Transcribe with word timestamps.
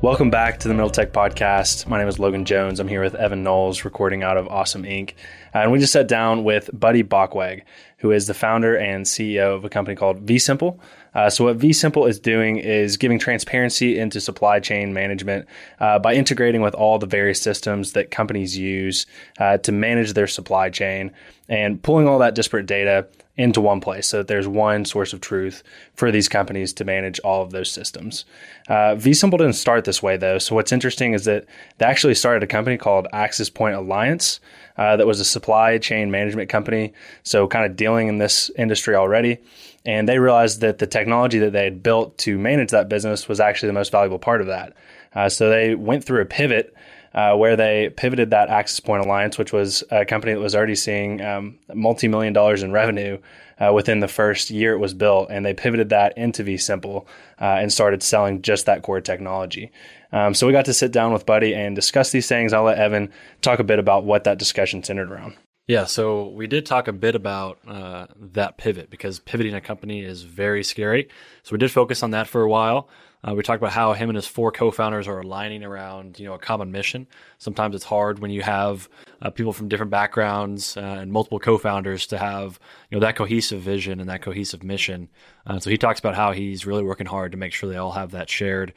Welcome 0.00 0.30
back 0.30 0.60
to 0.60 0.68
the 0.68 0.74
Middle 0.74 0.88
Tech 0.88 1.12
Podcast. 1.12 1.86
My 1.86 1.98
name 1.98 2.08
is 2.08 2.18
Logan 2.18 2.44
Jones. 2.44 2.80
I'm 2.80 2.88
here 2.88 3.02
with 3.02 3.14
Evan 3.14 3.42
Knowles, 3.42 3.84
recording 3.84 4.22
out 4.22 4.38
of 4.38 4.48
Awesome 4.48 4.84
Inc. 4.84 5.12
And 5.52 5.70
we 5.70 5.78
just 5.78 5.92
sat 5.92 6.08
down 6.08 6.44
with 6.44 6.70
Buddy 6.72 7.02
Bockweg, 7.02 7.62
who 7.98 8.10
is 8.10 8.26
the 8.26 8.32
founder 8.32 8.74
and 8.74 9.04
CEO 9.04 9.54
of 9.54 9.64
a 9.64 9.68
company 9.68 9.96
called 9.96 10.24
vSimple. 10.24 10.78
Uh, 11.14 11.28
so, 11.28 11.44
what 11.44 11.58
vSimple 11.58 12.08
is 12.08 12.18
doing 12.18 12.56
is 12.56 12.96
giving 12.96 13.18
transparency 13.18 13.98
into 13.98 14.20
supply 14.20 14.60
chain 14.60 14.94
management 14.94 15.46
uh, 15.78 15.98
by 15.98 16.14
integrating 16.14 16.62
with 16.62 16.74
all 16.74 16.98
the 16.98 17.06
various 17.06 17.42
systems 17.42 17.92
that 17.92 18.10
companies 18.10 18.56
use 18.56 19.04
uh, 19.40 19.58
to 19.58 19.72
manage 19.72 20.14
their 20.14 20.26
supply 20.26 20.70
chain 20.70 21.10
and 21.48 21.82
pulling 21.82 22.08
all 22.08 22.20
that 22.20 22.34
disparate 22.34 22.66
data 22.66 23.06
into 23.38 23.60
one 23.60 23.80
place 23.80 24.08
so 24.08 24.18
that 24.18 24.26
there's 24.26 24.48
one 24.48 24.84
source 24.84 25.12
of 25.12 25.20
truth 25.20 25.62
for 25.94 26.10
these 26.10 26.28
companies 26.28 26.72
to 26.72 26.84
manage 26.84 27.20
all 27.20 27.40
of 27.40 27.52
those 27.52 27.70
systems. 27.70 28.24
Uh, 28.68 28.96
vSimple 28.96 29.38
didn't 29.38 29.52
start 29.52 29.84
this 29.84 30.02
way 30.02 30.16
though. 30.16 30.38
So 30.38 30.56
what's 30.56 30.72
interesting 30.72 31.14
is 31.14 31.24
that 31.24 31.46
they 31.78 31.86
actually 31.86 32.16
started 32.16 32.42
a 32.42 32.48
company 32.48 32.76
called 32.76 33.06
Access 33.12 33.48
Point 33.48 33.76
Alliance 33.76 34.40
uh, 34.76 34.96
that 34.96 35.06
was 35.06 35.20
a 35.20 35.24
supply 35.24 35.78
chain 35.78 36.10
management 36.10 36.50
company. 36.50 36.92
So 37.22 37.46
kind 37.46 37.64
of 37.64 37.76
dealing 37.76 38.08
in 38.08 38.18
this 38.18 38.50
industry 38.58 38.96
already. 38.96 39.38
And 39.86 40.08
they 40.08 40.18
realized 40.18 40.60
that 40.60 40.78
the 40.78 40.86
technology 40.88 41.38
that 41.38 41.52
they 41.52 41.64
had 41.64 41.82
built 41.82 42.18
to 42.18 42.36
manage 42.38 42.72
that 42.72 42.88
business 42.88 43.28
was 43.28 43.38
actually 43.38 43.68
the 43.68 43.74
most 43.74 43.92
valuable 43.92 44.18
part 44.18 44.40
of 44.40 44.48
that. 44.48 44.74
Uh, 45.14 45.28
so 45.28 45.48
they 45.48 45.76
went 45.76 46.04
through 46.04 46.20
a 46.20 46.26
pivot 46.26 46.74
uh, 47.18 47.34
where 47.34 47.56
they 47.56 47.90
pivoted 47.96 48.30
that 48.30 48.48
Access 48.48 48.78
Point 48.78 49.04
Alliance, 49.04 49.36
which 49.38 49.52
was 49.52 49.82
a 49.90 50.04
company 50.04 50.34
that 50.34 50.38
was 50.38 50.54
already 50.54 50.76
seeing 50.76 51.20
um, 51.20 51.58
multi 51.74 52.06
million 52.06 52.32
dollars 52.32 52.62
in 52.62 52.70
revenue 52.70 53.18
uh, 53.58 53.72
within 53.72 53.98
the 53.98 54.06
first 54.06 54.50
year 54.50 54.74
it 54.74 54.78
was 54.78 54.94
built, 54.94 55.28
and 55.28 55.44
they 55.44 55.52
pivoted 55.52 55.88
that 55.88 56.16
into 56.16 56.44
vSimple 56.44 57.06
uh, 57.40 57.58
and 57.58 57.72
started 57.72 58.04
selling 58.04 58.40
just 58.40 58.66
that 58.66 58.82
core 58.82 59.00
technology. 59.00 59.72
Um, 60.12 60.32
so 60.32 60.46
we 60.46 60.52
got 60.52 60.66
to 60.66 60.72
sit 60.72 60.92
down 60.92 61.12
with 61.12 61.26
Buddy 61.26 61.56
and 61.56 61.74
discuss 61.74 62.12
these 62.12 62.28
things. 62.28 62.52
I'll 62.52 62.62
let 62.62 62.78
Evan 62.78 63.10
talk 63.42 63.58
a 63.58 63.64
bit 63.64 63.80
about 63.80 64.04
what 64.04 64.22
that 64.22 64.38
discussion 64.38 64.84
centered 64.84 65.10
around. 65.10 65.34
Yeah, 65.66 65.86
so 65.86 66.28
we 66.28 66.46
did 66.46 66.66
talk 66.66 66.86
a 66.86 66.92
bit 66.92 67.16
about 67.16 67.58
uh, 67.66 68.06
that 68.16 68.58
pivot 68.58 68.90
because 68.90 69.18
pivoting 69.18 69.54
a 69.54 69.60
company 69.60 70.04
is 70.04 70.22
very 70.22 70.62
scary. 70.62 71.08
So 71.42 71.50
we 71.50 71.58
did 71.58 71.72
focus 71.72 72.04
on 72.04 72.12
that 72.12 72.28
for 72.28 72.42
a 72.42 72.48
while. 72.48 72.88
Uh, 73.26 73.34
we 73.34 73.42
talked 73.42 73.60
about 73.60 73.72
how 73.72 73.92
him 73.92 74.08
and 74.08 74.16
his 74.16 74.26
four 74.26 74.52
co-founders 74.52 75.08
are 75.08 75.18
aligning 75.18 75.64
around, 75.64 76.20
you 76.20 76.26
know, 76.26 76.34
a 76.34 76.38
common 76.38 76.70
mission. 76.70 77.06
Sometimes 77.38 77.74
it's 77.74 77.84
hard 77.84 78.20
when 78.20 78.30
you 78.30 78.42
have 78.42 78.88
uh, 79.20 79.30
people 79.30 79.52
from 79.52 79.68
different 79.68 79.90
backgrounds 79.90 80.76
uh, 80.76 80.80
and 80.80 81.10
multiple 81.10 81.40
co-founders 81.40 82.06
to 82.08 82.18
have, 82.18 82.60
you 82.90 82.96
know, 82.96 83.04
that 83.04 83.16
cohesive 83.16 83.60
vision 83.60 83.98
and 83.98 84.08
that 84.08 84.22
cohesive 84.22 84.62
mission. 84.62 85.08
Uh, 85.46 85.58
so 85.58 85.68
he 85.68 85.76
talks 85.76 85.98
about 85.98 86.14
how 86.14 86.30
he's 86.30 86.64
really 86.64 86.84
working 86.84 87.06
hard 87.06 87.32
to 87.32 87.38
make 87.38 87.52
sure 87.52 87.68
they 87.68 87.76
all 87.76 87.90
have 87.90 88.12
that 88.12 88.30
shared 88.30 88.72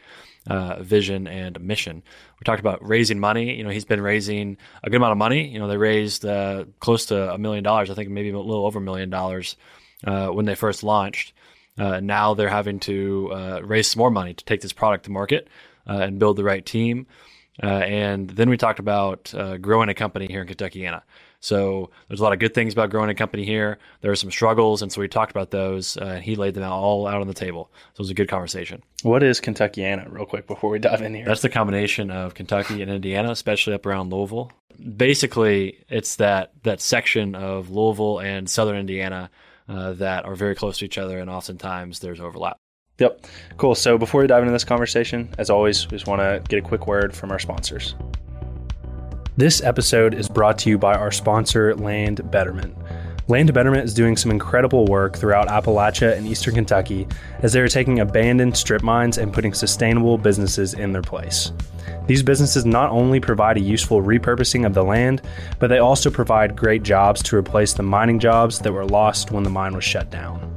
uh, 0.47 0.81
vision 0.81 1.27
and 1.27 1.61
mission. 1.61 2.01
We 2.39 2.43
talked 2.43 2.59
about 2.59 2.85
raising 2.87 3.19
money. 3.19 3.55
You 3.55 3.63
know, 3.63 3.69
he's 3.69 3.85
been 3.85 4.01
raising 4.01 4.57
a 4.83 4.89
good 4.89 4.97
amount 4.97 5.11
of 5.11 5.19
money. 5.19 5.47
You 5.49 5.59
know, 5.59 5.67
they 5.67 5.77
raised 5.77 6.25
uh, 6.25 6.65
close 6.79 7.05
to 7.07 7.31
a 7.31 7.37
million 7.37 7.63
dollars. 7.63 7.91
I 7.91 7.93
think 7.93 8.09
maybe 8.09 8.29
a 8.31 8.39
little 8.39 8.65
over 8.65 8.79
a 8.79 8.81
million 8.81 9.11
dollars 9.11 9.55
when 10.03 10.45
they 10.45 10.55
first 10.55 10.81
launched. 10.81 11.33
Uh, 11.77 11.99
now 11.99 12.33
they're 12.33 12.49
having 12.49 12.79
to 12.81 13.31
uh, 13.33 13.61
raise 13.63 13.91
some 13.91 13.99
more 13.99 14.11
money 14.11 14.33
to 14.33 14.45
take 14.45 14.61
this 14.61 14.73
product 14.73 15.05
to 15.05 15.11
market 15.11 15.47
uh, 15.87 15.93
and 15.93 16.19
build 16.19 16.37
the 16.37 16.43
right 16.43 16.65
team. 16.65 17.07
Uh, 17.61 17.67
and 17.67 18.29
then 18.29 18.49
we 18.49 18.57
talked 18.57 18.79
about 18.79 19.33
uh, 19.35 19.57
growing 19.57 19.89
a 19.89 19.93
company 19.93 20.27
here 20.27 20.41
in 20.41 20.47
Kentuckiana. 20.47 21.01
So 21.41 21.89
there's 22.07 22.19
a 22.19 22.23
lot 22.23 22.33
of 22.33 22.39
good 22.39 22.53
things 22.53 22.71
about 22.71 22.91
growing 22.91 23.09
a 23.09 23.15
company 23.15 23.45
here. 23.45 23.79
There 24.01 24.11
are 24.11 24.15
some 24.15 24.29
struggles, 24.29 24.83
and 24.83 24.91
so 24.91 25.01
we 25.01 25.07
talked 25.07 25.31
about 25.31 25.49
those. 25.49 25.97
Uh, 25.97 26.05
and 26.05 26.23
he 26.23 26.35
laid 26.35 26.53
them 26.53 26.63
out 26.63 26.73
all 26.73 27.07
out 27.07 27.19
on 27.19 27.27
the 27.27 27.33
table. 27.33 27.71
So 27.93 27.95
it 27.95 27.99
was 27.99 28.09
a 28.11 28.13
good 28.13 28.29
conversation. 28.29 28.83
What 29.01 29.23
is 29.23 29.41
Kentuckiana, 29.41 30.11
real 30.11 30.25
quick, 30.25 30.45
before 30.45 30.69
we 30.69 30.77
dive 30.77 31.01
in 31.01 31.15
here? 31.15 31.25
That's 31.25 31.41
the 31.41 31.49
combination 31.49 32.11
of 32.11 32.35
Kentucky 32.35 32.81
and 32.83 32.91
Indiana, 32.91 33.31
especially 33.31 33.73
up 33.73 33.87
around 33.87 34.13
Louisville. 34.13 34.51
Basically, 34.95 35.83
it's 35.89 36.17
that 36.17 36.51
that 36.63 36.79
section 36.79 37.33
of 37.33 37.71
Louisville 37.71 38.19
and 38.19 38.47
Southern 38.47 38.77
Indiana 38.77 39.31
uh, 39.67 39.93
that 39.93 40.25
are 40.25 40.35
very 40.35 40.55
close 40.55 40.79
to 40.79 40.85
each 40.85 40.97
other, 40.97 41.19
and 41.19 41.29
oftentimes 41.29 41.99
there's 41.99 42.19
overlap. 42.19 42.57
Yep. 42.99 43.25
Cool. 43.57 43.73
So 43.75 43.97
before 43.97 44.21
we 44.21 44.27
dive 44.27 44.43
into 44.43 44.51
this 44.51 44.63
conversation, 44.63 45.33
as 45.37 45.49
always, 45.49 45.89
we 45.89 45.97
just 45.97 46.07
want 46.07 46.21
to 46.21 46.41
get 46.47 46.59
a 46.59 46.61
quick 46.61 46.87
word 46.87 47.15
from 47.15 47.31
our 47.31 47.39
sponsors. 47.39 47.95
This 49.37 49.63
episode 49.63 50.13
is 50.13 50.27
brought 50.27 50.57
to 50.59 50.69
you 50.69 50.77
by 50.77 50.93
our 50.93 51.11
sponsor, 51.11 51.73
Land 51.75 52.29
Betterment. 52.29 52.75
Land 53.27 53.53
Betterment 53.53 53.85
is 53.85 53.93
doing 53.93 54.17
some 54.17 54.31
incredible 54.31 54.85
work 54.85 55.15
throughout 55.15 55.47
Appalachia 55.47 56.17
and 56.17 56.27
eastern 56.27 56.55
Kentucky 56.55 57.07
as 57.43 57.53
they 57.53 57.61
are 57.61 57.67
taking 57.67 57.99
abandoned 57.99 58.57
strip 58.57 58.81
mines 58.81 59.17
and 59.17 59.31
putting 59.31 59.53
sustainable 59.53 60.17
businesses 60.17 60.73
in 60.73 60.91
their 60.91 61.01
place. 61.01 61.51
These 62.07 62.23
businesses 62.23 62.65
not 62.65 62.89
only 62.89 63.19
provide 63.19 63.57
a 63.57 63.61
useful 63.61 64.01
repurposing 64.01 64.65
of 64.65 64.73
the 64.73 64.83
land, 64.83 65.21
but 65.59 65.67
they 65.67 65.77
also 65.77 66.09
provide 66.09 66.55
great 66.55 66.83
jobs 66.83 67.21
to 67.23 67.37
replace 67.37 67.73
the 67.73 67.83
mining 67.83 68.19
jobs 68.19 68.59
that 68.59 68.73
were 68.73 68.85
lost 68.85 69.31
when 69.31 69.43
the 69.43 69.49
mine 69.49 69.75
was 69.75 69.83
shut 69.83 70.09
down. 70.09 70.53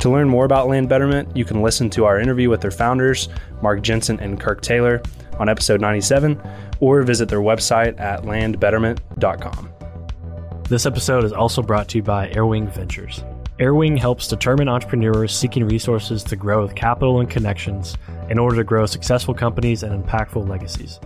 To 0.00 0.10
learn 0.10 0.28
more 0.28 0.44
about 0.44 0.68
Land 0.68 0.88
Betterment, 0.88 1.36
you 1.36 1.44
can 1.44 1.60
listen 1.60 1.90
to 1.90 2.04
our 2.04 2.20
interview 2.20 2.48
with 2.48 2.60
their 2.60 2.70
founders, 2.70 3.28
Mark 3.62 3.82
Jensen 3.82 4.18
and 4.20 4.40
Kirk 4.40 4.60
Taylor, 4.62 5.02
on 5.38 5.48
episode 5.48 5.80
97, 5.80 6.40
or 6.80 7.02
visit 7.02 7.28
their 7.28 7.40
website 7.40 7.98
at 8.00 8.22
landbetterment.com. 8.22 9.77
This 10.68 10.84
episode 10.84 11.24
is 11.24 11.32
also 11.32 11.62
brought 11.62 11.88
to 11.88 11.96
you 11.96 12.02
by 12.02 12.28
Airwing 12.28 12.68
Ventures. 12.68 13.24
Airwing 13.58 13.98
helps 13.98 14.28
determined 14.28 14.68
entrepreneurs 14.68 15.34
seeking 15.34 15.64
resources 15.64 16.22
to 16.24 16.36
grow 16.36 16.60
with 16.60 16.74
capital 16.74 17.20
and 17.20 17.30
connections 17.30 17.96
in 18.28 18.38
order 18.38 18.56
to 18.56 18.64
grow 18.64 18.84
successful 18.84 19.32
companies 19.32 19.82
and 19.82 20.04
impactful 20.04 20.46
legacies. 20.46 21.00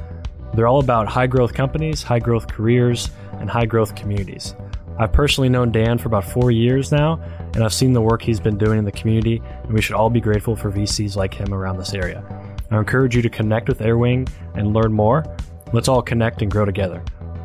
They're 0.52 0.66
all 0.66 0.80
about 0.80 1.06
high 1.06 1.28
growth 1.28 1.54
companies, 1.54 2.02
high 2.02 2.18
growth 2.18 2.48
careers, 2.48 3.12
and 3.34 3.48
high 3.48 3.66
growth 3.66 3.94
communities. 3.94 4.56
I've 4.98 5.12
personally 5.12 5.48
known 5.48 5.70
Dan 5.70 5.96
for 5.96 6.08
about 6.08 6.24
four 6.24 6.50
years 6.50 6.90
now, 6.90 7.22
and 7.54 7.62
I've 7.62 7.72
seen 7.72 7.92
the 7.92 8.02
work 8.02 8.20
he's 8.20 8.40
been 8.40 8.58
doing 8.58 8.80
in 8.80 8.84
the 8.84 8.90
community, 8.90 9.40
and 9.62 9.72
we 9.72 9.80
should 9.80 9.94
all 9.94 10.10
be 10.10 10.20
grateful 10.20 10.56
for 10.56 10.72
VCs 10.72 11.14
like 11.14 11.34
him 11.34 11.54
around 11.54 11.78
this 11.78 11.94
area. 11.94 12.24
I 12.72 12.78
encourage 12.80 13.14
you 13.14 13.22
to 13.22 13.30
connect 13.30 13.68
with 13.68 13.78
Airwing 13.78 14.28
and 14.56 14.74
learn 14.74 14.92
more. 14.92 15.24
Let's 15.72 15.86
all 15.86 16.02
connect 16.02 16.42
and 16.42 16.50
grow 16.50 16.64
together. 16.64 17.00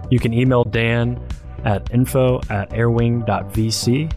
You 0.09 0.19
can 0.19 0.33
email 0.33 0.63
Dan 0.63 1.23
at 1.67 1.93
info 1.93 2.39
at 2.49 2.71
airwing.vc. 2.71 4.11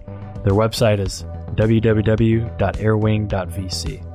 Their 0.44 0.54
website 0.54 1.00
is 1.00 1.24
www.airwing.vc. 1.56 4.06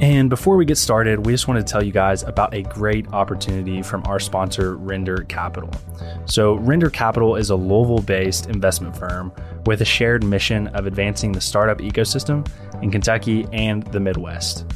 And 0.00 0.28
before 0.28 0.56
we 0.56 0.64
get 0.64 0.76
started, 0.76 1.24
we 1.24 1.32
just 1.32 1.46
want 1.46 1.64
to 1.64 1.72
tell 1.72 1.84
you 1.84 1.92
guys 1.92 2.24
about 2.24 2.52
a 2.52 2.62
great 2.62 3.06
opportunity 3.12 3.80
from 3.80 4.02
our 4.06 4.18
sponsor, 4.18 4.76
Render 4.76 5.18
Capital. 5.28 5.70
So, 6.24 6.54
Render 6.54 6.90
Capital 6.90 7.36
is 7.36 7.50
a 7.50 7.54
Louisville 7.54 8.02
based 8.02 8.48
investment 8.48 8.96
firm 8.96 9.32
with 9.66 9.82
a 9.82 9.84
shared 9.84 10.24
mission 10.24 10.66
of 10.68 10.86
advancing 10.86 11.30
the 11.30 11.40
startup 11.40 11.78
ecosystem 11.78 12.44
in 12.82 12.90
Kentucky 12.90 13.46
and 13.52 13.84
the 13.84 14.00
Midwest. 14.00 14.66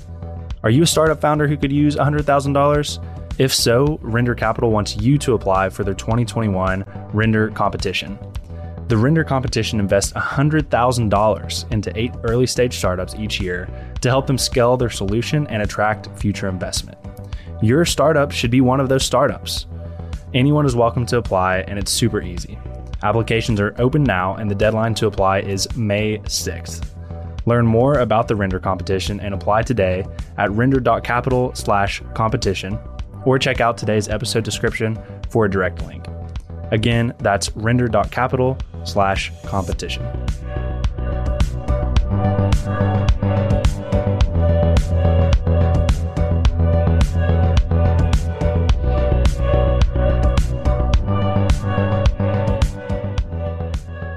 Are 0.62 0.70
you 0.70 0.84
a 0.84 0.86
startup 0.86 1.20
founder 1.20 1.48
who 1.48 1.56
could 1.56 1.72
use 1.72 1.96
$100,000? 1.96 3.17
If 3.38 3.54
so, 3.54 3.98
Render 4.02 4.34
Capital 4.34 4.70
wants 4.72 4.96
you 4.96 5.16
to 5.18 5.34
apply 5.34 5.70
for 5.70 5.84
their 5.84 5.94
2021 5.94 6.84
Render 7.12 7.50
competition. 7.50 8.18
The 8.88 8.96
Render 8.96 9.22
competition 9.22 9.78
invests 9.78 10.12
$100,000 10.14 11.72
into 11.72 11.96
eight 11.96 12.12
early 12.24 12.48
stage 12.48 12.76
startups 12.76 13.14
each 13.14 13.40
year 13.40 13.68
to 14.00 14.08
help 14.08 14.26
them 14.26 14.38
scale 14.38 14.76
their 14.76 14.90
solution 14.90 15.46
and 15.46 15.62
attract 15.62 16.08
future 16.18 16.48
investment. 16.48 16.98
Your 17.62 17.84
startup 17.84 18.32
should 18.32 18.50
be 18.50 18.60
one 18.60 18.80
of 18.80 18.88
those 18.88 19.04
startups. 19.04 19.66
Anyone 20.34 20.66
is 20.66 20.74
welcome 20.74 21.06
to 21.06 21.18
apply, 21.18 21.58
and 21.68 21.78
it's 21.78 21.92
super 21.92 22.20
easy. 22.20 22.58
Applications 23.04 23.60
are 23.60 23.72
open 23.78 24.02
now, 24.02 24.34
and 24.34 24.50
the 24.50 24.56
deadline 24.56 24.94
to 24.94 25.06
apply 25.06 25.42
is 25.42 25.68
May 25.76 26.18
6th. 26.18 26.88
Learn 27.46 27.68
more 27.68 28.00
about 28.00 28.26
the 28.26 28.34
Render 28.34 28.58
competition 28.58 29.20
and 29.20 29.32
apply 29.32 29.62
today 29.62 30.04
at 30.38 30.50
render.capital/competition 30.50 32.78
or 33.24 33.38
check 33.38 33.60
out 33.60 33.76
today's 33.76 34.08
episode 34.08 34.44
description 34.44 34.98
for 35.30 35.44
a 35.44 35.50
direct 35.50 35.84
link. 35.86 36.06
Again, 36.70 37.14
that's 37.18 37.54
render.capital 37.56 38.58
slash 38.84 39.32
competition. 39.44 40.06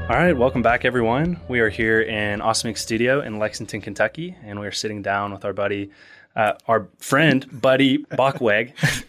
All 0.09 0.17
right, 0.17 0.37
welcome 0.37 0.61
back, 0.61 0.85
everyone. 0.85 1.39
We 1.47 1.61
are 1.61 1.69
here 1.69 2.01
in 2.01 2.41
Awesome. 2.41 2.75
Studio 2.75 3.21
in 3.21 3.39
Lexington, 3.39 3.81
Kentucky, 3.81 4.35
and 4.43 4.59
we 4.59 4.67
are 4.67 4.71
sitting 4.71 5.01
down 5.01 5.31
with 5.31 5.45
our 5.45 5.53
buddy, 5.53 5.89
uh, 6.35 6.53
our 6.67 6.87
friend, 6.97 7.45
Buddy 7.61 7.99
Bockweg. 7.99 8.73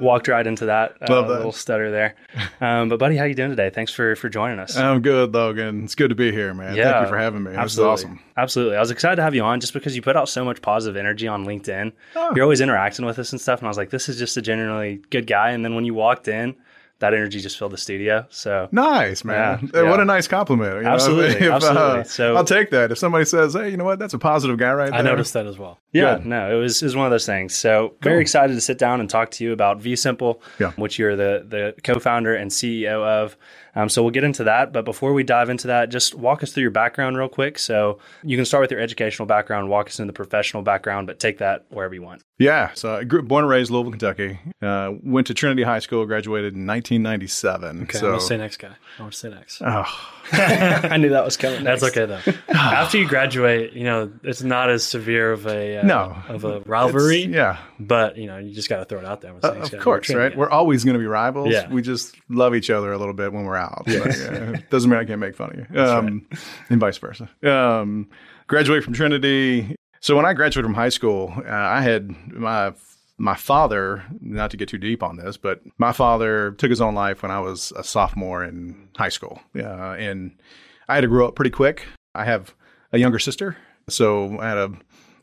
Walked 0.00 0.26
right 0.28 0.46
into 0.46 0.66
that, 0.66 0.96
uh, 1.00 1.06
Love 1.08 1.28
that. 1.28 1.34
little 1.36 1.52
stutter 1.52 1.90
there. 1.90 2.14
Um, 2.60 2.88
but, 2.88 2.98
Buddy, 2.98 3.16
how 3.16 3.24
you 3.24 3.34
doing 3.34 3.50
today? 3.50 3.70
Thanks 3.70 3.92
for 3.92 4.16
for 4.16 4.28
joining 4.28 4.58
us. 4.58 4.76
I'm 4.76 5.00
good, 5.02 5.32
Logan. 5.32 5.84
It's 5.84 5.94
good 5.94 6.08
to 6.08 6.14
be 6.14 6.32
here, 6.32 6.52
man. 6.52 6.74
Thank 6.74 7.02
you 7.02 7.08
for 7.08 7.16
having 7.18 7.44
me. 7.44 7.52
Absolutely. 7.54 7.64
This 7.64 8.00
is 8.00 8.04
awesome. 8.06 8.20
Absolutely. 8.36 8.76
I 8.76 8.80
was 8.80 8.90
excited 8.90 9.16
to 9.16 9.22
have 9.22 9.34
you 9.34 9.42
on 9.42 9.60
just 9.60 9.72
because 9.72 9.94
you 9.94 10.02
put 10.02 10.16
out 10.16 10.28
so 10.28 10.44
much 10.44 10.62
positive 10.62 10.96
energy 10.96 11.28
on 11.28 11.44
LinkedIn. 11.46 11.92
Oh. 12.16 12.32
You're 12.34 12.42
always 12.42 12.60
interacting 12.60 13.06
with 13.06 13.18
us 13.18 13.32
and 13.32 13.40
stuff. 13.40 13.60
And 13.60 13.68
I 13.68 13.70
was 13.70 13.76
like, 13.76 13.90
this 13.90 14.08
is 14.08 14.18
just 14.18 14.36
a 14.36 14.42
genuinely 14.42 15.00
good 15.10 15.26
guy. 15.26 15.50
And 15.50 15.64
then 15.64 15.74
when 15.74 15.84
you 15.84 15.94
walked 15.94 16.26
in, 16.28 16.54
that 17.02 17.12
energy 17.14 17.38
just 17.40 17.58
filled 17.58 17.72
the 17.72 17.76
studio. 17.76 18.24
So 18.30 18.68
Nice, 18.72 19.24
man. 19.24 19.70
Yeah, 19.74 19.80
Uh, 19.82 19.86
What 19.90 20.00
a 20.00 20.04
nice 20.04 20.26
compliment. 20.26 20.76
you 20.76 20.82
know? 20.82 20.90
Absolutely, 20.90 21.48
uh, 21.48 21.54
absolutely. 21.56 22.04
So- 22.04 22.34
I'll 22.36 22.44
take 22.44 22.70
that. 22.70 22.90
If 22.90 22.98
somebody 22.98 23.24
says, 23.26 23.52
"Hey, 23.54 23.68
you 23.70 23.76
know 23.76 23.84
what? 23.84 23.98
That's 23.98 24.14
a 24.14 24.18
positive 24.18 24.56
guy 24.56 24.72
right 24.72 24.90
there." 24.90 24.98
I 25.00 25.02
noticed 25.02 25.34
that 25.34 25.46
as 25.46 25.58
well. 25.58 25.78
Yeah, 25.92 26.16
Good. 26.16 26.26
no, 26.26 26.56
it 26.56 26.58
was 26.60 26.80
it 26.82 26.86
was 26.86 26.96
one 26.96 27.04
of 27.06 27.10
those 27.10 27.26
things. 27.26 27.54
So 27.54 27.94
very 28.00 28.20
excited 28.22 28.54
to 28.54 28.60
sit 28.60 28.78
down 28.78 29.00
and 29.00 29.10
talk 29.10 29.30
to 29.32 29.44
you 29.44 29.52
about 29.52 29.80
vSimple, 29.80 30.40
Yeah. 30.58 30.72
which 30.76 30.98
you're 30.98 31.16
the 31.16 31.44
the 31.46 31.74
co-founder 31.84 32.34
and 32.34 32.50
CEO 32.50 33.04
of. 33.04 33.36
Um, 33.74 33.88
so 33.88 34.02
we'll 34.02 34.10
get 34.10 34.24
into 34.24 34.44
that, 34.44 34.72
but 34.72 34.84
before 34.84 35.12
we 35.14 35.24
dive 35.24 35.48
into 35.48 35.68
that, 35.68 35.88
just 35.88 36.14
walk 36.14 36.42
us 36.42 36.52
through 36.52 36.62
your 36.62 36.70
background 36.70 37.16
real 37.16 37.28
quick. 37.28 37.58
So 37.58 37.98
you 38.22 38.36
can 38.36 38.44
start 38.44 38.60
with 38.62 38.70
your 38.70 38.80
educational 38.80 39.26
background, 39.26 39.68
walk 39.70 39.86
us 39.86 39.98
into 39.98 40.12
the 40.12 40.16
professional 40.16 40.62
background, 40.62 41.06
but 41.06 41.18
take 41.18 41.38
that 41.38 41.64
wherever 41.70 41.94
you 41.94 42.02
want. 42.02 42.22
Yeah. 42.38 42.70
So 42.74 42.96
I 42.96 43.04
grew 43.04 43.20
up, 43.20 43.28
born 43.28 43.44
and 43.44 43.50
raised 43.50 43.70
Louisville, 43.70 43.92
Kentucky. 43.92 44.38
Uh, 44.60 44.92
went 45.02 45.26
to 45.28 45.34
Trinity 45.34 45.62
High 45.62 45.78
School. 45.78 46.04
Graduated 46.06 46.54
in 46.54 46.66
1997. 46.66 47.82
Okay, 47.84 47.98
so 47.98 48.06
I'm 48.06 48.12
gonna 48.12 48.20
say 48.20 48.36
next 48.36 48.56
guy. 48.58 48.72
I 48.98 49.02
want 49.02 49.12
to 49.14 49.18
say 49.18 49.30
next. 49.30 49.62
Oh. 49.64 49.84
I 50.32 50.96
knew 50.98 51.10
that 51.10 51.24
was 51.24 51.36
coming. 51.36 51.64
That's 51.64 51.82
okay 51.82 52.06
though. 52.06 52.20
After 52.48 52.98
you 52.98 53.06
graduate, 53.08 53.72
you 53.74 53.84
know 53.84 54.12
it's 54.22 54.42
not 54.42 54.70
as 54.70 54.84
severe 54.84 55.32
of 55.32 55.46
a 55.46 55.78
uh, 55.78 55.82
No. 55.84 56.16
of 56.28 56.44
a 56.44 56.60
rivalry. 56.60 57.22
It's- 57.22 57.34
yeah. 57.34 57.58
but 57.80 58.16
you 58.16 58.26
know 58.26 58.38
you 58.38 58.52
just 58.54 58.68
got 58.68 58.78
to 58.78 58.84
throw 58.84 58.98
it 58.98 59.04
out 59.04 59.20
there. 59.20 59.34
Uh, 59.36 59.40
saying 59.40 59.58
next 59.58 59.70
guy. 59.70 59.78
of 59.78 59.84
course, 59.84 60.10
right? 60.12 60.30
guys. 60.30 60.36
We're 60.38 60.50
always 60.50 60.84
going 60.84 60.94
to 60.94 61.00
be 61.00 61.06
rivals. 61.06 61.50
Yeah. 61.50 61.68
We 61.68 61.80
just 61.82 62.14
love 62.28 62.54
each 62.54 62.70
other 62.70 62.92
a 62.92 62.98
little 62.98 63.14
bit 63.14 63.32
when 63.32 63.44
we're 63.44 63.56
out. 63.56 63.61
Like, 63.86 64.20
uh, 64.20 64.60
doesn't 64.70 64.90
mean 64.90 64.98
I 64.98 65.04
can't 65.04 65.20
make 65.20 65.36
fun 65.36 65.50
of 65.50 65.58
you. 65.58 65.80
Um, 65.80 66.26
And 66.70 66.80
vice 66.80 66.98
versa. 66.98 67.28
Um, 67.42 68.08
graduated 68.46 68.84
from 68.84 68.94
Trinity. 68.94 69.76
So 70.00 70.16
when 70.16 70.26
I 70.26 70.32
graduated 70.32 70.66
from 70.66 70.74
high 70.74 70.88
school, 70.88 71.32
uh, 71.36 71.50
I 71.50 71.80
had 71.80 72.10
my 72.32 72.72
my 73.18 73.34
father. 73.34 74.04
Not 74.20 74.50
to 74.50 74.56
get 74.56 74.68
too 74.68 74.78
deep 74.78 75.02
on 75.02 75.16
this, 75.16 75.36
but 75.36 75.60
my 75.78 75.92
father 75.92 76.52
took 76.52 76.70
his 76.70 76.80
own 76.80 76.94
life 76.94 77.22
when 77.22 77.30
I 77.30 77.40
was 77.40 77.72
a 77.76 77.84
sophomore 77.84 78.44
in 78.44 78.88
high 78.96 79.10
school, 79.10 79.40
uh, 79.56 79.92
and 79.98 80.32
I 80.88 80.96
had 80.96 81.02
to 81.02 81.08
grow 81.08 81.28
up 81.28 81.36
pretty 81.36 81.50
quick. 81.50 81.86
I 82.14 82.24
have 82.24 82.54
a 82.92 82.98
younger 82.98 83.18
sister, 83.18 83.56
so 83.88 84.38
I 84.40 84.48
had 84.48 84.58
a 84.58 84.72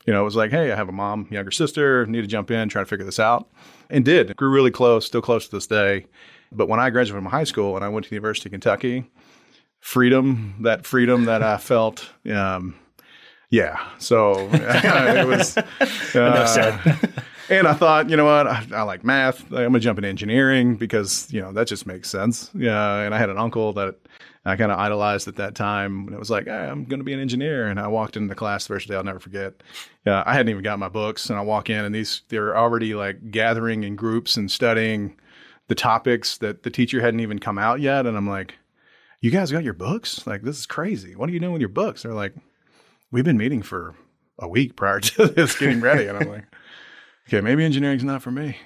you 0.06 0.14
know, 0.14 0.22
it 0.22 0.24
was 0.24 0.36
like, 0.36 0.50
hey, 0.50 0.72
I 0.72 0.76
have 0.76 0.88
a 0.88 0.92
mom, 0.92 1.28
younger 1.30 1.50
sister, 1.50 2.06
need 2.06 2.22
to 2.22 2.26
jump 2.26 2.50
in, 2.50 2.68
try 2.68 2.82
to 2.82 2.86
figure 2.86 3.04
this 3.04 3.20
out. 3.20 3.48
And 3.90 4.04
did. 4.04 4.34
Grew 4.36 4.50
really 4.50 4.70
close, 4.70 5.06
still 5.06 5.20
close 5.22 5.46
to 5.46 5.56
this 5.56 5.66
day. 5.66 6.06
But 6.52 6.68
when 6.68 6.80
I 6.80 6.90
graduated 6.90 7.22
from 7.22 7.30
high 7.30 7.44
school 7.44 7.76
and 7.76 7.84
I 7.84 7.88
went 7.88 8.04
to 8.04 8.10
the 8.10 8.16
University 8.16 8.48
of 8.48 8.52
Kentucky, 8.52 9.10
freedom, 9.80 10.56
that 10.60 10.84
freedom 10.84 11.24
that 11.26 11.42
I 11.42 11.56
felt, 11.58 12.10
um, 12.32 12.74
yeah. 13.50 13.84
So 13.98 14.48
it 14.52 15.26
was. 15.26 15.56
Uh, 16.12 16.78
and 17.50 17.68
I 17.68 17.72
thought, 17.72 18.10
you 18.10 18.16
know 18.16 18.24
what? 18.24 18.46
I, 18.46 18.66
I 18.72 18.82
like 18.82 19.04
math. 19.04 19.42
I'm 19.52 19.58
going 19.58 19.72
to 19.74 19.80
jump 19.80 19.98
into 19.98 20.08
engineering 20.08 20.74
because, 20.74 21.32
you 21.32 21.40
know, 21.40 21.52
that 21.52 21.68
just 21.68 21.86
makes 21.86 22.10
sense. 22.10 22.50
Yeah. 22.52 23.00
And 23.00 23.14
I 23.14 23.18
had 23.18 23.30
an 23.30 23.38
uncle 23.38 23.72
that 23.74 23.96
I 24.44 24.56
kind 24.56 24.72
of 24.72 24.78
idolized 24.78 25.28
at 25.28 25.36
that 25.36 25.54
time. 25.54 26.06
And 26.06 26.14
it 26.14 26.18
was 26.18 26.30
like, 26.30 26.46
hey, 26.46 26.52
I'm 26.52 26.84
going 26.84 26.98
to 26.98 27.04
be 27.04 27.12
an 27.12 27.20
engineer. 27.20 27.68
And 27.68 27.78
I 27.78 27.86
walked 27.86 28.16
into 28.16 28.28
the 28.28 28.34
class 28.34 28.66
the 28.66 28.74
first 28.74 28.88
day, 28.88 28.96
I'll 28.96 29.04
never 29.04 29.20
forget. 29.20 29.62
Yeah. 30.04 30.24
I 30.26 30.32
hadn't 30.32 30.50
even 30.50 30.64
got 30.64 30.80
my 30.80 30.88
books. 30.88 31.30
And 31.30 31.38
I 31.38 31.42
walk 31.42 31.70
in 31.70 31.84
and 31.84 31.94
these, 31.94 32.22
they're 32.28 32.56
already 32.56 32.94
like 32.94 33.30
gathering 33.30 33.84
in 33.84 33.94
groups 33.94 34.36
and 34.36 34.50
studying 34.50 35.16
the 35.70 35.74
topics 35.76 36.36
that 36.38 36.64
the 36.64 36.68
teacher 36.70 37.00
hadn't 37.00 37.20
even 37.20 37.38
come 37.38 37.56
out 37.56 37.78
yet. 37.80 38.04
And 38.04 38.16
I'm 38.16 38.28
like, 38.28 38.54
you 39.20 39.30
guys 39.30 39.52
got 39.52 39.62
your 39.62 39.72
books? 39.72 40.26
Like, 40.26 40.42
this 40.42 40.58
is 40.58 40.66
crazy. 40.66 41.14
What 41.14 41.30
are 41.30 41.32
you 41.32 41.38
doing 41.38 41.52
with 41.52 41.60
your 41.62 41.68
books? 41.68 42.02
They're 42.02 42.12
like, 42.12 42.34
we've 43.12 43.24
been 43.24 43.38
meeting 43.38 43.62
for 43.62 43.94
a 44.40 44.48
week 44.48 44.74
prior 44.74 44.98
to 44.98 45.26
this 45.28 45.56
getting 45.56 45.80
ready. 45.80 46.08
And 46.08 46.18
I'm 46.18 46.28
like, 46.28 46.44
okay, 47.28 47.40
maybe 47.40 47.64
engineering's 47.64 48.02
not 48.02 48.20
for 48.20 48.32
me. 48.32 48.56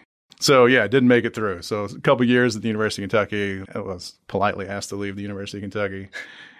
So 0.41 0.65
yeah, 0.65 0.83
I 0.83 0.87
didn't 0.87 1.09
make 1.11 1.27
it 1.27 1.35
through. 1.35 1.61
So 1.61 1.85
a 1.85 2.01
couple 2.01 2.25
years 2.25 2.57
at 2.57 2.63
the 2.63 2.69
University 2.69 3.05
of 3.05 3.11
Kentucky, 3.11 3.63
I 3.75 3.81
was 3.81 4.15
politely 4.27 4.67
asked 4.67 4.89
to 4.89 4.97
leave 4.97 5.15
the 5.15 5.23
University 5.23 5.59
of 5.59 5.63
Kentucky. 5.71 6.09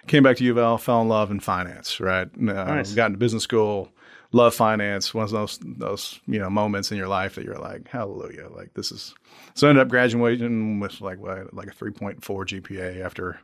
Came 0.05 0.21
back 0.21 0.37
to 0.37 0.43
U 0.43 0.51
of 0.51 0.59
L, 0.59 0.77
fell 0.77 1.01
in 1.01 1.07
love 1.07 1.31
in 1.31 1.39
finance. 1.39 1.99
Right, 1.99 2.27
uh, 2.27 2.39
Nice. 2.39 2.93
got 2.93 3.07
into 3.07 3.17
business 3.17 3.41
school, 3.41 3.89
love 4.31 4.53
finance. 4.53 5.13
One 5.13 5.23
of 5.23 5.31
those 5.31 5.59
those 5.61 6.19
you 6.27 6.39
know 6.39 6.49
moments 6.49 6.91
in 6.91 6.97
your 6.97 7.07
life 7.07 7.35
that 7.35 7.45
you're 7.45 7.57
like, 7.57 7.87
hallelujah, 7.87 8.49
like 8.55 8.73
this 8.73 8.91
is. 8.91 9.15
So 9.53 9.67
I 9.67 9.69
ended 9.69 9.83
up 9.83 9.89
graduating 9.89 10.79
with 10.79 11.01
like 11.01 11.19
what, 11.19 11.53
like 11.53 11.67
a 11.67 11.73
three 11.73 11.91
point 11.91 12.23
four 12.23 12.45
GPA 12.45 13.03
after 13.03 13.39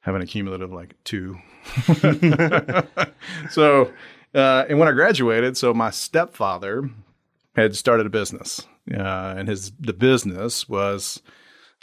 having 0.00 0.22
a 0.22 0.26
cumulative 0.26 0.72
like 0.72 0.94
two. 1.04 1.36
so, 3.50 3.92
uh, 4.34 4.64
and 4.68 4.78
when 4.78 4.88
I 4.88 4.92
graduated, 4.92 5.56
so 5.56 5.74
my 5.74 5.90
stepfather 5.90 6.88
had 7.54 7.76
started 7.76 8.06
a 8.06 8.10
business, 8.10 8.66
uh, 8.92 9.34
and 9.36 9.48
his 9.48 9.72
the 9.78 9.92
business 9.92 10.68
was 10.68 11.22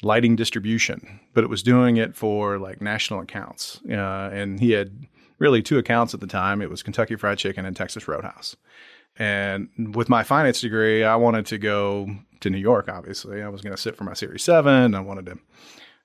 lighting 0.01 0.35
distribution, 0.35 1.19
but 1.33 1.43
it 1.43 1.49
was 1.49 1.63
doing 1.63 1.97
it 1.97 2.15
for 2.15 2.57
like 2.57 2.81
national 2.81 3.21
accounts, 3.21 3.79
uh, 3.89 4.29
and 4.33 4.59
he 4.59 4.71
had 4.71 5.07
really 5.39 5.61
two 5.61 5.77
accounts 5.77 6.13
at 6.13 6.19
the 6.19 6.27
time. 6.27 6.61
It 6.61 6.69
was 6.69 6.83
Kentucky 6.83 7.15
Fried 7.15 7.37
Chicken 7.37 7.65
and 7.65 7.75
Texas 7.75 8.07
Roadhouse. 8.07 8.55
And 9.17 9.95
with 9.95 10.09
my 10.09 10.23
finance 10.23 10.61
degree, 10.61 11.03
I 11.03 11.15
wanted 11.15 11.45
to 11.47 11.57
go 11.57 12.09
to 12.41 12.49
New 12.49 12.57
York. 12.57 12.89
Obviously, 12.89 13.41
I 13.41 13.49
was 13.49 13.61
going 13.61 13.75
to 13.75 13.81
sit 13.81 13.95
for 13.95 14.03
my 14.03 14.13
Series 14.13 14.43
Seven. 14.43 14.93
I 14.93 14.99
wanted 14.99 15.27
to, 15.27 15.39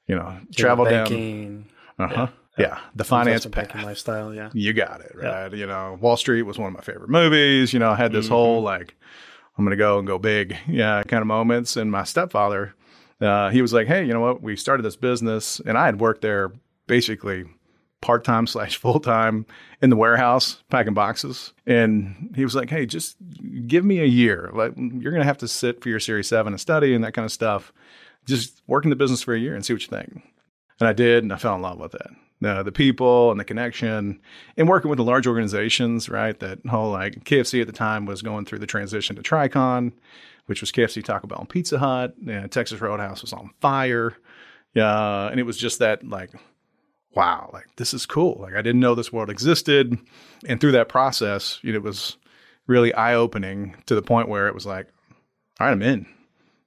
you 0.06 0.14
know, 0.14 0.38
travel 0.54 0.84
down. 0.84 1.04
banking, 1.04 1.66
Uh-huh. 1.98 2.28
Yeah, 2.58 2.78
the 2.94 3.04
finance 3.04 3.46
banking 3.46 3.82
lifestyle. 3.82 4.34
Yeah, 4.34 4.50
You 4.52 4.72
got 4.74 5.00
it, 5.00 5.12
right? 5.14 5.52
You 5.52 5.66
know, 5.66 5.98
Wall 6.00 6.16
Street 6.16 6.42
was 6.42 6.58
one 6.58 6.68
of 6.68 6.74
my 6.74 6.82
favorite 6.82 7.08
movies. 7.08 7.72
You 7.72 7.78
know, 7.78 7.90
I 7.90 7.96
had 7.96 8.12
this 8.12 8.28
whole 8.28 8.60
like, 8.62 8.94
I'm 9.56 9.64
going 9.64 9.70
to 9.70 9.82
go 9.82 9.98
and 9.98 10.06
go 10.06 10.18
big, 10.18 10.56
yeah, 10.68 11.02
kind 11.04 11.22
of 11.22 11.26
moments. 11.26 11.76
And 11.76 11.90
my 11.90 12.04
stepfather, 12.04 12.74
uh, 13.20 13.50
he 13.50 13.62
was 13.62 13.72
like, 13.72 13.86
hey, 13.86 14.04
you 14.04 14.12
know 14.12 14.20
what? 14.20 14.42
We 14.42 14.56
started 14.56 14.82
this 14.82 14.96
business, 14.96 15.60
and 15.60 15.78
I 15.78 15.86
had 15.86 16.00
worked 16.00 16.20
there 16.22 16.52
basically 16.86 17.44
part 18.00 18.24
time 18.24 18.46
slash 18.46 18.76
full 18.76 19.00
time 19.00 19.46
in 19.82 19.90
the 19.90 19.96
warehouse 19.96 20.62
packing 20.70 20.94
boxes. 20.94 21.52
And 21.66 22.32
he 22.34 22.44
was 22.44 22.54
like, 22.54 22.70
hey, 22.70 22.86
just 22.86 23.16
give 23.66 23.84
me 23.84 24.00
a 24.00 24.06
year. 24.06 24.50
Like, 24.52 24.72
you're 24.76 25.12
going 25.12 25.22
to 25.22 25.24
have 25.24 25.38
to 25.38 25.48
sit 25.48 25.82
for 25.82 25.88
your 25.88 26.00
Series 26.00 26.28
7 26.28 26.52
and 26.52 26.60
study 26.60 26.94
and 26.94 27.04
that 27.04 27.14
kind 27.14 27.24
of 27.24 27.32
stuff. 27.32 27.72
Just 28.26 28.62
work 28.66 28.84
in 28.84 28.90
the 28.90 28.96
business 28.96 29.22
for 29.22 29.34
a 29.34 29.38
year 29.38 29.54
and 29.54 29.64
see 29.64 29.72
what 29.72 29.82
you 29.82 29.88
think. 29.88 30.22
And 30.78 30.88
I 30.88 30.92
did, 30.92 31.22
and 31.22 31.32
I 31.32 31.36
fell 31.36 31.54
in 31.54 31.62
love 31.62 31.78
with 31.78 31.94
it. 31.94 32.08
Uh, 32.42 32.62
the 32.62 32.72
people 32.72 33.30
and 33.30 33.38
the 33.38 33.44
connection, 33.44 34.18
and 34.56 34.66
working 34.66 34.88
with 34.88 34.96
the 34.96 35.04
large 35.04 35.26
organizations, 35.26 36.08
right? 36.08 36.38
That 36.40 36.64
whole 36.66 36.90
like 36.90 37.24
KFC 37.24 37.60
at 37.60 37.66
the 37.66 37.72
time 37.72 38.06
was 38.06 38.22
going 38.22 38.46
through 38.46 38.60
the 38.60 38.66
transition 38.66 39.14
to 39.16 39.22
Tricon, 39.22 39.92
which 40.46 40.62
was 40.62 40.72
KFC, 40.72 41.04
Taco 41.04 41.26
Bell, 41.26 41.40
and 41.40 41.48
Pizza 41.48 41.78
Hut. 41.78 42.14
And 42.26 42.50
Texas 42.50 42.80
Roadhouse 42.80 43.20
was 43.20 43.34
on 43.34 43.50
fire. 43.60 44.16
Yeah, 44.72 45.28
and 45.28 45.38
it 45.38 45.42
was 45.42 45.58
just 45.58 45.80
that 45.80 46.06
like, 46.08 46.30
wow, 47.14 47.50
like 47.52 47.66
this 47.76 47.94
is 47.94 48.06
cool. 48.06 48.38
Like 48.40 48.54
I 48.54 48.62
didn't 48.62 48.80
know 48.80 48.94
this 48.94 49.12
world 49.12 49.30
existed, 49.30 49.98
and 50.46 50.60
through 50.60 50.72
that 50.72 50.88
process, 50.88 51.58
you 51.62 51.72
know, 51.72 51.76
it 51.76 51.82
was 51.82 52.16
really 52.66 52.94
eye 52.94 53.14
opening 53.14 53.76
to 53.86 53.94
the 53.94 54.02
point 54.02 54.28
where 54.28 54.46
it 54.46 54.54
was 54.54 54.66
like, 54.66 54.86
all 55.58 55.66
right, 55.66 55.72
I'm 55.72 55.82
in. 55.82 56.06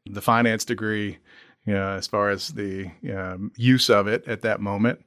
The 0.06 0.22
finance 0.22 0.66
degree, 0.66 1.18
you 1.66 1.74
know, 1.74 1.90
as 1.90 2.08
far 2.08 2.30
as 2.30 2.50
the 2.50 2.92
um, 3.16 3.52
use 3.56 3.90
of 3.90 4.08
it 4.08 4.28
at 4.28 4.42
that 4.42 4.60
moment, 4.60 5.00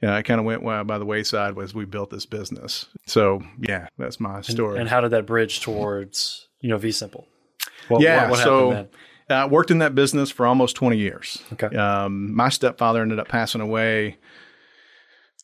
you 0.00 0.08
know, 0.08 0.14
I 0.14 0.22
kind 0.22 0.38
of 0.38 0.46
went 0.46 0.62
well, 0.62 0.84
by 0.84 0.98
the 0.98 1.04
wayside 1.04 1.58
as 1.58 1.74
we 1.74 1.84
built 1.84 2.10
this 2.10 2.26
business. 2.26 2.86
So 3.06 3.42
yeah, 3.60 3.88
that's 3.98 4.20
my 4.20 4.42
story. 4.42 4.78
and 4.78 4.88
how 4.88 5.00
did 5.00 5.10
that 5.10 5.26
bridge 5.26 5.60
towards 5.60 6.48
you 6.60 6.68
know 6.68 6.78
vSimple? 6.78 7.24
What, 7.88 8.00
yeah, 8.00 8.22
what, 8.22 8.30
what 8.30 8.38
so? 8.40 8.88
I 9.28 9.46
worked 9.46 9.70
in 9.70 9.78
that 9.78 9.94
business 9.94 10.30
for 10.30 10.46
almost 10.46 10.76
20 10.76 10.98
years. 10.98 11.42
Okay. 11.54 11.74
Um, 11.74 12.34
my 12.34 12.50
stepfather 12.50 13.00
ended 13.00 13.18
up 13.18 13.28
passing 13.28 13.62
away. 13.62 14.18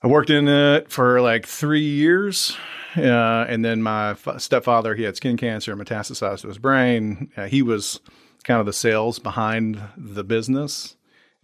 I 0.03 0.07
worked 0.07 0.31
in 0.31 0.49
it 0.49 0.91
for 0.91 1.21
like 1.21 1.47
three 1.47 1.83
years. 1.83 2.57
Uh, 2.97 3.45
and 3.49 3.65
then 3.65 3.83
my 3.83 4.11
f- 4.11 4.41
stepfather, 4.41 4.95
he 4.95 5.05
had 5.05 5.15
skin 5.17 5.37
cancer, 5.37 5.77
metastasized 5.77 6.41
to 6.41 6.49
his 6.49 6.59
brain. 6.59 7.31
Uh, 7.37 7.45
he 7.45 7.63
was 7.63 8.01
kind 8.43 8.59
of 8.59 8.67
the 8.67 8.73
sales 8.73 9.19
behind 9.19 9.81
the 9.97 10.25
business. 10.25 10.97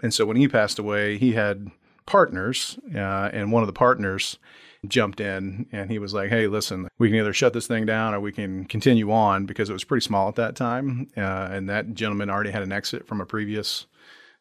And 0.03 0.13
so 0.13 0.27
when 0.27 0.37
he 0.37 0.49
passed 0.49 0.79
away, 0.79 1.19
he 1.19 1.33
had 1.33 1.71
partners, 2.05 2.79
uh, 2.95 3.31
and 3.33 3.53
one 3.53 3.63
of 3.63 3.67
the 3.67 3.73
partners 3.73 4.39
jumped 4.87 5.21
in 5.21 5.67
and 5.73 5.91
he 5.91 5.99
was 5.99 6.15
like, 6.15 6.31
"Hey, 6.31 6.47
listen, 6.47 6.89
we 6.99 7.09
can 7.09 7.19
either 7.19 7.33
shut 7.33 7.53
this 7.53 7.67
thing 7.67 7.87
down 7.87 8.15
or 8.15 8.21
we 8.21 8.31
can 8.31 8.65
continue 8.67 9.11
on 9.11 9.47
because 9.47 9.69
it 9.69 9.73
was 9.73 9.85
pretty 9.85 10.05
small 10.05 10.29
at 10.29 10.37
that 10.37 10.55
time, 10.55 11.09
uh, 11.17 11.49
and 11.51 11.69
that 11.69 11.95
gentleman 11.95 12.31
already 12.31 12.51
had 12.51 12.63
an 12.63 12.73
exit 12.73 13.07
from 13.07 13.21
a 13.21 13.27
previous 13.27 13.87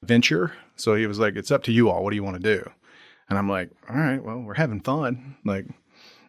venture. 0.04 0.54
So 0.76 0.94
he 0.96 1.08
was 1.08 1.18
like, 1.18 1.36
"It's 1.36 1.52
up 1.52 1.64
to 1.64 1.72
you 1.72 1.90
all. 1.90 2.04
What 2.04 2.12
do 2.12 2.16
you 2.16 2.24
want 2.24 2.42
to 2.42 2.58
do?" 2.58 2.70
And 3.30 3.38
I'm 3.40 3.50
like, 3.50 3.70
"All 3.90 3.96
right, 3.96 4.24
well, 4.24 4.40
we're 4.40 4.54
having 4.54 4.82
fun. 4.82 5.36
Like, 5.44 5.66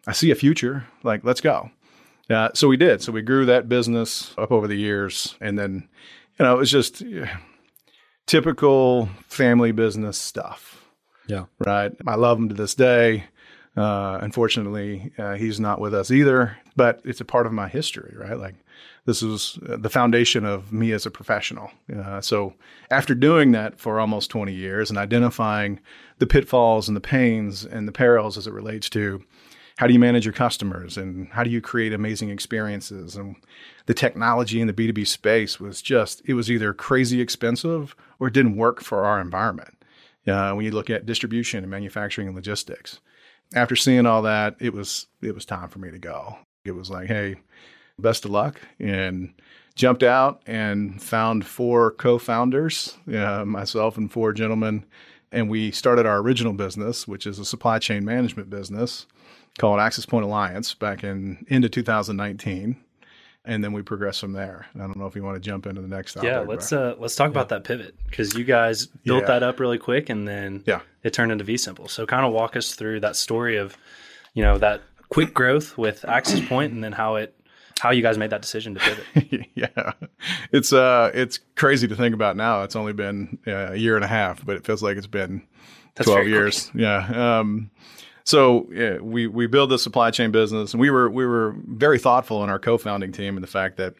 I 0.05 0.13
see 0.13 0.31
a 0.31 0.35
future. 0.35 0.85
Like, 1.03 1.23
let's 1.23 1.41
go." 1.41 1.71
Uh, 2.29 2.49
so 2.53 2.67
we 2.67 2.77
did. 2.77 3.01
So 3.01 3.11
we 3.11 3.21
grew 3.21 3.45
that 3.45 3.69
business 3.69 4.33
up 4.37 4.51
over 4.51 4.67
the 4.67 4.75
years, 4.75 5.35
and 5.39 5.57
then, 5.57 5.87
you 6.37 6.45
know, 6.45 6.55
it 6.55 6.57
was 6.57 6.71
just 6.71 7.01
yeah, 7.01 7.37
typical 8.25 9.09
family 9.27 9.71
business 9.71 10.17
stuff. 10.17 10.85
Yeah. 11.27 11.45
Right. 11.59 11.91
I 12.05 12.15
love 12.15 12.37
him 12.37 12.49
to 12.49 12.55
this 12.55 12.75
day. 12.75 13.25
Uh, 13.75 14.17
unfortunately, 14.21 15.11
uh, 15.17 15.33
he's 15.35 15.59
not 15.59 15.79
with 15.79 15.93
us 15.93 16.09
either, 16.09 16.57
but 16.75 17.01
it's 17.05 17.21
a 17.21 17.25
part 17.25 17.45
of 17.45 17.53
my 17.53 17.67
history, 17.67 18.15
right? 18.17 18.37
Like 18.37 18.55
this 19.07 19.21
was 19.21 19.57
the 19.61 19.89
foundation 19.89 20.45
of 20.45 20.73
me 20.73 20.91
as 20.91 21.05
a 21.05 21.11
professional. 21.11 21.71
Uh, 21.97 22.19
so 22.19 22.53
after 22.91 23.15
doing 23.15 23.53
that 23.53 23.79
for 23.79 24.01
almost 24.01 24.29
20 24.29 24.53
years 24.53 24.89
and 24.89 24.99
identifying 24.99 25.79
the 26.19 26.27
pitfalls 26.27 26.89
and 26.89 26.95
the 26.95 27.01
pains 27.01 27.63
and 27.63 27.87
the 27.87 27.93
perils 27.93 28.37
as 28.37 28.47
it 28.47 28.53
relates 28.53 28.89
to 28.89 29.23
how 29.77 29.87
do 29.87 29.93
you 29.93 29.99
manage 29.99 30.25
your 30.25 30.33
customers 30.33 30.97
and 30.97 31.29
how 31.29 31.41
do 31.41 31.49
you 31.49 31.61
create 31.61 31.93
amazing 31.93 32.29
experiences 32.29 33.15
and 33.15 33.37
the 33.85 33.93
technology 33.93 34.59
in 34.59 34.67
the 34.67 34.73
B2B 34.73 35.07
space 35.07 35.57
was 35.57 35.81
just, 35.81 36.21
it 36.25 36.33
was 36.33 36.51
either 36.51 36.73
crazy 36.73 37.21
expensive 37.21 37.95
or 38.19 38.27
it 38.27 38.33
didn't 38.33 38.57
work 38.57 38.83
for 38.83 39.05
our 39.05 39.21
environment. 39.21 39.85
Uh, 40.27 40.51
when 40.51 40.65
you 40.65 40.71
look 40.71 40.89
at 40.89 41.05
distribution 41.05 41.63
and 41.63 41.71
manufacturing 41.71 42.27
and 42.27 42.35
logistics 42.35 42.99
after 43.55 43.77
seeing 43.77 44.05
all 44.05 44.23
that, 44.23 44.55
it 44.59 44.73
was 44.73 45.07
it 45.21 45.33
was 45.33 45.45
time 45.45 45.69
for 45.69 45.79
me 45.79 45.91
to 45.91 45.97
go. 45.97 46.37
It 46.65 46.71
was 46.71 46.89
like, 46.89 47.07
hey, 47.07 47.37
best 47.99 48.25
of 48.25 48.31
luck, 48.31 48.61
and 48.79 49.33
jumped 49.75 50.03
out 50.03 50.41
and 50.45 51.01
found 51.01 51.45
four 51.45 51.91
co-founders, 51.91 52.97
uh, 53.13 53.45
myself 53.45 53.97
and 53.97 54.11
four 54.11 54.33
gentlemen, 54.33 54.85
and 55.31 55.49
we 55.49 55.71
started 55.71 56.05
our 56.05 56.17
original 56.17 56.53
business, 56.53 57.07
which 57.07 57.27
is 57.27 57.39
a 57.39 57.45
supply 57.45 57.79
chain 57.79 58.03
management 58.05 58.49
business 58.49 59.05
called 59.59 59.79
Access 59.79 60.05
Point 60.05 60.25
Alliance 60.25 60.73
back 60.73 61.03
in 61.03 61.45
into 61.49 61.69
2019 61.69 62.77
and 63.47 63.63
then 63.63 63.71
we 63.71 63.81
progress 63.81 64.19
from 64.19 64.33
there. 64.33 64.67
I 64.75 64.79
don't 64.79 64.97
know 64.97 65.07
if 65.07 65.15
you 65.15 65.23
want 65.23 65.35
to 65.35 65.39
jump 65.39 65.65
into 65.65 65.81
the 65.81 65.87
next 65.87 66.13
topic. 66.13 66.27
Yeah, 66.27 66.39
let's 66.39 66.73
uh, 66.73 66.95
let's 66.99 67.15
talk 67.15 67.27
yeah. 67.27 67.31
about 67.31 67.49
that 67.49 67.63
pivot 67.63 67.95
because 68.05 68.35
you 68.35 68.43
guys 68.43 68.87
built 69.05 69.21
yeah. 69.21 69.27
that 69.27 69.43
up 69.43 69.59
really 69.59 69.77
quick, 69.77 70.09
and 70.09 70.27
then 70.27 70.63
yeah, 70.67 70.81
it 71.01 71.13
turned 71.13 71.31
into 71.31 71.45
vSimple. 71.45 71.89
So 71.89 72.05
kind 72.05 72.25
of 72.25 72.33
walk 72.33 72.55
us 72.55 72.75
through 72.75 72.99
that 72.99 73.15
story 73.15 73.55
of, 73.55 73.77
you 74.33 74.43
know, 74.43 74.57
that 74.57 74.81
quick 75.09 75.33
growth 75.33 75.77
with 75.77 76.03
Access 76.05 76.45
Point, 76.47 76.73
and 76.73 76.83
then 76.83 76.91
how 76.91 77.15
it 77.15 77.33
how 77.79 77.91
you 77.91 78.01
guys 78.01 78.17
made 78.17 78.29
that 78.31 78.41
decision 78.41 78.75
to 78.75 78.79
pivot. 78.79 79.47
yeah, 79.55 79.93
it's 80.51 80.73
uh 80.73 81.11
it's 81.13 81.39
crazy 81.55 81.87
to 81.87 81.95
think 81.95 82.13
about 82.13 82.35
now. 82.35 82.63
It's 82.63 82.75
only 82.75 82.93
been 82.93 83.39
uh, 83.47 83.71
a 83.71 83.75
year 83.75 83.95
and 83.95 84.03
a 84.03 84.07
half, 84.07 84.45
but 84.45 84.55
it 84.55 84.65
feels 84.65 84.81
like 84.81 84.97
it's 84.97 85.07
been 85.07 85.45
That's 85.95 86.09
twelve 86.09 86.27
years. 86.27 86.69
Quick. 86.69 86.81
Yeah. 86.81 87.39
Um, 87.39 87.71
so 88.23 88.67
yeah, 88.71 88.97
we 88.97 89.27
we 89.27 89.47
build 89.47 89.69
the 89.69 89.79
supply 89.79 90.11
chain 90.11 90.31
business, 90.31 90.73
and 90.73 90.81
we 90.81 90.89
were 90.89 91.09
we 91.09 91.25
were 91.25 91.55
very 91.65 91.99
thoughtful 91.99 92.43
in 92.43 92.49
our 92.49 92.59
co-founding 92.59 93.11
team 93.11 93.37
and 93.37 93.43
the 93.43 93.47
fact 93.47 93.77
that 93.77 93.93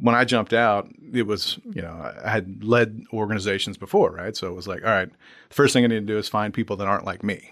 when 0.00 0.14
I 0.14 0.24
jumped 0.24 0.52
out, 0.52 0.88
it 1.12 1.22
was 1.26 1.58
you 1.74 1.82
know 1.82 2.12
I 2.24 2.28
had 2.28 2.64
led 2.64 3.04
organizations 3.12 3.76
before, 3.76 4.12
right? 4.12 4.36
So 4.36 4.48
it 4.48 4.54
was 4.54 4.68
like, 4.68 4.84
all 4.84 4.90
right, 4.90 5.10
the 5.48 5.54
first 5.54 5.72
thing 5.72 5.84
I 5.84 5.88
need 5.88 6.00
to 6.00 6.12
do 6.12 6.18
is 6.18 6.28
find 6.28 6.52
people 6.52 6.76
that 6.76 6.88
aren't 6.88 7.04
like 7.04 7.22
me, 7.22 7.50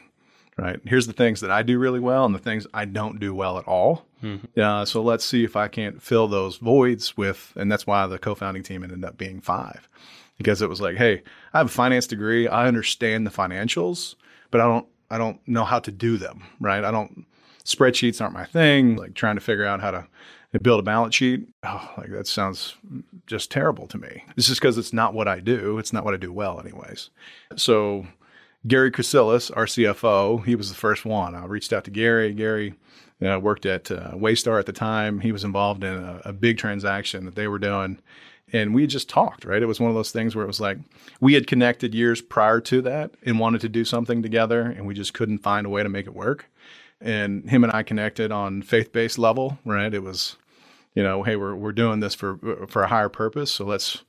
right? 0.58 0.80
Here's 0.84 1.06
the 1.06 1.12
things 1.12 1.40
that 1.40 1.50
I 1.50 1.62
do 1.62 1.78
really 1.78 2.00
well 2.00 2.24
and 2.24 2.34
the 2.34 2.38
things 2.38 2.66
I 2.74 2.84
don't 2.84 3.18
do 3.18 3.34
well 3.34 3.58
at 3.58 3.66
all. 3.66 4.06
Mm-hmm. 4.22 4.60
Uh, 4.60 4.84
so 4.84 5.02
let's 5.02 5.24
see 5.24 5.44
if 5.44 5.56
I 5.56 5.68
can't 5.68 6.02
fill 6.02 6.28
those 6.28 6.56
voids 6.56 7.16
with, 7.16 7.52
and 7.56 7.70
that's 7.70 7.86
why 7.86 8.06
the 8.06 8.18
co-founding 8.18 8.62
team 8.62 8.82
ended 8.82 9.04
up 9.04 9.18
being 9.18 9.40
five, 9.40 9.88
because 10.38 10.62
it 10.62 10.68
was 10.68 10.80
like, 10.80 10.96
hey, 10.96 11.22
I 11.52 11.58
have 11.58 11.66
a 11.66 11.70
finance 11.70 12.06
degree, 12.06 12.46
I 12.46 12.68
understand 12.68 13.26
the 13.26 13.30
financials, 13.30 14.14
but 14.50 14.60
I 14.60 14.64
don't 14.64 14.86
I 15.10 15.18
don't 15.18 15.46
know 15.46 15.64
how 15.64 15.78
to 15.80 15.90
do 15.90 16.16
them, 16.16 16.44
right? 16.60 16.84
I 16.84 16.90
don't 16.90 17.26
spreadsheets 17.64 18.20
aren't 18.20 18.34
my 18.34 18.46
thing. 18.46 18.96
Like 18.96 19.14
trying 19.14 19.36
to 19.36 19.40
figure 19.40 19.66
out 19.66 19.80
how 19.80 19.90
to 19.90 20.06
build 20.62 20.80
a 20.80 20.82
balance 20.82 21.14
sheet, 21.14 21.48
oh, 21.64 21.90
like 21.96 22.10
that 22.10 22.26
sounds 22.26 22.76
just 23.26 23.50
terrible 23.50 23.86
to 23.88 23.98
me. 23.98 24.24
It's 24.36 24.48
just 24.48 24.60
because 24.60 24.78
it's 24.78 24.92
not 24.92 25.14
what 25.14 25.26
I 25.26 25.40
do. 25.40 25.78
It's 25.78 25.92
not 25.92 26.04
what 26.04 26.14
I 26.14 26.18
do 26.18 26.32
well, 26.32 26.60
anyways. 26.60 27.10
So 27.56 28.06
Gary 28.66 28.90
Chrysoulas, 28.90 29.50
our 29.56 29.66
CFO, 29.66 30.44
he 30.44 30.54
was 30.54 30.68
the 30.68 30.74
first 30.74 31.04
one. 31.04 31.34
I 31.34 31.44
reached 31.46 31.72
out 31.72 31.84
to 31.84 31.90
Gary. 31.90 32.32
Gary 32.32 32.74
worked 33.20 33.66
at 33.66 33.90
uh, 33.90 34.12
Waystar 34.12 34.58
at 34.58 34.66
the 34.66 34.72
time. 34.72 35.20
He 35.20 35.32
was 35.32 35.44
involved 35.44 35.84
in 35.84 35.94
a, 35.94 36.22
a 36.26 36.32
big 36.32 36.58
transaction 36.58 37.24
that 37.24 37.34
they 37.34 37.48
were 37.48 37.58
doing 37.58 37.98
and 38.52 38.74
we 38.74 38.86
just 38.86 39.08
talked, 39.08 39.44
right? 39.44 39.62
It 39.62 39.66
was 39.66 39.80
one 39.80 39.90
of 39.90 39.94
those 39.94 40.12
things 40.12 40.36
where 40.36 40.44
it 40.44 40.48
was 40.48 40.60
like 40.60 40.78
we 41.20 41.34
had 41.34 41.46
connected 41.46 41.94
years 41.94 42.20
prior 42.20 42.60
to 42.60 42.82
that 42.82 43.12
and 43.24 43.38
wanted 43.38 43.62
to 43.62 43.68
do 43.68 43.84
something 43.84 44.22
together, 44.22 44.62
and 44.62 44.86
we 44.86 44.94
just 44.94 45.14
couldn't 45.14 45.38
find 45.38 45.66
a 45.66 45.70
way 45.70 45.82
to 45.82 45.88
make 45.88 46.06
it 46.06 46.14
work. 46.14 46.46
And 47.00 47.48
him 47.48 47.64
and 47.64 47.72
I 47.72 47.82
connected 47.82 48.30
on 48.30 48.62
faith 48.62 48.92
based 48.92 49.18
level, 49.18 49.58
right? 49.64 49.92
It 49.92 50.02
was, 50.02 50.36
you 50.94 51.02
know, 51.02 51.22
hey, 51.22 51.36
we're 51.36 51.54
we're 51.54 51.72
doing 51.72 52.00
this 52.00 52.14
for 52.14 52.38
for 52.68 52.82
a 52.82 52.88
higher 52.88 53.08
purpose, 53.08 53.50
so 53.50 53.64
let's, 53.64 54.02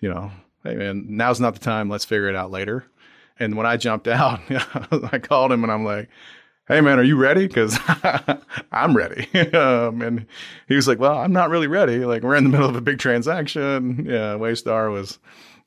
you 0.00 0.12
know, 0.12 0.30
hey 0.62 0.74
man, 0.74 1.06
now's 1.08 1.40
not 1.40 1.54
the 1.54 1.60
time. 1.60 1.88
Let's 1.88 2.04
figure 2.04 2.28
it 2.28 2.36
out 2.36 2.50
later. 2.50 2.84
And 3.38 3.56
when 3.56 3.66
I 3.66 3.76
jumped 3.76 4.08
out, 4.08 4.40
I 5.12 5.18
called 5.18 5.52
him 5.52 5.62
and 5.62 5.72
I'm 5.72 5.84
like, 5.84 6.08
hey 6.68 6.80
man, 6.80 6.98
are 6.98 7.04
you 7.04 7.16
ready? 7.16 7.46
Because 7.46 7.78
I'm 8.72 8.96
ready. 8.96 9.28
um, 9.52 10.02
and 10.02 10.26
he 10.68 10.74
was 10.74 10.88
like, 10.88 10.98
well, 10.98 11.18
I'm 11.18 11.32
not 11.32 11.50
really 11.50 11.66
ready. 11.66 12.04
Like 12.04 12.22
we're 12.22 12.36
in 12.36 12.44
the 12.44 12.50
middle 12.50 12.68
of 12.68 12.76
a 12.76 12.80
big 12.80 12.98
transaction. 12.98 14.06
Yeah, 14.06 14.34
Waystar 14.34 14.92
was. 14.92 15.18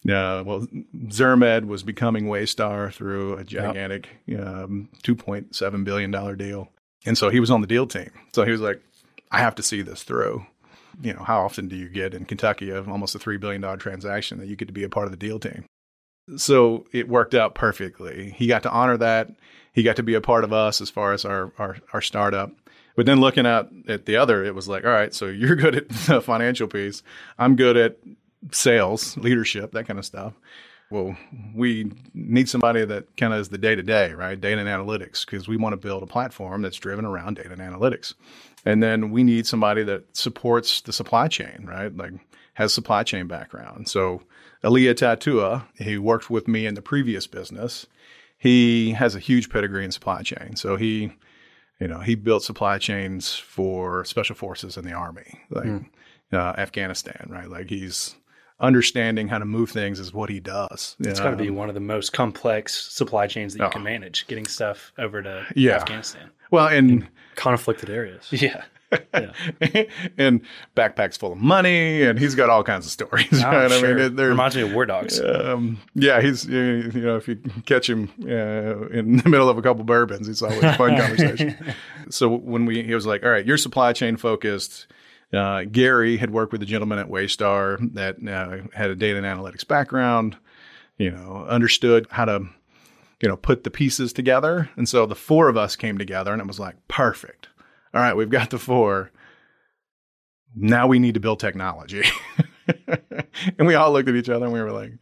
Yeah, 0.02 0.42
well, 0.42 0.66
ZirMed 1.08 1.66
was 1.66 1.84
becoming 1.84 2.28
Waystar 2.28 2.94
through 2.94 3.34
a 3.34 3.44
gigantic 3.44 4.08
yep. 4.28 4.48
um, 4.48 4.88
$2.7 5.04 5.84
billion 5.84 6.38
deal. 6.38 6.70
And 7.06 7.18
so 7.18 7.30
he 7.30 7.42
was 7.42 7.52
on 7.52 7.60
the 7.60 7.68
deal 7.68 7.86
team. 7.86 8.10
So 8.34 8.46
he 8.46 8.52
was 8.54 8.62
like, 8.62 8.82
I 9.30 9.40
have 9.40 9.56
to 9.56 9.64
see 9.64 9.82
this 9.82 10.04
through. 10.04 10.46
You 11.02 11.14
know, 11.16 11.24
how 11.24 11.44
often 11.44 11.68
do 11.68 11.76
you 11.76 11.90
get 11.90 12.14
in 12.14 12.24
Kentucky 12.24 12.70
of 12.70 12.88
almost 12.88 13.14
a 13.14 13.20
$3 13.20 13.42
billion 13.42 13.62
transaction 13.78 14.38
that 14.38 14.48
you 14.48 14.56
get 14.56 14.70
to 14.70 14.74
be 14.74 14.86
a 14.86 14.90
part 14.90 15.06
of 15.06 15.12
the 15.12 15.18
deal 15.18 15.38
team? 15.38 15.66
So 16.38 16.86
it 16.92 17.08
worked 17.08 17.34
out 17.34 17.56
perfectly. 17.56 18.32
He 18.32 18.48
got 18.48 18.64
to 18.64 18.72
honor 18.72 18.98
that 18.98 19.32
he 19.80 19.84
got 19.84 19.96
to 19.98 20.04
be 20.04 20.14
a 20.14 20.22
part 20.22 20.44
of 20.44 20.54
us 20.54 20.82
as 20.82 20.90
far 20.90 21.14
as 21.14 21.26
our 21.26 21.52
our, 21.58 21.78
our 21.94 22.02
startup. 22.02 22.52
But 22.96 23.06
then 23.06 23.22
looking 23.22 23.46
at, 23.46 23.70
at 23.88 24.06
the 24.06 24.18
other, 24.18 24.44
it 24.44 24.54
was 24.54 24.68
like, 24.68 24.84
all 24.84 24.92
right, 24.92 25.14
so 25.14 25.26
you're 25.28 25.56
good 25.56 25.76
at 25.76 25.90
the 25.90 26.22
financial 26.22 26.68
piece. 26.68 27.02
I'm 27.38 27.56
good 27.56 27.78
at 27.78 27.98
sales, 28.52 29.16
leadership, 29.18 29.72
that 29.72 29.88
kind 29.88 30.00
of 30.00 30.06
stuff. 30.06 30.34
Well, 30.92 31.16
we 31.54 31.92
need 32.16 32.50
somebody 32.50 32.84
that 32.84 33.16
kind 33.16 33.32
of 33.32 33.40
is 33.40 33.50
the 33.50 33.60
day 33.60 33.76
to 33.76 33.84
day, 33.84 34.12
right? 34.14 34.40
Data 34.40 34.60
and 34.60 34.68
analytics, 34.68 35.24
because 35.24 35.48
we 35.48 35.56
want 35.56 35.74
to 35.74 35.78
build 35.78 36.02
a 36.02 36.08
platform 36.08 36.64
that's 36.64 36.78
driven 36.78 37.06
around 37.06 37.36
data 37.36 37.52
and 37.52 37.62
analytics. 37.62 38.16
And 38.66 38.82
then 38.82 39.12
we 39.12 39.24
need 39.24 39.46
somebody 39.46 39.84
that 39.84 40.18
supports 40.18 40.82
the 40.82 40.92
supply 40.92 41.28
chain, 41.28 41.66
right? 41.70 41.96
Like 41.96 42.14
has 42.56 42.74
supply 42.74 43.04
chain 43.04 43.28
background. 43.28 43.88
So 43.88 44.24
Elia 44.64 44.94
Tatua, 44.94 45.66
he 45.76 45.98
worked 45.98 46.30
with 46.30 46.48
me 46.48 46.66
in 46.66 46.76
the 46.76 46.82
previous 46.82 47.28
business 47.28 47.88
he 48.40 48.94
has 48.94 49.16
a 49.16 49.20
huge 49.20 49.50
pedigree 49.50 49.86
in 49.86 49.92
supply 49.92 50.24
chain. 50.24 50.56
So 50.56 50.78
he, 50.78 51.12
you 51.80 51.88
know, 51.88 52.00
he 52.00 52.16
built 52.16 52.42
supply 52.42 52.78
chains 52.78 53.36
for 53.36 54.06
special 54.06 54.36
forces 54.36 54.78
in 54.78 54.86
the 54.86 54.94
army, 54.94 55.42
like 55.52 55.66
mm. 55.66 55.86
uh, 56.32 56.54
Afghanistan, 56.58 57.28
right? 57.30 57.50
Like 57.50 57.70
he's 57.70 58.16
understanding 58.62 59.28
how 59.28 59.40
to 59.40 59.46
move 59.46 59.70
things 59.70 60.00
is 60.00 60.14
what 60.14 60.30
he 60.30 60.40
does. 60.40 60.96
It's 61.00 61.20
got 61.20 61.32
to 61.32 61.36
be 61.36 61.50
one 61.50 61.68
of 61.68 61.76
the 61.76 61.82
most 61.82 62.14
complex 62.14 62.76
supply 62.92 63.28
chains 63.28 63.54
that 63.54 63.60
you 63.60 63.66
oh. 63.66 63.70
can 63.70 63.84
manage, 63.84 64.26
getting 64.28 64.48
stuff 64.48 64.94
over 64.98 65.22
to 65.22 65.46
yeah. 65.56 65.74
Afghanistan. 65.74 66.30
Well, 66.50 66.68
and 66.68 66.90
in 66.90 67.08
conflicted 67.36 67.90
areas. 67.90 68.28
Yeah. 68.32 68.64
and 70.18 70.42
backpacks 70.76 71.18
full 71.18 71.34
of 71.34 71.38
money, 71.38 72.02
and 72.02 72.18
he's 72.18 72.34
got 72.34 72.50
all 72.50 72.64
kinds 72.64 72.86
of 72.86 72.92
stories. 72.92 73.28
Oh, 73.34 73.48
right? 73.48 73.72
sure. 73.72 73.92
I 73.92 73.94
mean, 73.94 74.20
it, 74.20 74.22
reminds 74.22 74.56
me 74.56 74.64
of 74.64 74.74
War 74.74 74.86
Dogs. 74.86 75.20
Um, 75.20 75.80
yeah, 75.94 76.22
he's 76.22 76.46
you 76.46 76.92
know 76.94 77.16
if 77.16 77.28
you 77.28 77.36
catch 77.66 77.88
him 77.90 78.12
uh, 78.24 78.88
in 78.90 79.18
the 79.18 79.24
middle 79.30 79.50
of 79.50 79.58
a 79.58 79.62
couple 79.62 79.84
bourbons, 79.84 80.28
it's 80.28 80.42
always 80.42 80.64
a 80.64 80.74
fun 80.74 80.98
conversation. 81.00 81.56
So 82.10 82.30
when 82.30 82.66
we 82.66 82.84
he 82.84 82.96
was 82.96 83.06
like, 83.06 83.24
"All 83.24 83.30
right, 83.30 83.46
you're 83.46 83.58
supply 83.58 83.94
chain 83.94 84.18
focused." 84.18 84.88
Uh, 85.32 85.64
Gary 85.66 86.18
had 86.18 86.32
worked 86.32 86.52
with 86.52 86.64
a 86.64 86.66
gentleman 86.66 86.98
at 86.98 87.08
Waystar 87.08 87.94
that 87.94 88.16
uh, 88.28 88.68
had 88.76 88.90
a 88.90 88.96
data 88.96 89.24
and 89.24 89.28
analytics 89.28 89.68
background. 89.68 90.36
You 90.98 91.12
know, 91.12 91.46
understood 91.48 92.08
how 92.10 92.26
to 92.26 92.48
you 93.22 93.30
know 93.30 93.38
put 93.38 93.64
the 93.64 93.70
pieces 93.70 94.14
together, 94.14 94.72
and 94.76 94.90
so 94.90 95.06
the 95.06 95.16
four 95.16 95.48
of 95.48 95.58
us 95.58 95.76
came 95.76 96.00
together, 96.00 96.34
and 96.34 96.42
it 96.42 96.48
was 96.48 96.60
like 96.60 96.76
perfect 96.88 97.49
all 97.94 98.02
right, 98.02 98.16
we've 98.16 98.30
got 98.30 98.50
the 98.50 98.60
four. 98.60 99.12
Now 100.56 100.88
we 100.88 101.00
need 101.00 101.14
to 101.14 101.20
build 101.20 101.40
technology. 101.40 102.04
and 103.58 103.68
we 103.68 103.76
all 103.76 103.92
looked 103.92 104.10
at 104.10 104.16
each 104.16 104.30
other 104.30 104.46
and 104.46 104.54
we 104.54 104.62
were 104.62 104.72
like, 104.72 104.94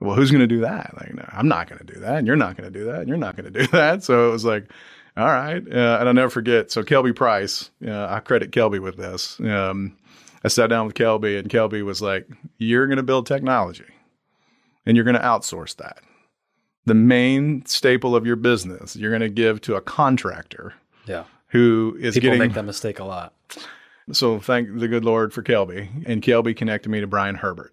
well, 0.00 0.14
who's 0.14 0.30
going 0.30 0.40
to 0.40 0.46
do 0.46 0.60
that? 0.60 0.94
Like, 0.96 1.14
no, 1.14 1.24
I'm 1.32 1.48
not 1.48 1.68
going 1.68 1.84
to 1.84 1.92
do 1.92 2.00
that. 2.00 2.18
And 2.18 2.26
you're 2.26 2.36
not 2.36 2.56
going 2.56 2.72
to 2.72 2.78
do 2.78 2.86
that. 2.86 3.00
And 3.00 3.08
you're 3.08 3.16
not 3.18 3.36
going 3.36 3.52
to 3.52 3.60
do 3.60 3.66
that. 3.72 4.04
So 4.04 4.28
it 4.28 4.32
was 4.32 4.44
like, 4.44 4.70
all 5.16 5.26
right. 5.26 5.62
Uh, 5.66 5.98
and 6.00 6.08
I'll 6.08 6.14
never 6.14 6.30
forget. 6.30 6.70
So 6.70 6.82
Kelby 6.82 7.14
Price, 7.14 7.70
uh, 7.86 8.06
I 8.08 8.20
credit 8.20 8.52
Kelby 8.52 8.80
with 8.80 8.96
this. 8.96 9.40
Um, 9.40 9.96
I 10.44 10.48
sat 10.48 10.70
down 10.70 10.86
with 10.86 10.94
Kelby 10.94 11.38
and 11.38 11.48
Kelby 11.48 11.84
was 11.84 12.00
like, 12.00 12.28
you're 12.58 12.86
going 12.86 12.98
to 12.98 13.02
build 13.02 13.26
technology 13.26 13.84
and 14.86 14.96
you're 14.96 15.04
going 15.04 15.16
to 15.16 15.22
outsource 15.22 15.76
that. 15.76 15.98
The 16.86 16.94
main 16.94 17.66
staple 17.66 18.14
of 18.14 18.24
your 18.24 18.36
business, 18.36 18.94
you're 18.96 19.10
going 19.10 19.20
to 19.20 19.28
give 19.28 19.60
to 19.62 19.74
a 19.74 19.80
contractor 19.80 20.74
Yeah. 21.06 21.24
Who 21.48 21.96
is 22.00 22.14
People 22.14 22.28
getting 22.30 22.38
make 22.40 22.54
that 22.54 22.64
mistake 22.64 22.98
a 22.98 23.04
lot. 23.04 23.32
so 24.12 24.38
thank 24.38 24.78
the 24.78 24.88
good 24.88 25.04
Lord 25.04 25.32
for 25.32 25.42
Kelby. 25.42 25.88
And 26.06 26.22
Kelby 26.22 26.56
connected 26.56 26.88
me 26.90 27.00
to 27.00 27.06
Brian 27.06 27.36
Herbert. 27.36 27.72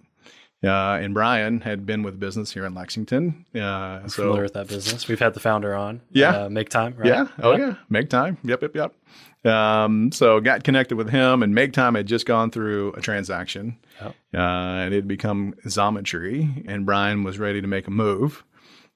Uh, 0.64 0.98
and 1.00 1.14
Brian 1.14 1.62
had 1.62 1.86
been 1.86 2.02
with 2.02 2.20
business 2.20 2.52
here 2.52 2.66
in 2.66 2.74
Lexington. 2.74 3.46
Uh, 3.54 4.08
so 4.08 4.24
Familiar 4.24 4.44
with 4.44 4.54
that 4.54 4.68
business. 4.68 5.08
We've 5.08 5.20
had 5.20 5.34
the 5.36 5.40
founder 5.40 5.76
on. 5.76 6.02
Yeah. 6.12 6.30
Uh, 6.30 6.50
MakeTime. 6.50 6.98
Right? 6.98 7.08
yeah, 7.08 7.28
oh 7.40 7.56
yeah, 7.56 7.76
MakeTime. 7.92 8.38
Yep, 8.44 8.62
yep, 8.64 8.76
yep. 8.76 9.54
Um, 9.54 10.12
so 10.12 10.40
got 10.40 10.64
connected 10.64 10.96
with 10.96 11.10
him, 11.10 11.44
and 11.44 11.54
MakeTime 11.54 11.96
had 11.96 12.08
just 12.08 12.26
gone 12.26 12.50
through 12.50 12.94
a 12.94 13.02
transaction, 13.02 13.78
Yep. 14.02 14.16
uh, 14.34 14.38
and 14.38 14.94
it 14.94 14.98
had 14.98 15.08
become 15.08 15.54
Xometry, 15.68 16.64
and 16.68 16.84
Brian 16.84 17.24
was 17.24 17.38
ready 17.38 17.62
to 17.62 17.68
make 17.68 17.86
a 17.86 17.92
move, 17.92 18.44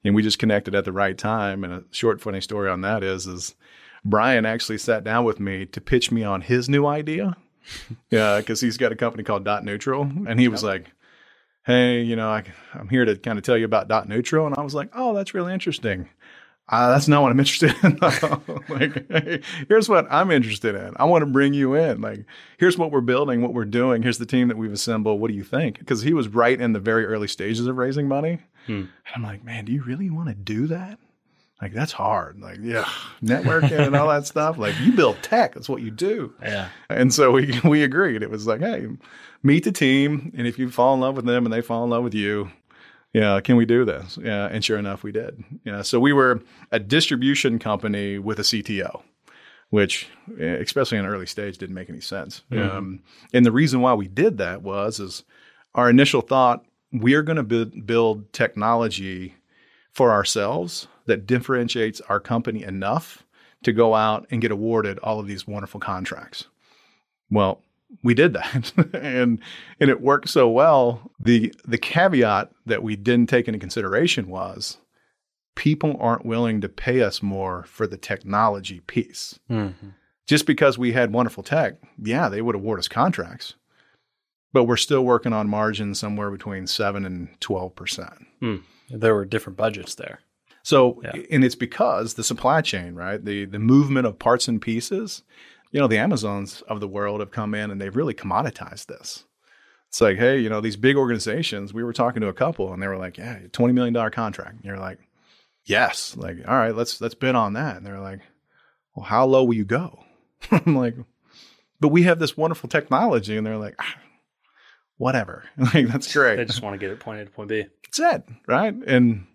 and 0.02 0.12
we 0.12 0.22
just 0.24 0.40
connected 0.40 0.74
at 0.74 0.84
the 0.84 0.90
right 0.92 1.16
time. 1.16 1.62
And 1.62 1.72
a 1.72 1.84
short, 1.92 2.20
funny 2.20 2.40
story 2.40 2.68
on 2.68 2.80
that 2.80 3.04
is, 3.04 3.28
is 3.28 3.54
Brian 4.04 4.46
actually 4.46 4.78
sat 4.78 5.04
down 5.04 5.24
with 5.24 5.40
me 5.40 5.66
to 5.66 5.80
pitch 5.80 6.10
me 6.10 6.24
on 6.24 6.40
his 6.40 6.68
new 6.68 6.86
idea. 6.86 7.36
Yeah, 8.10 8.38
because 8.38 8.60
he's 8.60 8.78
got 8.78 8.90
a 8.90 8.96
company 8.96 9.22
called 9.22 9.44
Dot 9.44 9.64
Neutral, 9.64 10.02
and 10.02 10.40
he 10.40 10.48
was 10.48 10.64
like, 10.64 10.90
"Hey, 11.64 12.00
you 12.02 12.16
know, 12.16 12.28
I, 12.28 12.42
I'm 12.74 12.88
here 12.88 13.04
to 13.04 13.14
kind 13.16 13.38
of 13.38 13.44
tell 13.44 13.56
you 13.56 13.64
about 13.66 13.86
Dot 13.86 14.08
Neutral," 14.08 14.46
and 14.46 14.56
I 14.56 14.62
was 14.62 14.74
like, 14.74 14.88
"Oh, 14.94 15.14
that's 15.14 15.34
really 15.34 15.52
interesting." 15.52 16.08
Uh, 16.68 16.90
that's 16.90 17.06
not 17.06 17.20
what 17.22 17.30
I'm 17.30 17.38
interested 17.44 17.74
in. 17.84 17.98
like, 18.68 19.08
hey, 19.10 19.42
here's 19.68 19.88
what 19.88 20.06
I'm 20.10 20.30
interested 20.30 20.74
in. 20.74 20.94
I 20.96 21.04
want 21.04 21.22
to 21.22 21.26
bring 21.26 21.52
you 21.52 21.74
in. 21.74 22.00
Like, 22.00 22.24
here's 22.58 22.78
what 22.78 22.90
we're 22.92 23.00
building, 23.02 23.42
what 23.42 23.54
we're 23.54 23.64
doing. 23.64 24.02
Here's 24.02 24.18
the 24.18 24.26
team 24.26 24.48
that 24.48 24.56
we've 24.56 24.72
assembled. 24.72 25.20
What 25.20 25.30
do 25.30 25.36
you 25.36 25.44
think? 25.44 25.78
Because 25.78 26.02
he 26.02 26.14
was 26.14 26.28
right 26.28 26.60
in 26.60 26.72
the 26.72 26.80
very 26.80 27.04
early 27.06 27.28
stages 27.28 27.66
of 27.66 27.76
raising 27.76 28.08
money, 28.08 28.38
and 28.66 29.14
I'm 29.14 29.22
like, 29.22 29.44
man, 29.44 29.64
do 29.64 29.72
you 29.72 29.82
really 29.82 30.10
want 30.10 30.28
to 30.28 30.34
do 30.34 30.66
that? 30.68 30.98
Like, 31.60 31.74
that's 31.74 31.92
hard. 31.92 32.40
Like, 32.40 32.58
yeah, 32.62 32.88
networking 33.22 33.86
and 33.86 33.94
all 33.94 34.08
that 34.08 34.26
stuff. 34.26 34.56
Like, 34.56 34.78
you 34.80 34.92
build 34.92 35.22
tech. 35.22 35.54
That's 35.54 35.68
what 35.68 35.82
you 35.82 35.90
do. 35.90 36.32
Yeah. 36.42 36.68
And 36.88 37.12
so 37.12 37.30
we 37.32 37.60
we 37.64 37.82
agreed. 37.82 38.22
It 38.22 38.30
was 38.30 38.46
like, 38.46 38.60
hey, 38.60 38.86
meet 39.42 39.64
the 39.64 39.72
team, 39.72 40.32
and 40.36 40.46
if 40.46 40.58
you 40.58 40.70
fall 40.70 40.94
in 40.94 41.00
love 41.00 41.16
with 41.16 41.26
them 41.26 41.44
and 41.44 41.52
they 41.52 41.60
fall 41.60 41.84
in 41.84 41.90
love 41.90 42.04
with 42.04 42.14
you, 42.14 42.50
yeah, 43.12 43.40
can 43.40 43.56
we 43.56 43.64
do 43.66 43.84
this? 43.84 44.18
Yeah, 44.22 44.46
and 44.46 44.64
sure 44.64 44.78
enough, 44.78 45.02
we 45.02 45.12
did. 45.12 45.42
Yeah, 45.64 45.82
so 45.82 45.98
we 45.98 46.12
were 46.12 46.40
a 46.70 46.78
distribution 46.78 47.58
company 47.58 48.18
with 48.18 48.38
a 48.38 48.42
CTO, 48.42 49.02
which, 49.70 50.08
eh, 50.38 50.44
especially 50.44 50.98
in 50.98 51.04
an 51.04 51.10
early 51.10 51.26
stage, 51.26 51.58
didn't 51.58 51.74
make 51.74 51.90
any 51.90 52.00
sense. 52.00 52.42
Um, 52.52 53.00
and 53.34 53.44
the 53.44 53.52
reason 53.52 53.80
why 53.80 53.94
we 53.94 54.08
did 54.08 54.38
that 54.38 54.62
was 54.62 55.00
is 55.00 55.24
our 55.74 55.90
initial 55.90 56.20
thought: 56.20 56.64
we're 56.92 57.22
going 57.22 57.36
to 57.36 57.42
bu- 57.42 57.82
build 57.82 58.32
technology 58.32 59.34
for 59.92 60.12
ourselves 60.12 60.86
that 61.06 61.26
differentiates 61.26 62.00
our 62.02 62.20
company 62.20 62.62
enough 62.62 63.24
to 63.62 63.72
go 63.72 63.94
out 63.94 64.26
and 64.30 64.40
get 64.40 64.50
awarded 64.50 64.98
all 65.00 65.20
of 65.20 65.26
these 65.26 65.46
wonderful 65.46 65.80
contracts. 65.80 66.46
Well, 67.30 67.62
we 68.02 68.14
did 68.14 68.32
that 68.34 68.72
and 68.94 69.40
and 69.80 69.90
it 69.90 70.00
worked 70.00 70.28
so 70.28 70.48
well. 70.48 71.10
The 71.18 71.52
the 71.66 71.78
caveat 71.78 72.50
that 72.66 72.82
we 72.82 72.96
didn't 72.96 73.28
take 73.28 73.48
into 73.48 73.58
consideration 73.58 74.28
was 74.28 74.78
people 75.56 75.96
aren't 76.00 76.24
willing 76.24 76.60
to 76.60 76.68
pay 76.68 77.02
us 77.02 77.22
more 77.22 77.64
for 77.64 77.86
the 77.86 77.96
technology 77.96 78.80
piece. 78.80 79.38
Mm-hmm. 79.50 79.88
Just 80.26 80.46
because 80.46 80.78
we 80.78 80.92
had 80.92 81.12
wonderful 81.12 81.42
tech, 81.42 81.74
yeah, 82.00 82.28
they 82.28 82.40
would 82.40 82.54
award 82.54 82.78
us 82.78 82.88
contracts. 82.88 83.54
But 84.52 84.64
we're 84.64 84.76
still 84.76 85.04
working 85.04 85.32
on 85.32 85.48
margins 85.48 85.98
somewhere 85.98 86.30
between 86.30 86.66
7 86.66 87.04
and 87.04 87.28
12%. 87.40 88.24
There 88.90 89.14
were 89.14 89.24
different 89.24 89.56
budgets 89.56 89.94
there. 89.94 90.20
So, 90.62 91.00
Yeah. 91.02 91.22
and 91.30 91.44
it's 91.44 91.54
because 91.54 92.14
the 92.14 92.24
supply 92.24 92.60
chain, 92.60 92.94
right? 92.94 93.24
The 93.24 93.44
the 93.46 93.58
movement 93.58 94.06
of 94.06 94.18
parts 94.18 94.46
and 94.48 94.60
pieces. 94.60 95.22
You 95.72 95.78
know, 95.80 95.86
the 95.86 95.98
Amazons 95.98 96.62
of 96.68 96.80
the 96.80 96.88
world 96.88 97.20
have 97.20 97.30
come 97.30 97.54
in 97.54 97.70
and 97.70 97.80
they've 97.80 97.94
really 97.94 98.12
commoditized 98.14 98.86
this. 98.86 99.24
It's 99.88 100.00
like, 100.00 100.18
hey, 100.18 100.38
you 100.38 100.48
know, 100.48 100.60
these 100.60 100.76
big 100.76 100.96
organizations. 100.96 101.72
We 101.72 101.84
were 101.84 101.92
talking 101.92 102.20
to 102.22 102.28
a 102.28 102.32
couple, 102.32 102.72
and 102.72 102.82
they 102.82 102.88
were 102.88 102.96
like, 102.96 103.18
"Yeah, 103.18 103.38
twenty 103.52 103.72
million 103.72 103.94
dollar 103.94 104.10
contract." 104.10 104.56
And 104.56 104.64
you're 104.64 104.78
like, 104.78 104.98
"Yes." 105.64 106.16
Like, 106.16 106.38
all 106.46 106.56
right, 106.56 106.74
let's 106.74 107.00
let's 107.00 107.14
bid 107.14 107.34
on 107.34 107.52
that. 107.54 107.76
And 107.76 107.86
they're 107.86 108.00
like, 108.00 108.20
"Well, 108.94 109.06
how 109.06 109.26
low 109.26 109.44
will 109.44 109.54
you 109.54 109.64
go?" 109.64 110.04
I'm 110.50 110.76
like, 110.76 110.94
"But 111.80 111.88
we 111.88 112.02
have 112.04 112.18
this 112.18 112.36
wonderful 112.36 112.68
technology," 112.68 113.36
and 113.36 113.44
they're 113.46 113.56
like, 113.58 113.74
ah, 113.80 113.94
"Whatever." 114.96 115.44
Like, 115.56 115.88
that's 115.88 116.12
great 116.12 116.36
They 116.36 116.44
just 116.44 116.62
want 116.62 116.74
to 116.74 116.78
get 116.78 116.90
it 116.90 117.00
point 117.00 117.20
A 117.20 117.24
to 117.24 117.30
point 117.30 117.48
B. 117.48 117.66
that's 117.84 117.98
it, 117.98 118.24
right? 118.46 118.74
And 118.86 119.26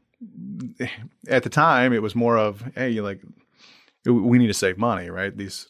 at 1.28 1.44
the 1.44 1.50
time, 1.50 1.94
it 1.94 2.02
was 2.02 2.16
more 2.16 2.38
of, 2.38 2.64
hey, 2.76 3.02
like, 3.02 3.22
we 4.06 4.38
need 4.38 4.48
to 4.48 4.54
save 4.54 4.78
money, 4.78 5.10
right? 5.10 5.36
These 5.36 5.68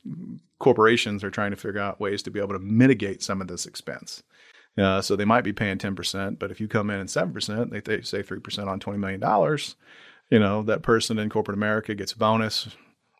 corporations 0.59 1.23
are 1.23 1.31
trying 1.31 1.51
to 1.51 1.57
figure 1.57 1.79
out 1.79 1.99
ways 1.99 2.21
to 2.23 2.31
be 2.31 2.39
able 2.39 2.53
to 2.53 2.59
mitigate 2.59 3.23
some 3.23 3.41
of 3.41 3.47
this 3.47 3.65
expense. 3.65 4.23
Uh, 4.77 5.01
so 5.01 5.15
they 5.15 5.25
might 5.25 5.43
be 5.43 5.53
paying 5.53 5.77
ten 5.77 5.95
percent, 5.95 6.37
but 6.37 6.51
if 6.51 6.59
you 6.59 6.67
come 6.67 6.89
in 6.89 6.99
at 6.99 7.09
seven 7.09 7.33
percent, 7.33 7.71
they, 7.71 7.79
they 7.79 8.01
say 8.01 8.21
three 8.21 8.39
percent 8.39 8.67
on 8.67 8.79
twenty 8.79 8.99
million 8.99 9.21
dollars. 9.21 9.75
You 10.29 10.39
know 10.39 10.63
that 10.63 10.81
person 10.81 11.17
in 11.17 11.29
corporate 11.29 11.57
America 11.57 11.95
gets 11.95 12.11
a 12.11 12.17
bonus. 12.17 12.67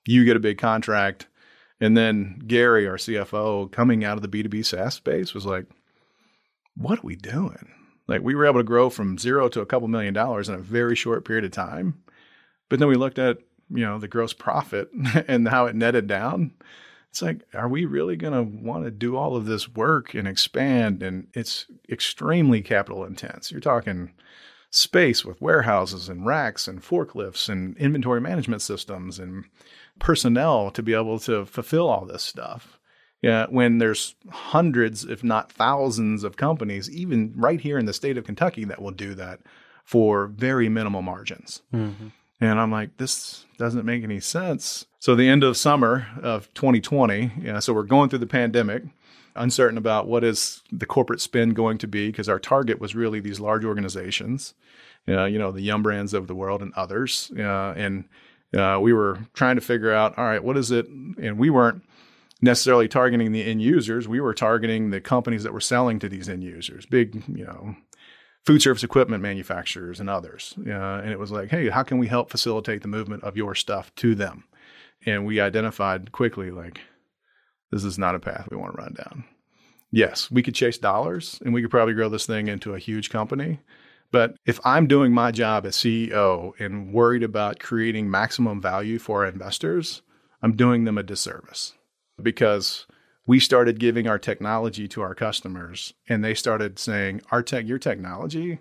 You 0.06 0.26
get 0.26 0.36
a 0.36 0.42
big 0.42 0.58
contract, 0.58 1.28
and 1.80 1.96
then 1.96 2.42
Gary, 2.46 2.88
our 2.88 2.98
CFO, 2.98 3.72
coming 3.72 4.04
out 4.04 4.18
of 4.18 4.22
the 4.22 4.28
B 4.28 4.44
two 4.44 4.50
B 4.50 4.64
SaaS 4.64 4.96
space, 4.96 5.34
was 5.34 5.46
like, 5.46 5.66
"What 6.76 7.00
are 7.00 7.08
we 7.08 7.16
doing?" 7.16 7.72
Like 8.08 8.22
we 8.22 8.36
were 8.36 8.46
able 8.46 8.60
to 8.60 8.64
grow 8.64 8.90
from 8.90 9.18
zero 9.18 9.50
to 9.50 9.62
a 9.62 9.66
couple 9.66 9.88
million 9.88 10.14
dollars 10.14 10.50
in 10.50 10.56
a 10.56 10.60
very 10.60 10.96
short 10.96 11.26
period 11.26 11.46
of 11.46 11.52
time. 11.52 12.02
But 12.70 12.80
then 12.80 12.88
we 12.88 12.96
looked 12.96 13.20
at, 13.20 13.40
you 13.70 13.86
know, 13.86 13.98
the 14.00 14.08
gross 14.08 14.34
profit 14.34 14.90
and 15.28 15.48
how 15.48 15.66
it 15.66 15.76
netted 15.76 16.08
down. 16.08 16.52
It's 17.10 17.22
like, 17.22 17.44
are 17.54 17.70
we 17.70 17.86
really 17.86 18.18
going 18.18 18.34
to 18.34 18.44
want 18.44 18.84
to 18.84 18.92
do 18.92 19.16
all 19.16 19.36
of 19.36 19.46
this 19.46 19.70
work 19.70 20.14
and 20.14 20.28
expand? 20.28 21.02
And 21.02 21.28
it's 21.34 21.66
extremely 21.90 22.62
capital 22.62 23.06
intense. 23.06 23.52
You're 23.52 23.62
talking 23.62 24.12
space 24.70 25.24
with 25.24 25.42
warehouses 25.42 26.10
and 26.10 26.26
racks 26.26 26.68
and 26.68 26.84
forklifts 26.84 27.48
and 27.48 27.78
inventory 27.78 28.20
management 28.20 28.62
systems 28.62 29.18
and 29.18 29.46
personnel 30.00 30.70
to 30.72 30.84
be 30.84 30.94
able 30.94 31.18
to 31.20 31.46
fulfill 31.46 31.88
all 31.88 32.06
this 32.06 32.24
stuff. 32.24 32.75
Yeah, 33.22 33.48
when 33.50 33.80
there's 33.80 34.16
hundreds, 34.30 35.04
if 35.04 35.24
not 35.24 35.52
thousands, 35.52 36.24
of 36.24 36.38
companies, 36.38 36.90
even 36.92 37.34
right 37.36 37.60
here 37.60 37.80
in 37.80 37.86
the 37.86 37.94
state 37.94 38.18
of 38.18 38.26
Kentucky, 38.26 38.66
that 38.66 38.82
will 38.82 38.92
do 38.92 39.16
that 39.16 39.40
for 39.84 40.28
very 40.28 40.70
minimal 40.70 41.02
margins. 41.02 41.62
And 42.42 42.60
I'm 42.60 42.72
like, 42.72 42.98
this 42.98 43.46
doesn't 43.58 43.86
make 43.86 44.04
any 44.04 44.20
sense. 44.20 44.86
So 45.00 45.16
the 45.16 45.30
end 45.30 45.44
of 45.44 45.56
summer 45.58 46.08
of 46.22 46.54
2020, 46.54 47.32
yeah, 47.42 47.60
so 47.60 47.74
we're 47.74 47.84
going 47.84 48.10
through 48.10 48.20
the 48.20 48.28
pandemic, 48.28 48.84
uncertain 49.36 49.78
about 49.78 50.08
what 50.08 50.24
is 50.24 50.62
the 50.72 50.86
corporate 50.86 51.22
spend 51.22 51.56
going 51.56 51.78
to 51.80 51.88
be 51.88 52.10
because 52.10 52.30
our 52.30 52.40
target 52.40 52.80
was 52.80 52.96
really 52.96 53.20
these 53.20 53.40
large 53.40 53.64
organizations, 53.66 54.54
uh, 55.08 55.26
you 55.26 55.40
know, 55.40 55.52
the 55.52 55.62
Yum 55.62 55.82
Brands 55.84 56.14
of 56.14 56.28
the 56.28 56.36
world 56.36 56.62
and 56.62 56.74
others. 56.74 57.32
Uh, 57.38 57.74
and 57.76 58.06
uh, 58.56 58.80
we 58.82 58.94
were 58.94 59.20
trying 59.34 59.56
to 59.56 59.62
figure 59.62 59.94
out, 59.94 60.18
all 60.18 60.26
right, 60.26 60.44
what 60.44 60.58
is 60.58 60.72
it? 60.72 60.88
And 60.88 61.38
we 61.38 61.50
weren't 61.50 61.84
necessarily 62.46 62.88
targeting 62.88 63.34
the 63.34 63.44
end 63.44 63.62
users. 63.62 64.08
We 64.08 64.22
were 64.22 64.34
targeting 64.34 64.92
the 64.92 65.02
companies 65.02 65.44
that 65.44 65.52
were 65.52 65.60
selling 65.60 66.00
to 66.00 66.08
these 66.08 66.30
end 66.30 66.44
users, 66.44 66.86
big, 66.86 67.24
you 67.28 67.44
know, 67.44 67.76
food 68.46 68.62
service 68.62 68.84
equipment 68.84 69.22
manufacturers 69.22 70.00
and 70.00 70.10
others. 70.10 70.56
Uh, 70.66 71.02
and 71.04 71.12
it 71.12 71.20
was 71.20 71.32
like, 71.32 71.50
hey, 71.50 71.70
how 71.70 71.84
can 71.84 71.98
we 71.98 72.08
help 72.08 72.30
facilitate 72.30 72.84
the 72.84 72.88
movement 72.88 73.24
of 73.24 73.36
your 73.36 73.56
stuff 73.56 73.94
to 73.96 74.16
them? 74.16 74.46
And 75.06 75.26
we 75.26 75.42
identified 75.42 76.12
quickly, 76.12 76.52
like, 76.52 76.80
this 77.72 77.84
is 77.84 77.98
not 77.98 78.16
a 78.16 78.20
path 78.20 78.48
we 78.50 78.58
want 78.58 78.76
to 78.76 78.82
run 78.82 78.94
down. 78.94 79.26
Yes, 79.92 80.30
we 80.30 80.44
could 80.44 80.56
chase 80.56 80.78
dollars 80.78 81.40
and 81.44 81.54
we 81.54 81.62
could 81.62 81.72
probably 81.72 81.94
grow 81.94 82.10
this 82.10 82.26
thing 82.26 82.48
into 82.48 82.76
a 82.76 82.80
huge 82.80 83.10
company. 83.10 83.60
But 84.12 84.36
if 84.46 84.60
I'm 84.64 84.88
doing 84.88 85.14
my 85.14 85.32
job 85.32 85.66
as 85.66 85.76
CEO 85.76 86.54
and 86.60 86.94
worried 86.94 87.24
about 87.24 87.60
creating 87.60 88.10
maximum 88.10 88.62
value 88.62 89.00
for 89.00 89.24
our 89.24 89.30
investors, 89.30 90.04
I'm 90.42 90.56
doing 90.56 90.84
them 90.84 90.98
a 90.98 91.04
disservice 91.04 91.74
because 92.22 92.86
we 93.28 93.40
started 93.40 93.80
giving 93.80 94.08
our 94.08 94.20
technology 94.20 94.88
to 94.88 95.02
our 95.02 95.16
customers 95.16 95.94
and 96.08 96.24
they 96.24 96.34
started 96.34 96.80
saying 96.80 97.22
our 97.32 97.42
tech 97.42 97.66
your 97.66 97.80
technology 97.80 98.60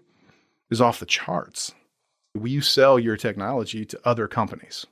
is 0.70 0.80
off 0.80 1.00
the 1.00 1.06
charts 1.06 1.74
you 2.42 2.60
sell 2.60 2.98
your 2.98 3.16
technology 3.16 3.84
to 3.84 4.00
other 4.04 4.26
companies 4.26 4.86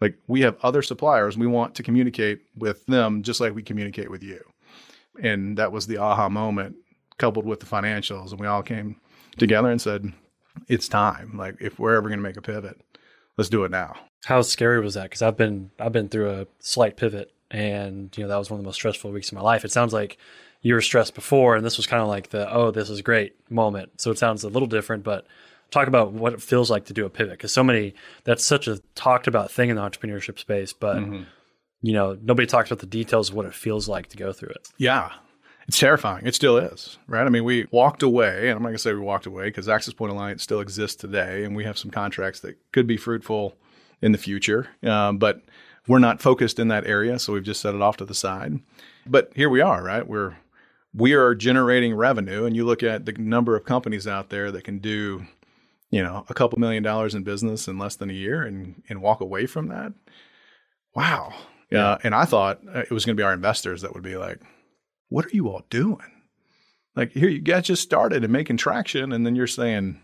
like 0.00 0.16
we 0.26 0.42
have 0.42 0.56
other 0.62 0.82
suppliers 0.82 1.38
we 1.38 1.46
want 1.46 1.74
to 1.74 1.82
communicate 1.82 2.40
with 2.56 2.84
them 2.86 3.22
just 3.22 3.40
like 3.40 3.54
we 3.54 3.62
communicate 3.62 4.10
with 4.10 4.22
you 4.22 4.40
and 5.22 5.56
that 5.56 5.72
was 5.72 5.86
the 5.86 5.96
aha 5.98 6.28
moment 6.28 6.76
coupled 7.18 7.46
with 7.46 7.60
the 7.60 7.66
financials 7.66 8.32
and 8.32 8.40
we 8.40 8.46
all 8.46 8.62
came 8.62 8.96
together 9.38 9.70
and 9.70 9.80
said 9.80 10.12
it's 10.68 10.88
time. 10.88 11.36
Like 11.36 11.56
if 11.60 11.78
we're 11.78 11.96
ever 11.96 12.08
going 12.08 12.18
to 12.18 12.22
make 12.22 12.36
a 12.36 12.42
pivot, 12.42 12.80
let's 13.36 13.50
do 13.50 13.64
it 13.64 13.70
now. 13.70 13.96
How 14.24 14.42
scary 14.42 14.80
was 14.80 14.94
that? 14.94 15.04
Because 15.04 15.22
I've 15.22 15.36
been 15.36 15.70
I've 15.78 15.92
been 15.92 16.08
through 16.08 16.30
a 16.30 16.46
slight 16.60 16.96
pivot, 16.96 17.32
and 17.54 18.16
you 18.16 18.24
know 18.24 18.28
that 18.28 18.36
was 18.36 18.50
one 18.50 18.58
of 18.58 18.64
the 18.64 18.68
most 18.68 18.76
stressful 18.76 19.10
weeks 19.12 19.28
of 19.30 19.34
my 19.36 19.40
life. 19.42 19.64
It 19.64 19.72
sounds 19.72 19.92
like 19.92 20.18
you 20.62 20.74
were 20.74 20.80
stressed 20.80 21.14
before, 21.14 21.56
and 21.56 21.64
this 21.64 21.76
was 21.76 21.86
kind 21.86 22.02
of 22.02 22.08
like 22.08 22.30
the 22.30 22.52
oh 22.52 22.70
this 22.70 22.90
is 22.90 23.00
great 23.02 23.34
moment. 23.50 24.00
So 24.00 24.10
it 24.10 24.18
sounds 24.18 24.44
a 24.44 24.48
little 24.48 24.68
different, 24.68 25.04
but 25.04 25.26
talk 25.70 25.88
about 25.88 26.12
what 26.12 26.32
it 26.32 26.42
feels 26.42 26.70
like 26.70 26.86
to 26.86 26.92
do 26.92 27.06
a 27.06 27.10
pivot 27.10 27.32
because 27.34 27.52
so 27.52 27.64
many 27.64 27.94
that's 28.24 28.44
such 28.44 28.66
a 28.68 28.80
talked 28.94 29.26
about 29.26 29.50
thing 29.50 29.70
in 29.70 29.76
the 29.76 29.82
entrepreneurship 29.82 30.38
space, 30.38 30.72
but 30.72 30.96
Mm-hmm. 30.96 31.22
you 31.82 31.92
know 31.92 32.18
nobody 32.22 32.46
talks 32.46 32.70
about 32.70 32.80
the 32.80 32.86
details 32.86 33.30
of 33.30 33.34
what 33.36 33.46
it 33.46 33.54
feels 33.54 33.88
like 33.88 34.08
to 34.08 34.16
go 34.16 34.32
through 34.32 34.50
it. 34.50 34.68
Yeah. 34.78 35.10
It's 35.66 35.78
terrifying. 35.78 36.26
It 36.26 36.34
still 36.34 36.58
is, 36.58 36.98
right? 37.08 37.24
I 37.26 37.30
mean, 37.30 37.42
we 37.44 37.66
walked 37.70 38.02
away, 38.02 38.48
and 38.50 38.56
I'm 38.56 38.62
not 38.62 38.68
going 38.68 38.74
to 38.74 38.78
say 38.78 38.92
we 38.92 39.00
walked 39.00 39.24
away 39.24 39.44
because 39.44 39.66
Access 39.66 39.94
Point 39.94 40.12
Alliance 40.12 40.42
still 40.42 40.60
exists 40.60 40.96
today, 41.00 41.42
and 41.42 41.56
we 41.56 41.64
have 41.64 41.78
some 41.78 41.90
contracts 41.90 42.40
that 42.40 42.58
could 42.72 42.86
be 42.86 42.98
fruitful 42.98 43.56
in 44.02 44.12
the 44.12 44.18
future. 44.18 44.68
Um, 44.82 45.16
but 45.16 45.40
we're 45.86 45.98
not 45.98 46.22
focused 46.22 46.58
in 46.58 46.68
that 46.68 46.86
area, 46.86 47.18
so 47.18 47.32
we've 47.32 47.42
just 47.42 47.60
set 47.60 47.74
it 47.74 47.82
off 47.82 47.96
to 47.98 48.04
the 48.04 48.14
side. 48.14 48.60
But 49.06 49.32
here 49.34 49.50
we 49.50 49.60
are, 49.60 49.82
right? 49.82 50.06
We're 50.06 50.36
we 50.94 51.12
are 51.12 51.34
generating 51.34 51.94
revenue, 51.94 52.44
and 52.44 52.54
you 52.54 52.64
look 52.64 52.82
at 52.82 53.04
the 53.04 53.12
number 53.12 53.56
of 53.56 53.64
companies 53.64 54.06
out 54.06 54.30
there 54.30 54.52
that 54.52 54.64
can 54.64 54.78
do, 54.78 55.26
you 55.90 56.02
know, 56.02 56.24
a 56.28 56.34
couple 56.34 56.58
million 56.58 56.82
dollars 56.82 57.14
in 57.14 57.24
business 57.24 57.66
in 57.66 57.78
less 57.78 57.96
than 57.96 58.10
a 58.10 58.14
year, 58.14 58.42
and 58.42 58.82
and 58.88 59.02
walk 59.02 59.20
away 59.20 59.46
from 59.46 59.68
that. 59.68 59.92
Wow. 60.94 61.34
Yeah. 61.70 61.98
and 62.04 62.14
I 62.14 62.24
thought 62.24 62.60
uh, 62.72 62.80
it 62.80 62.90
was 62.90 63.04
going 63.04 63.16
to 63.16 63.20
be 63.20 63.24
our 63.24 63.32
investors 63.32 63.82
that 63.82 63.94
would 63.94 64.02
be 64.04 64.16
like, 64.16 64.40
what 65.08 65.26
are 65.26 65.30
you 65.32 65.48
all 65.48 65.64
doing? 65.70 65.98
Like 66.94 67.10
here, 67.12 67.28
you 67.28 67.40
guys 67.40 67.64
just 67.64 67.82
started 67.82 68.22
and 68.22 68.32
making 68.32 68.58
traction, 68.58 69.12
and 69.12 69.26
then 69.26 69.34
you're 69.34 69.48
saying 69.48 70.00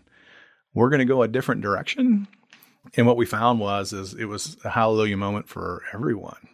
we're 0.73 0.89
going 0.89 0.99
to 0.99 1.05
go 1.05 1.21
a 1.21 1.27
different 1.27 1.61
direction. 1.61 2.27
And 2.95 3.05
what 3.05 3.17
we 3.17 3.25
found 3.25 3.59
was 3.59 3.93
is 3.93 4.13
it 4.13 4.25
was 4.25 4.57
a 4.63 4.69
hallelujah 4.69 5.17
moment 5.17 5.47
for 5.47 5.83
everyone 5.93 6.47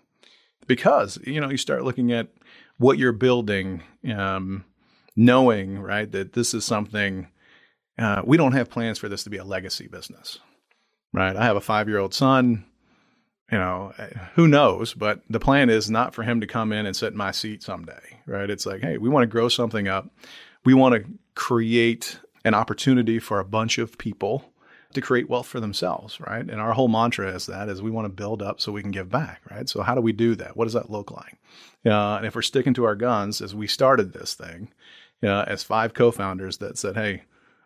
because 0.67 1.17
you 1.25 1.39
know 1.39 1.49
you 1.49 1.57
start 1.57 1.83
looking 1.83 2.11
at 2.11 2.27
what 2.77 2.97
you're 2.97 3.13
building, 3.13 3.81
um, 4.15 4.65
knowing 5.15 5.79
right 5.79 6.11
that 6.11 6.33
this 6.33 6.53
is 6.53 6.65
something 6.65 7.27
uh, 7.97 8.21
we 8.25 8.37
don't 8.37 8.51
have 8.51 8.69
plans 8.69 8.99
for 8.99 9.09
this 9.09 9.23
to 9.23 9.29
be 9.29 9.37
a 9.37 9.43
legacy 9.43 9.87
business, 9.87 10.39
right? 11.13 11.35
I 11.35 11.45
have 11.45 11.55
a 11.55 11.61
five 11.61 11.87
year 11.87 11.99
old 11.99 12.13
son 12.13 12.65
you 13.51 13.57
know, 13.57 13.93
who 14.35 14.47
knows? 14.47 14.93
But 14.93 15.21
the 15.29 15.39
plan 15.39 15.69
is 15.69 15.89
not 15.89 16.13
for 16.13 16.23
him 16.23 16.41
to 16.41 16.47
come 16.47 16.73
in 16.73 16.85
and 16.85 16.95
sit 16.95 17.13
in 17.13 17.17
my 17.17 17.31
seat 17.31 17.63
someday, 17.63 18.19
right? 18.25 18.49
It's 18.49 18.65
like, 18.65 18.81
hey, 18.81 18.97
we 18.97 19.09
want 19.09 19.23
to 19.23 19.27
grow 19.27 19.47
something 19.47 19.87
up. 19.87 20.09
We 20.65 20.73
want 20.73 20.95
to 20.95 21.09
create 21.35 22.19
an 22.43 22.53
opportunity 22.53 23.19
for 23.19 23.39
a 23.39 23.45
bunch 23.45 23.77
of 23.77 23.97
people 23.97 24.51
to 24.93 25.01
create 25.01 25.29
wealth 25.29 25.47
for 25.47 25.59
themselves, 25.59 26.19
right? 26.21 26.47
And 26.49 26.61
our 26.61 26.73
whole 26.73 26.87
mantra 26.87 27.29
is 27.33 27.45
that 27.47 27.69
is 27.69 27.81
we 27.81 27.91
want 27.91 28.05
to 28.05 28.09
build 28.09 28.41
up 28.41 28.61
so 28.61 28.71
we 28.71 28.81
can 28.81 28.91
give 28.91 29.09
back, 29.09 29.41
right? 29.51 29.67
So 29.67 29.81
how 29.81 29.95
do 29.95 30.01
we 30.01 30.13
do 30.13 30.35
that? 30.35 30.55
What 30.55 30.65
does 30.65 30.73
that 30.73 30.89
look 30.89 31.11
like? 31.11 31.37
Uh, 31.85 32.17
and 32.17 32.25
if 32.25 32.35
we're 32.35 32.41
sticking 32.41 32.73
to 32.75 32.85
our 32.85 32.95
guns 32.95 33.41
as 33.41 33.53
we 33.53 33.67
started 33.67 34.13
this 34.13 34.33
thing, 34.33 34.69
uh, 35.23 35.45
as 35.47 35.63
five 35.63 35.93
co-founders 35.93 36.57
that 36.57 36.77
said, 36.77 36.95
hey, 36.95 37.23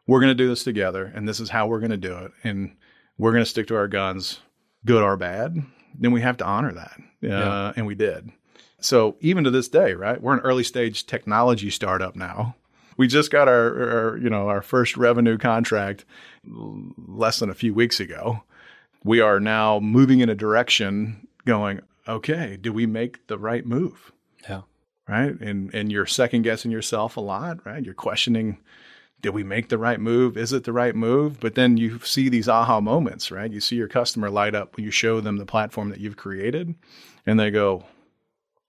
we're 0.07 0.19
going 0.19 0.31
to 0.31 0.43
do 0.43 0.47
this 0.49 0.63
together, 0.63 1.11
and 1.13 1.27
this 1.27 1.39
is 1.39 1.49
how 1.49 1.67
we're 1.67 1.79
going 1.79 1.91
to 1.91 1.97
do 1.97 2.17
it, 2.17 2.31
and 2.43 2.75
we're 3.17 3.31
going 3.31 3.43
to 3.43 3.49
stick 3.49 3.67
to 3.67 3.75
our 3.75 3.87
guns 3.87 4.39
good 4.85 5.03
or 5.03 5.15
bad, 5.15 5.57
then 5.97 6.11
we 6.11 6.21
have 6.21 6.37
to 6.37 6.45
honor 6.45 6.73
that. 6.73 6.93
Uh, 6.97 7.27
Yeah. 7.27 7.73
And 7.75 7.85
we 7.85 7.95
did. 7.95 8.31
So 8.79 9.15
even 9.19 9.43
to 9.43 9.51
this 9.51 9.67
day, 9.67 9.93
right? 9.93 10.19
We're 10.19 10.33
an 10.33 10.39
early 10.39 10.63
stage 10.63 11.05
technology 11.05 11.69
startup 11.69 12.15
now. 12.15 12.55
We 13.01 13.07
just 13.07 13.31
got 13.31 13.47
our, 13.47 14.11
our, 14.11 14.17
you 14.17 14.29
know, 14.29 14.47
our 14.47 14.61
first 14.61 14.95
revenue 14.95 15.35
contract 15.35 16.05
less 16.45 17.39
than 17.39 17.49
a 17.49 17.55
few 17.55 17.73
weeks 17.73 17.99
ago. 17.99 18.43
We 19.03 19.19
are 19.19 19.39
now 19.39 19.79
moving 19.79 20.19
in 20.19 20.29
a 20.29 20.35
direction 20.35 21.27
going, 21.43 21.79
okay, 22.07 22.59
do 22.61 22.71
we 22.71 22.85
make 22.85 23.25
the 23.25 23.39
right 23.39 23.65
move? 23.65 24.11
Yeah. 24.47 24.61
Right. 25.09 25.31
And 25.41 25.73
and 25.73 25.91
you're 25.91 26.05
second 26.05 26.43
guessing 26.43 26.69
yourself 26.69 27.17
a 27.17 27.21
lot, 27.21 27.65
right? 27.65 27.83
You're 27.83 27.95
questioning 27.95 28.59
did 29.19 29.31
we 29.31 29.43
make 29.43 29.69
the 29.69 29.79
right 29.79 29.99
move? 29.99 30.37
Is 30.37 30.53
it 30.53 30.63
the 30.63 30.71
right 30.71 30.95
move? 30.95 31.39
But 31.39 31.55
then 31.55 31.77
you 31.77 31.97
see 32.01 32.29
these 32.29 32.47
aha 32.47 32.81
moments, 32.81 33.31
right? 33.31 33.51
You 33.51 33.61
see 33.61 33.77
your 33.77 33.87
customer 33.87 34.29
light 34.29 34.53
up 34.53 34.77
when 34.77 34.85
you 34.85 34.91
show 34.91 35.21
them 35.21 35.37
the 35.37 35.45
platform 35.47 35.89
that 35.89 35.99
you've 35.99 36.17
created 36.17 36.75
and 37.25 37.39
they 37.39 37.49
go, 37.49 37.83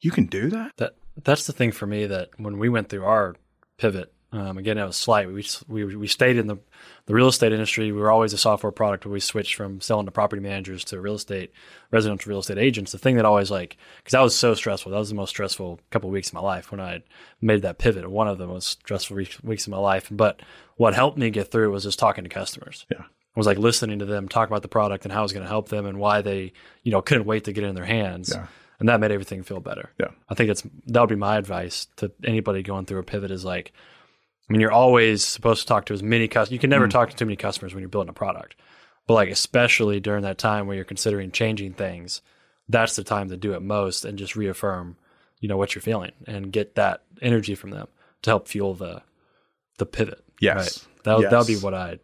You 0.01 0.11
can 0.11 0.25
do 0.25 0.49
that? 0.49 0.73
That 0.79 0.95
that's 1.23 1.47
the 1.47 1.53
thing 1.53 1.73
for 1.73 1.87
me 1.87 2.07
that 2.07 2.31
when 2.38 2.57
we 2.57 2.71
went 2.71 2.88
through 2.88 3.05
our 3.05 3.37
pivot, 3.77 4.11
um, 4.33 4.57
again, 4.57 4.79
it 4.79 4.85
was 4.85 4.97
slight. 4.97 5.31
We, 5.31 5.45
we 5.68 5.97
we 5.97 6.07
stayed 6.07 6.38
in 6.38 6.47
the 6.47 6.59
the 7.07 7.14
real 7.14 7.29
estate 7.29 7.53
industry. 7.53 7.92
We 7.92 8.01
were 8.01 8.11
always 8.11 8.33
a 8.33 8.38
software 8.38 8.73
product, 8.73 9.05
we 9.05 9.21
switched 9.21 9.57
from 9.57 9.81
selling 9.81 10.07
to 10.07 10.12
property 10.12 10.40
managers 10.40 10.85
to 10.87 11.01
real 11.01 11.16
estate, 11.16 11.53
residential 11.90 12.31
real 12.31 12.38
estate 12.38 12.59
agents. 12.59 12.92
The 12.92 12.99
thing 12.99 13.16
that 13.16 13.25
always 13.25 13.51
like, 13.51 13.77
because 13.99 14.12
that 14.12 14.21
was 14.21 14.35
so 14.35 14.55
stressful. 14.55 14.92
That 14.92 14.99
was 14.99 15.09
the 15.11 15.14
most 15.14 15.31
stressful 15.31 15.81
couple 15.90 16.09
of 16.09 16.12
weeks 16.12 16.29
of 16.29 16.35
my 16.35 16.40
life 16.40 16.71
when 16.71 16.81
I 16.81 17.03
made 17.40 17.62
that 17.62 17.79
pivot. 17.79 18.09
One 18.11 18.29
of 18.29 18.38
the 18.38 18.47
most 18.47 18.81
stressful 18.81 19.16
re- 19.16 19.29
weeks 19.42 19.66
of 19.66 19.73
my 19.73 19.79
life. 19.79 20.09
But 20.11 20.40
what 20.77 20.95
helped 20.95 21.18
me 21.18 21.31
get 21.31 21.51
through 21.51 21.71
was 21.73 21.83
just 21.83 21.99
talking 21.99 22.25
to 22.25 22.31
customers. 22.31 22.87
Yeah. 22.90 23.05
was 23.35 23.47
like 23.47 23.59
listening 23.59 23.99
to 23.99 24.05
them 24.05 24.29
talk 24.29 24.49
about 24.49 24.62
the 24.62 24.68
product 24.68 25.05
and 25.05 25.12
how 25.12 25.21
it 25.21 25.25
was 25.25 25.33
going 25.33 25.45
to 25.45 25.51
help 25.51 25.68
them 25.68 25.87
and 25.87 25.99
why 25.99 26.23
they, 26.23 26.53
you 26.83 26.92
know, 26.92 27.03
couldn't 27.03 27.27
wait 27.27 27.45
to 27.45 27.53
get 27.53 27.64
it 27.64 27.68
in 27.68 27.75
their 27.75 27.85
hands. 27.85 28.33
Yeah. 28.35 28.47
And 28.79 28.88
that 28.88 29.01
made 29.01 29.11
everything 29.12 29.42
feel 29.42 29.61
better. 29.61 29.90
Yeah. 29.99 30.09
I 30.29 30.35
think 30.35 30.51
it's 30.51 30.62
that 30.87 31.01
would 31.01 31.09
be 31.09 31.16
my 31.16 31.37
advice 31.37 31.87
to 31.97 32.11
anybody 32.25 32.62
going 32.62 32.87
through 32.87 33.01
a 33.01 33.05
pivot 33.05 33.31
is 33.31 33.45
like, 33.45 33.73
I 34.48 34.52
mean, 34.52 34.61
you're 34.61 34.72
always 34.72 35.24
supposed 35.24 35.62
to 35.62 35.66
talk 35.66 35.87
to 35.87 35.94
as 35.94 36.02
many 36.02 36.28
customers. 36.28 36.52
You 36.52 36.59
can 36.59 36.70
never 36.70 36.87
hmm. 36.87 36.90
talk 36.90 37.11
to 37.11 37.16
too 37.16 37.24
many 37.24 37.37
customers 37.37 37.74
when 37.74 37.81
you're 37.81 37.88
building 37.88 38.11
a 38.11 38.14
product, 38.14 38.57
but 39.07 39.14
like 39.14 39.31
especially 39.31 40.00
during 40.00 40.22
that 40.22 40.38
time 40.38 40.66
where 40.66 40.76
you're 40.76 40.85
considering 40.85 41.31
changing 41.31 41.74
things, 41.74 42.22
that's 42.68 42.96
the 42.96 43.05
time 43.05 43.28
to 43.28 43.37
do 43.37 43.55
it 43.55 43.62
most 43.62 44.05
and 44.05 44.18
just 44.18 44.37
reaffirm, 44.37 44.96
you 45.40 45.48
know, 45.48 45.57
what 45.57 45.74
you're 45.74 45.83
feeling 45.83 46.12
and 46.26 46.52
get 46.52 46.74
that 46.74 47.02
energy 47.20 47.55
from 47.55 47.70
them 47.70 47.88
to 48.22 48.31
help 48.31 48.48
fuel 48.48 48.74
the 48.74 49.02
the 49.78 49.87
pivot. 49.87 50.22
Yes. 50.40 50.57
Right. 50.57 51.05
That 51.05 51.18
would, 51.18 51.31
that 51.31 51.38
would 51.38 51.46
be 51.46 51.57
what 51.57 51.74
I 51.74 51.98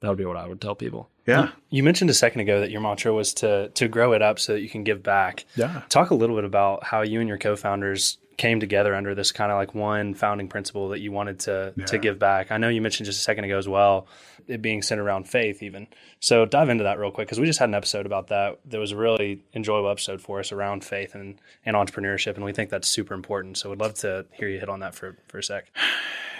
that 0.00 0.08
would 0.08 0.18
be 0.18 0.24
what 0.24 0.36
I 0.36 0.46
would 0.46 0.60
tell 0.60 0.74
people. 0.74 1.10
Yeah. 1.26 1.50
You 1.68 1.82
mentioned 1.82 2.10
a 2.10 2.14
second 2.14 2.40
ago 2.40 2.60
that 2.60 2.70
your 2.70 2.80
mantra 2.80 3.12
was 3.12 3.34
to 3.34 3.68
to 3.70 3.88
grow 3.88 4.12
it 4.12 4.22
up 4.22 4.38
so 4.38 4.54
that 4.54 4.60
you 4.60 4.68
can 4.68 4.84
give 4.84 5.02
back. 5.02 5.44
Yeah. 5.54 5.82
Talk 5.88 6.10
a 6.10 6.14
little 6.14 6.36
bit 6.36 6.44
about 6.44 6.84
how 6.84 7.02
you 7.02 7.20
and 7.20 7.28
your 7.28 7.38
co-founders 7.38 8.18
came 8.40 8.58
together 8.58 8.94
under 8.94 9.14
this 9.14 9.32
kind 9.32 9.52
of 9.52 9.58
like 9.58 9.74
one 9.74 10.14
founding 10.14 10.48
principle 10.48 10.88
that 10.88 11.00
you 11.00 11.12
wanted 11.12 11.38
to 11.40 11.74
to 11.86 11.98
give 11.98 12.18
back. 12.18 12.50
I 12.50 12.56
know 12.56 12.70
you 12.70 12.80
mentioned 12.80 13.04
just 13.04 13.18
a 13.18 13.22
second 13.22 13.44
ago 13.44 13.58
as 13.58 13.68
well, 13.68 14.06
it 14.48 14.62
being 14.62 14.80
centered 14.80 15.04
around 15.04 15.28
faith 15.28 15.62
even. 15.62 15.86
So 16.20 16.46
dive 16.46 16.70
into 16.70 16.84
that 16.84 16.98
real 16.98 17.10
quick 17.10 17.28
because 17.28 17.38
we 17.38 17.44
just 17.44 17.58
had 17.58 17.68
an 17.68 17.74
episode 17.74 18.06
about 18.06 18.28
that. 18.28 18.58
That 18.64 18.78
was 18.78 18.92
a 18.92 18.96
really 18.96 19.42
enjoyable 19.54 19.90
episode 19.90 20.22
for 20.22 20.40
us 20.40 20.52
around 20.52 20.84
faith 20.84 21.14
and, 21.14 21.38
and 21.66 21.76
entrepreneurship, 21.76 22.36
and 22.36 22.44
we 22.44 22.54
think 22.54 22.70
that's 22.70 22.88
super 22.88 23.12
important. 23.12 23.58
So 23.58 23.68
we'd 23.68 23.78
love 23.78 23.92
to 23.96 24.24
hear 24.32 24.48
you 24.48 24.58
hit 24.58 24.70
on 24.70 24.80
that 24.80 24.94
for 24.94 25.18
for 25.28 25.38
a 25.38 25.42
sec. 25.42 25.66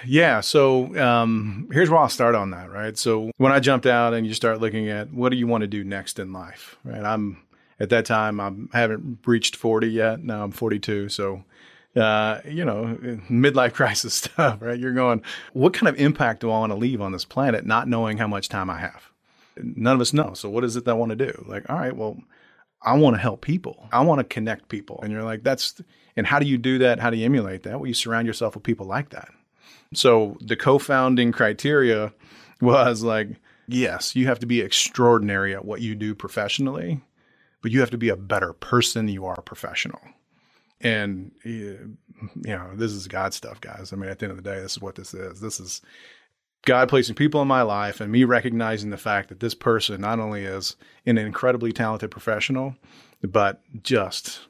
Yeah. 0.07 0.41
So 0.41 0.99
um, 0.99 1.69
here's 1.71 1.91
where 1.91 1.99
I'll 1.99 2.09
start 2.09 2.35
on 2.35 2.53
that, 2.53 2.71
right? 2.73 2.97
So 2.97 3.31
when 3.37 3.53
I 3.53 3.61
jumped 3.61 3.85
out 3.85 4.15
and 4.15 4.27
you 4.27 4.33
start 4.33 4.59
looking 4.59 4.89
at 4.89 5.13
what 5.13 5.29
do 5.29 5.37
you 5.37 5.47
want 5.47 5.61
to 5.61 5.67
do 5.67 5.85
next 5.85 6.19
in 6.19 6.33
life, 6.33 6.79
right? 6.85 7.05
I'm 7.05 7.43
at 7.79 7.91
that 7.91 8.07
time 8.07 8.41
I'm, 8.41 8.71
I 8.73 8.81
haven't 8.81 9.19
reached 9.27 9.57
40 9.57 9.89
yet. 9.89 10.25
Now 10.25 10.43
I'm 10.43 10.53
42. 10.53 11.11
So, 11.11 11.45
uh, 11.97 12.41
you 12.45 12.65
know, 12.65 12.99
midlife 13.29 13.73
crisis 13.75 14.15
stuff, 14.15 14.59
right? 14.61 14.79
You're 14.79 14.93
going, 14.93 15.23
what 15.53 15.75
kind 15.75 15.89
of 15.89 16.01
impact 16.01 16.41
do 16.41 16.51
I 16.51 16.59
want 16.59 16.73
to 16.73 16.77
leave 16.77 17.01
on 17.01 17.13
this 17.13 17.25
planet, 17.25 17.67
not 17.67 17.89
knowing 17.89 18.19
how 18.19 18.29
much 18.29 18.49
time 18.49 18.71
I 18.71 18.79
have? 18.79 19.11
None 19.57 19.95
of 19.95 20.01
us 20.01 20.13
know. 20.13 20.33
So 20.35 20.49
what 20.49 20.65
is 20.65 20.77
it 20.77 20.85
that 20.85 20.93
I 20.93 20.95
want 20.95 21.11
to 21.11 21.17
do? 21.17 21.45
Like, 21.47 21.69
all 21.69 21.79
right, 21.79 21.95
well, 21.95 22.19
I 22.83 22.97
want 22.97 23.15
to 23.15 23.21
help 23.21 23.43
people. 23.43 23.89
I 23.93 24.01
want 24.03 24.21
to 24.21 24.25
connect 24.25 24.69
people. 24.69 25.01
And 25.03 25.13
you're 25.13 25.25
like, 25.25 25.43
that's, 25.43 25.81
and 26.17 26.27
how 26.27 26.39
do 26.39 26.47
you 26.47 26.57
do 26.57 26.79
that? 26.79 26.99
How 26.99 27.11
do 27.11 27.17
you 27.17 27.25
emulate 27.25 27.65
that? 27.65 27.79
Well, 27.79 27.87
you 27.87 27.95
surround 27.95 28.27
yourself 28.27 28.55
with 28.55 28.65
people 28.65 28.87
like 28.87 29.11
that. 29.11 29.29
So 29.93 30.39
the 30.41 30.57
co-founding 30.57 31.33
criteria 31.33 32.13
was 32.61 33.03
like, 33.03 33.29
yes, 33.67 34.17
you 34.17 34.27
have 34.27 34.39
to 34.39 34.47
be 34.47 34.61
extraordinary 34.61 35.55
at 35.55 35.65
what 35.65 35.81
you 35.81 35.95
do 35.95 36.15
professionally, 36.15 37.03
but 37.63 37.71
you 37.71 37.81
have 37.81 37.91
to 37.91 37.99
be 37.99 38.09
a 38.09 38.17
better 38.17 38.53
person 38.53 39.09
you 39.09 39.27
are 39.27 39.43
professional. 39.43 40.01
And 40.81 41.33
you 41.45 41.97
know, 42.45 42.71
this 42.75 42.93
is 42.93 43.07
God 43.09 43.35
stuff, 43.35 43.61
guys. 43.61 43.93
I 43.93 43.97
mean, 43.97 44.09
at 44.11 44.19
the 44.19 44.27
end 44.27 44.31
of 44.31 44.43
the 44.43 44.51
day, 44.51 44.61
this 44.61 44.73
is 44.73 44.81
what 44.81 44.95
this 44.95 45.13
is. 45.15 45.41
This 45.41 45.61
is 45.61 45.83
God 46.65 46.89
placing 46.89 47.15
people 47.15 47.41
in 47.43 47.49
my 47.49 47.63
life 47.63 48.01
and 48.01 48.11
me 48.13 48.25
recognizing 48.25 48.91
the 48.91 48.97
fact 48.97 49.29
that 49.31 49.41
this 49.41 49.55
person 49.55 50.01
not 50.01 50.21
only 50.21 50.45
is 50.45 50.77
an 51.07 51.19
incredibly 51.19 51.73
talented 51.73 52.11
professional, 52.11 52.77
but 53.23 53.61
just 53.83 54.41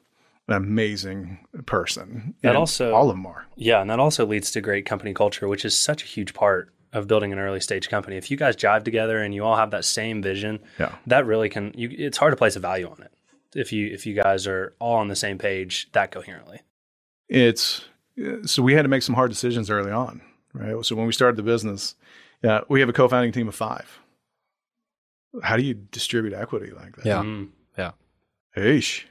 an 0.47 0.55
amazing 0.55 1.45
person. 1.65 2.33
That 2.41 2.49
And 2.49 2.57
also- 2.57 2.93
all 2.93 3.09
of 3.09 3.15
them 3.15 3.25
are. 3.25 3.45
Yeah, 3.55 3.81
and 3.81 3.89
that 3.89 3.99
also 3.99 4.25
leads 4.25 4.51
to 4.51 4.61
great 4.61 4.85
company 4.85 5.13
culture, 5.13 5.47
which 5.47 5.63
is 5.65 5.77
such 5.77 6.03
a 6.03 6.07
huge 6.07 6.33
part 6.33 6.73
of 6.93 7.07
building 7.07 7.31
an 7.31 7.39
early 7.39 7.61
stage 7.61 7.89
company. 7.89 8.17
If 8.17 8.29
you 8.29 8.35
guys 8.35 8.57
jive 8.57 8.83
together 8.83 9.19
and 9.21 9.33
you 9.33 9.45
all 9.45 9.55
have 9.55 9.71
that 9.71 9.85
same 9.85 10.21
vision, 10.21 10.59
Yeah. 10.77 10.95
that 11.07 11.25
really 11.25 11.47
can. 11.47 11.71
You, 11.75 11.89
it's 11.91 12.17
hard 12.17 12.33
to 12.33 12.35
place 12.37 12.57
a 12.57 12.59
value 12.59 12.89
on 12.89 13.01
it 13.01 13.11
if 13.55 13.71
you 13.71 13.87
if 13.87 14.05
you 14.05 14.13
guys 14.13 14.47
are 14.47 14.75
all 14.79 14.95
on 14.95 15.07
the 15.07 15.15
same 15.15 15.37
page 15.37 15.89
that 15.93 16.11
coherently. 16.11 16.61
it's 17.29 17.85
so 18.45 18.61
we 18.61 18.73
had 18.73 18.83
to 18.83 18.87
make 18.89 19.03
some 19.03 19.15
hard 19.15 19.31
decisions 19.31 19.69
early 19.69 19.91
on, 19.91 20.21
right? 20.53 20.85
So 20.85 20.95
when 20.95 21.05
we 21.05 21.13
started 21.13 21.37
the 21.37 21.43
business, 21.43 21.95
uh, 22.43 22.61
we 22.67 22.79
have 22.79 22.89
a 22.89 22.93
co-founding 22.93 23.31
team 23.31 23.47
of 23.47 23.55
five. 23.55 23.99
how 25.43 25.55
do 25.55 25.63
you 25.63 25.73
distribute 25.73 26.33
equity 26.33 26.71
like 26.71 26.95
that? 26.97 27.05
Yeah. 27.05 27.23
Mm. 27.23 27.49
Yeah. 27.77 27.91
Eesh. 28.57 29.05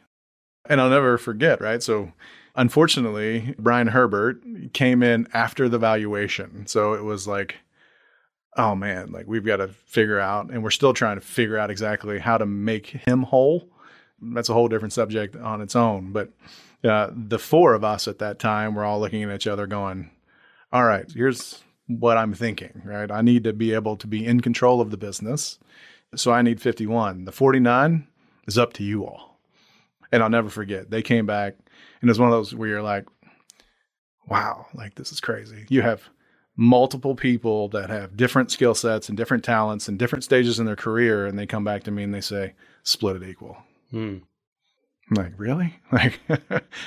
And 0.68 0.80
I'll 0.80 0.90
never 0.90 1.16
forget, 1.16 1.60
right? 1.60 1.82
So 1.82 2.12
unfortunately, 2.54 3.54
Brian 3.58 3.88
Herbert 3.88 4.42
came 4.74 5.02
in 5.02 5.26
after 5.32 5.68
the 5.68 5.78
valuation. 5.78 6.66
So 6.66 6.92
it 6.94 7.02
was 7.02 7.26
like, 7.26 7.56
oh 8.56 8.74
man, 8.74 9.12
like 9.12 9.26
we've 9.26 9.44
got 9.44 9.56
to 9.56 9.68
figure 9.68 10.20
out, 10.20 10.50
and 10.50 10.62
we're 10.62 10.70
still 10.70 10.92
trying 10.92 11.18
to 11.18 11.24
figure 11.24 11.56
out 11.56 11.70
exactly 11.70 12.18
how 12.18 12.36
to 12.38 12.46
make 12.46 12.86
him 12.86 13.22
whole. 13.22 13.68
That's 14.20 14.48
a 14.48 14.54
whole 14.54 14.68
different 14.68 14.92
subject 14.92 15.36
on 15.36 15.60
its 15.60 15.76
own. 15.76 16.12
But 16.12 16.30
uh, 16.84 17.10
the 17.12 17.38
four 17.38 17.74
of 17.74 17.84
us 17.84 18.08
at 18.08 18.18
that 18.18 18.38
time 18.38 18.74
were 18.74 18.84
all 18.84 19.00
looking 19.00 19.22
at 19.22 19.34
each 19.34 19.46
other 19.46 19.66
going, 19.66 20.10
all 20.72 20.84
right, 20.84 21.10
here's 21.12 21.62
what 21.86 22.16
I'm 22.16 22.34
thinking, 22.34 22.82
right? 22.84 23.10
I 23.10 23.22
need 23.22 23.44
to 23.44 23.52
be 23.52 23.74
able 23.74 23.96
to 23.96 24.06
be 24.06 24.24
in 24.24 24.40
control 24.40 24.80
of 24.80 24.90
the 24.90 24.96
business. 24.96 25.58
So 26.14 26.32
I 26.32 26.42
need 26.42 26.60
51. 26.60 27.24
The 27.24 27.32
49 27.32 28.06
is 28.46 28.58
up 28.58 28.72
to 28.74 28.84
you 28.84 29.04
all. 29.04 29.38
And 30.12 30.22
I'll 30.22 30.30
never 30.30 30.48
forget, 30.48 30.90
they 30.90 31.02
came 31.02 31.26
back 31.26 31.54
and 32.00 32.08
it 32.08 32.10
was 32.10 32.18
one 32.18 32.28
of 32.28 32.32
those 32.32 32.54
where 32.54 32.68
you're 32.68 32.82
like, 32.82 33.06
wow, 34.28 34.66
like 34.74 34.94
this 34.94 35.12
is 35.12 35.20
crazy. 35.20 35.66
You 35.68 35.82
have 35.82 36.08
multiple 36.56 37.14
people 37.14 37.68
that 37.68 37.90
have 37.90 38.16
different 38.16 38.50
skill 38.50 38.74
sets 38.74 39.08
and 39.08 39.16
different 39.16 39.44
talents 39.44 39.88
and 39.88 39.98
different 39.98 40.24
stages 40.24 40.58
in 40.58 40.66
their 40.66 40.76
career. 40.76 41.26
And 41.26 41.38
they 41.38 41.46
come 41.46 41.64
back 41.64 41.84
to 41.84 41.90
me 41.90 42.02
and 42.02 42.14
they 42.14 42.20
say, 42.20 42.54
split 42.82 43.16
it 43.16 43.28
equal. 43.28 43.56
Mm. 43.92 44.22
I'm 45.10 45.14
like, 45.14 45.32
really? 45.36 45.76
Like, 45.92 46.20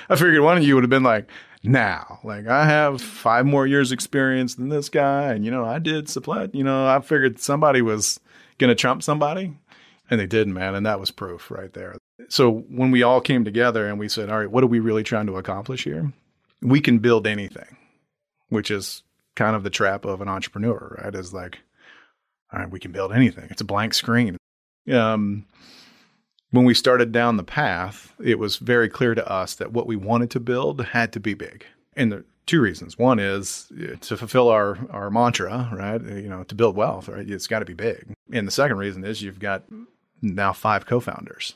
I 0.10 0.16
figured 0.16 0.42
one 0.42 0.58
of 0.58 0.64
you 0.64 0.76
would 0.76 0.84
have 0.84 0.90
been 0.90 1.04
like, 1.04 1.30
now, 1.62 2.20
like, 2.24 2.48
I 2.48 2.66
have 2.66 3.02
five 3.02 3.46
more 3.46 3.66
years 3.68 3.92
experience 3.92 4.56
than 4.56 4.70
this 4.70 4.90
guy. 4.90 5.34
And, 5.34 5.46
you 5.46 5.52
know, 5.52 5.66
I 5.66 5.80
did 5.80 6.10
supply, 6.10 6.50
you 6.54 6.64
know, 6.64 6.88
I 6.88 7.00
figured 7.00 7.40
somebody 7.40 7.82
was 7.82 8.20
going 8.58 8.70
to 8.70 8.76
trump 8.76 9.04
somebody. 9.04 9.54
And 10.10 10.20
they 10.20 10.26
didn't, 10.26 10.54
man. 10.54 10.76
And 10.76 10.86
that 10.86 11.00
was 11.00 11.12
proof 11.12 11.50
right 11.50 11.72
there. 11.74 11.96
So 12.30 12.52
when 12.52 12.92
we 12.92 13.04
all 13.04 13.22
came 13.22 13.46
together 13.46 13.88
and 13.88 13.98
we 13.98 14.10
said, 14.10 14.30
all 14.30 14.40
right, 14.40 14.52
what 14.52 14.64
are 14.64 14.68
we 14.68 14.80
really 14.80 15.04
trying 15.04 15.28
to 15.28 15.38
accomplish 15.38 15.86
here? 15.86 16.12
We 16.62 16.82
can 16.82 17.00
build 17.00 17.26
anything, 17.26 17.78
which 18.50 18.70
is 18.70 19.04
kind 19.36 19.56
of 19.56 19.64
the 19.64 19.70
trap 19.70 20.06
of 20.06 20.22
an 20.22 20.28
entrepreneur, 20.28 21.00
right? 21.02 21.16
Is 21.16 21.34
like, 21.34 21.60
all 22.52 22.60
right, 22.60 22.70
we 22.70 22.80
can 22.80 22.92
build 22.92 23.14
anything. 23.14 23.48
It's 23.50 23.62
a 23.62 23.66
blank 23.66 23.94
screen. 23.94 24.38
Um, 24.92 25.46
when 26.54 26.66
we 26.66 26.74
started 26.76 27.12
down 27.12 27.38
the 27.38 27.44
path, 27.44 28.14
it 28.24 28.38
was 28.38 28.58
very 28.58 28.88
clear 28.88 29.16
to 29.16 29.28
us 29.28 29.56
that 29.56 29.72
what 29.74 29.88
we 29.88 29.96
wanted 29.96 30.30
to 30.32 30.40
build 30.40 30.86
had 30.86 31.12
to 31.14 31.20
be 31.20 31.34
big. 31.34 31.66
And 31.96 32.12
the 32.12 32.24
two 32.46 32.62
reasons. 32.62 32.98
One 32.98 33.18
is 33.20 33.72
uh, 33.82 33.96
to 34.02 34.18
fulfill 34.18 34.50
our, 34.50 34.78
our 34.92 35.10
mantra, 35.10 35.70
right? 35.74 36.00
Uh, 36.02 36.16
You 36.16 36.30
know, 36.30 36.44
to 36.44 36.56
build 36.56 36.76
wealth, 36.76 37.08
right? 37.10 37.28
It's 37.28 37.48
got 37.48 37.60
to 37.60 37.66
be 37.66 37.74
big. 37.74 38.14
And 38.32 38.48
the 38.48 38.52
second 38.52 38.78
reason 38.78 39.04
is 39.04 39.22
you've 39.24 39.40
got 39.40 39.64
now 40.22 40.54
five 40.54 40.86
co-founders. 40.86 41.56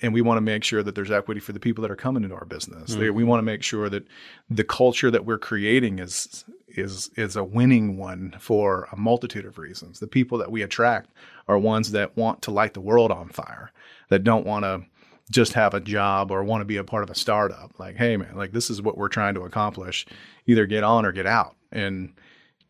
And 0.00 0.14
we 0.14 0.22
want 0.22 0.38
to 0.38 0.42
make 0.42 0.64
sure 0.64 0.82
that 0.82 0.94
there's 0.94 1.10
equity 1.10 1.40
for 1.40 1.52
the 1.52 1.60
people 1.60 1.82
that 1.82 1.90
are 1.90 1.96
coming 1.96 2.22
into 2.22 2.36
our 2.36 2.44
business. 2.46 2.94
They- 2.94 3.10
We 3.10 3.24
want 3.24 3.40
to 3.40 3.44
make 3.52 3.62
sure 3.62 3.88
that 3.90 4.06
the 4.48 4.64
culture 4.64 5.10
that 5.10 5.26
we're 5.26 5.38
creating 5.38 5.98
is 5.98 6.44
is 6.78 7.10
is 7.16 7.36
a 7.36 7.44
winning 7.44 7.96
one 7.96 8.34
for 8.38 8.88
a 8.92 8.96
multitude 8.96 9.44
of 9.44 9.58
reasons. 9.58 10.00
The 10.00 10.06
people 10.06 10.38
that 10.38 10.50
we 10.50 10.62
attract 10.62 11.10
are 11.46 11.58
ones 11.58 11.92
that 11.92 12.16
want 12.16 12.42
to 12.42 12.50
light 12.50 12.74
the 12.74 12.80
world 12.80 13.10
on 13.10 13.28
fire, 13.28 13.72
that 14.08 14.24
don't 14.24 14.46
want 14.46 14.64
to 14.64 14.82
just 15.30 15.52
have 15.52 15.74
a 15.74 15.80
job 15.80 16.30
or 16.30 16.42
want 16.42 16.62
to 16.62 16.66
be 16.66 16.76
a 16.76 16.84
part 16.84 17.02
of 17.02 17.10
a 17.10 17.14
startup. 17.14 17.78
Like, 17.78 17.96
hey 17.96 18.16
man, 18.16 18.34
like 18.34 18.52
this 18.52 18.70
is 18.70 18.80
what 18.80 18.96
we're 18.96 19.08
trying 19.08 19.34
to 19.34 19.42
accomplish. 19.42 20.06
Either 20.46 20.66
get 20.66 20.84
on 20.84 21.04
or 21.04 21.12
get 21.12 21.26
out. 21.26 21.56
And 21.70 22.14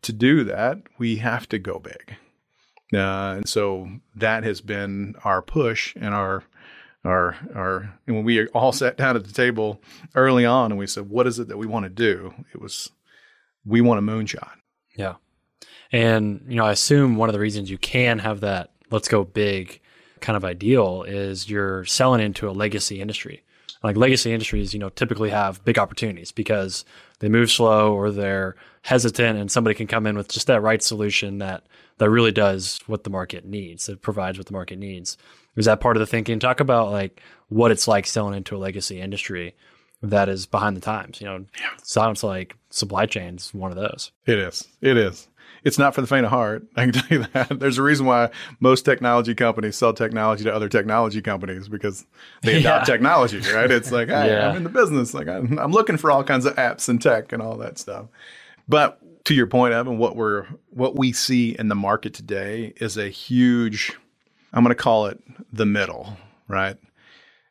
to 0.01 0.13
do 0.13 0.43
that, 0.45 0.79
we 0.97 1.17
have 1.17 1.47
to 1.49 1.59
go 1.59 1.79
big. 1.79 2.15
Uh, 2.93 3.35
and 3.37 3.47
so 3.47 3.87
that 4.15 4.43
has 4.43 4.61
been 4.61 5.15
our 5.23 5.41
push 5.41 5.95
and 5.95 6.13
our 6.13 6.43
our 7.05 7.35
our 7.55 7.99
and 8.07 8.15
when 8.15 8.25
we 8.25 8.47
all 8.47 8.73
sat 8.73 8.97
down 8.97 9.15
at 9.15 9.23
the 9.23 9.31
table 9.31 9.81
early 10.15 10.45
on 10.45 10.71
and 10.71 10.79
we 10.79 10.87
said, 10.87 11.09
what 11.09 11.27
is 11.27 11.39
it 11.39 11.47
that 11.47 11.57
we 11.57 11.67
want 11.67 11.83
to 11.83 11.89
do? 11.89 12.33
It 12.53 12.61
was 12.61 12.91
we 13.69 13.81
want 13.81 13.99
a 13.99 14.01
moonshot. 14.01 14.51
Yeah. 14.95 15.15
And, 15.91 16.45
you 16.47 16.55
know, 16.55 16.65
I 16.65 16.71
assume 16.71 17.15
one 17.15 17.29
of 17.29 17.33
the 17.33 17.39
reasons 17.39 17.69
you 17.69 17.77
can 17.77 18.19
have 18.19 18.41
that 18.41 18.71
let's 18.91 19.07
go 19.07 19.23
big 19.23 19.79
kind 20.19 20.35
of 20.35 20.43
ideal 20.43 21.03
is 21.03 21.49
you're 21.49 21.85
selling 21.85 22.21
into 22.21 22.49
a 22.49 22.51
legacy 22.51 23.01
industry. 23.01 23.43
Like 23.81 23.95
legacy 23.95 24.33
industries, 24.33 24.73
you 24.73 24.79
know, 24.79 24.89
typically 24.89 25.29
have 25.29 25.63
big 25.63 25.79
opportunities 25.79 26.33
because 26.33 26.83
they 27.19 27.29
move 27.29 27.49
slow 27.49 27.93
or 27.93 28.11
they're 28.11 28.55
hesitant 28.81 29.39
and 29.39 29.49
somebody 29.49 29.73
can 29.73 29.87
come 29.87 30.05
in 30.05 30.17
with 30.17 30.27
just 30.27 30.47
that 30.47 30.61
right 30.61 30.83
solution 30.83 31.37
that 31.37 31.63
that 31.97 32.09
really 32.09 32.31
does 32.31 32.79
what 32.87 33.03
the 33.03 33.09
market 33.09 33.45
needs. 33.45 33.87
It 33.87 34.01
provides 34.01 34.37
what 34.37 34.47
the 34.47 34.53
market 34.53 34.79
needs. 34.79 35.17
Is 35.55 35.65
that 35.65 35.79
part 35.79 35.95
of 35.95 36.01
the 36.01 36.07
thinking? 36.07 36.39
Talk 36.39 36.59
about 36.59 36.91
like 36.91 37.21
what 37.47 37.71
it's 37.71 37.87
like 37.87 38.05
selling 38.05 38.35
into 38.35 38.55
a 38.55 38.59
legacy 38.59 38.99
industry 38.99 39.55
that 40.01 40.29
is 40.29 40.45
behind 40.45 40.77
the 40.77 40.81
times. 40.81 41.19
You 41.21 41.27
know, 41.27 41.45
sounds 41.83 42.23
like 42.23 42.55
supply 42.69 43.05
chain's 43.05 43.53
one 43.53 43.71
of 43.71 43.77
those. 43.77 44.11
It 44.25 44.39
is. 44.39 44.67
It 44.81 44.97
is. 44.97 45.27
It's 45.65 45.77
not 45.77 45.93
for 45.93 45.99
the 45.99 46.07
faint 46.07 46.25
of 46.25 46.31
heart. 46.31 46.63
I 46.77 46.83
can 46.85 46.93
tell 46.93 47.19
you 47.19 47.25
that. 47.33 47.59
There's 47.59 47.77
a 47.77 47.83
reason 47.83 48.05
why 48.05 48.29
most 48.61 48.83
technology 48.85 49.35
companies 49.35 49.75
sell 49.75 49.91
technology 49.93 50.45
to 50.45 50.53
other 50.55 50.69
technology 50.69 51.21
companies 51.21 51.67
because 51.67 52.05
they 52.43 52.55
adopt 52.59 52.87
Yeah. 52.87 52.93
technology, 52.93 53.39
right? 53.53 53.69
It's 53.69 53.91
like, 53.91 54.07
hey, 54.07 54.29
Yeah. 54.31 54.49
I'm 54.49 54.55
in 54.57 54.63
the 54.63 54.69
business. 54.69 55.13
Like, 55.13 55.27
I'm, 55.27 55.59
I'm 55.59 55.71
looking 55.73 55.97
for 55.97 56.11
all 56.11 56.23
kinds 56.23 56.45
of 56.45 56.55
apps 56.55 56.87
and 56.87 57.01
tech 57.01 57.33
and 57.33 57.41
all 57.41 57.57
that 57.57 57.77
stuff. 57.77 58.05
But 58.69 59.01
to 59.25 59.33
your 59.33 59.47
point, 59.47 59.73
Evan, 59.73 59.97
what 59.97 60.15
we're 60.15 60.45
what 60.69 60.95
we 60.95 61.11
see 61.11 61.55
in 61.59 61.67
the 61.67 61.75
market 61.75 62.13
today 62.13 62.71
is 62.77 62.95
a 62.97 63.09
huge. 63.09 63.91
I'm 64.53 64.63
going 64.63 64.73
to 64.75 64.81
call 64.81 65.07
it 65.07 65.21
the 65.51 65.65
middle, 65.65 66.15
right? 66.47 66.77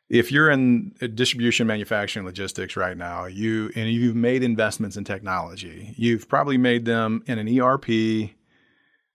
If 0.09 0.31
you're 0.31 0.49
in 0.49 0.95
uh, 1.01 1.07
distribution, 1.07 1.67
manufacturing, 1.67 2.25
logistics 2.25 2.75
right 2.75 2.97
now, 2.97 3.25
you 3.25 3.71
and 3.75 3.89
you've 3.89 4.15
made 4.15 4.43
investments 4.43 4.97
in 4.97 5.03
technology, 5.03 5.93
you've 5.97 6.27
probably 6.27 6.57
made 6.57 6.85
them 6.85 7.23
in 7.27 7.37
an 7.37 7.59
ERP 7.59 8.31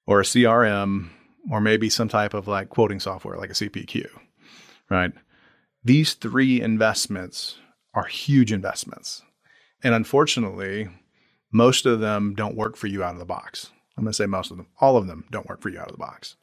or 0.06 0.20
a 0.20 0.24
CRM 0.24 1.10
or 1.50 1.60
maybe 1.60 1.90
some 1.90 2.08
type 2.08 2.32
of 2.32 2.48
like 2.48 2.68
quoting 2.68 3.00
software 3.00 3.36
like 3.36 3.50
a 3.50 3.54
CPQ, 3.54 4.06
right? 4.88 5.12
These 5.82 6.14
three 6.14 6.60
investments 6.60 7.58
are 7.92 8.04
huge 8.04 8.52
investments. 8.52 9.22
And 9.82 9.94
unfortunately, 9.94 10.88
most 11.52 11.86
of 11.86 12.00
them 12.00 12.34
don't 12.34 12.56
work 12.56 12.76
for 12.76 12.86
you 12.86 13.02
out 13.04 13.12
of 13.12 13.18
the 13.18 13.26
box. 13.26 13.70
I'm 13.96 14.04
going 14.04 14.12
to 14.12 14.16
say 14.16 14.26
most 14.26 14.50
of 14.50 14.56
them, 14.56 14.66
all 14.80 14.96
of 14.96 15.06
them 15.06 15.24
don't 15.30 15.48
work 15.48 15.60
for 15.60 15.68
you 15.68 15.78
out 15.78 15.86
of 15.86 15.92
the 15.92 15.98
box. 15.98 16.36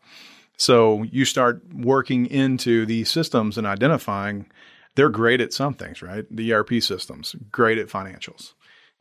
So 0.62 1.02
you 1.02 1.26
start 1.26 1.64
working 1.74 2.28
into 2.28 2.86
these 2.86 3.10
systems 3.10 3.58
and 3.58 3.66
identifying 3.66 4.46
they're 4.94 5.10
great 5.10 5.42
at 5.42 5.54
some 5.54 5.74
things, 5.74 6.04
right? 6.04 6.24
The 6.30 6.54
ERP 6.54 6.84
systems, 6.84 7.36
great 7.52 7.80
at 7.80 7.88
financials. 7.88 8.54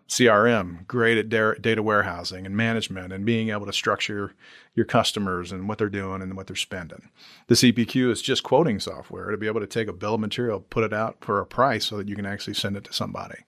CRM, 0.09 0.87
great 0.87 1.19
at 1.19 1.29
da- 1.29 1.61
data 1.61 1.83
warehousing 1.83 2.47
and 2.47 2.57
management 2.57 3.13
and 3.13 3.27
being 3.27 3.51
able 3.51 3.67
to 3.67 3.75
structure 3.75 4.33
your 4.75 4.87
customers 4.87 5.53
and 5.53 5.69
what 5.69 5.77
they're 5.77 5.91
doing 5.91 6.23
and 6.23 6.35
what 6.35 6.47
they're 6.47 6.57
spending. 6.57 7.11
The 7.49 7.57
CPQ 7.57 8.11
is 8.11 8.23
just 8.23 8.43
quoting 8.43 8.81
software 8.81 9.31
to 9.31 9.37
be 9.37 9.47
able 9.47 9.61
to 9.61 9.67
take 9.67 9.87
a 9.87 9.93
bill 9.93 10.15
of 10.15 10.21
material, 10.21 10.61
put 10.61 10.85
it 10.85 10.95
out 10.95 11.19
for 11.21 11.41
a 11.41 11.47
price 11.47 11.85
so 11.85 11.99
that 11.99 12.09
you 12.09 12.17
can 12.17 12.25
actually 12.25 12.55
send 12.55 12.79
it 12.79 12.85
to 12.85 12.95
somebody. 12.95 13.41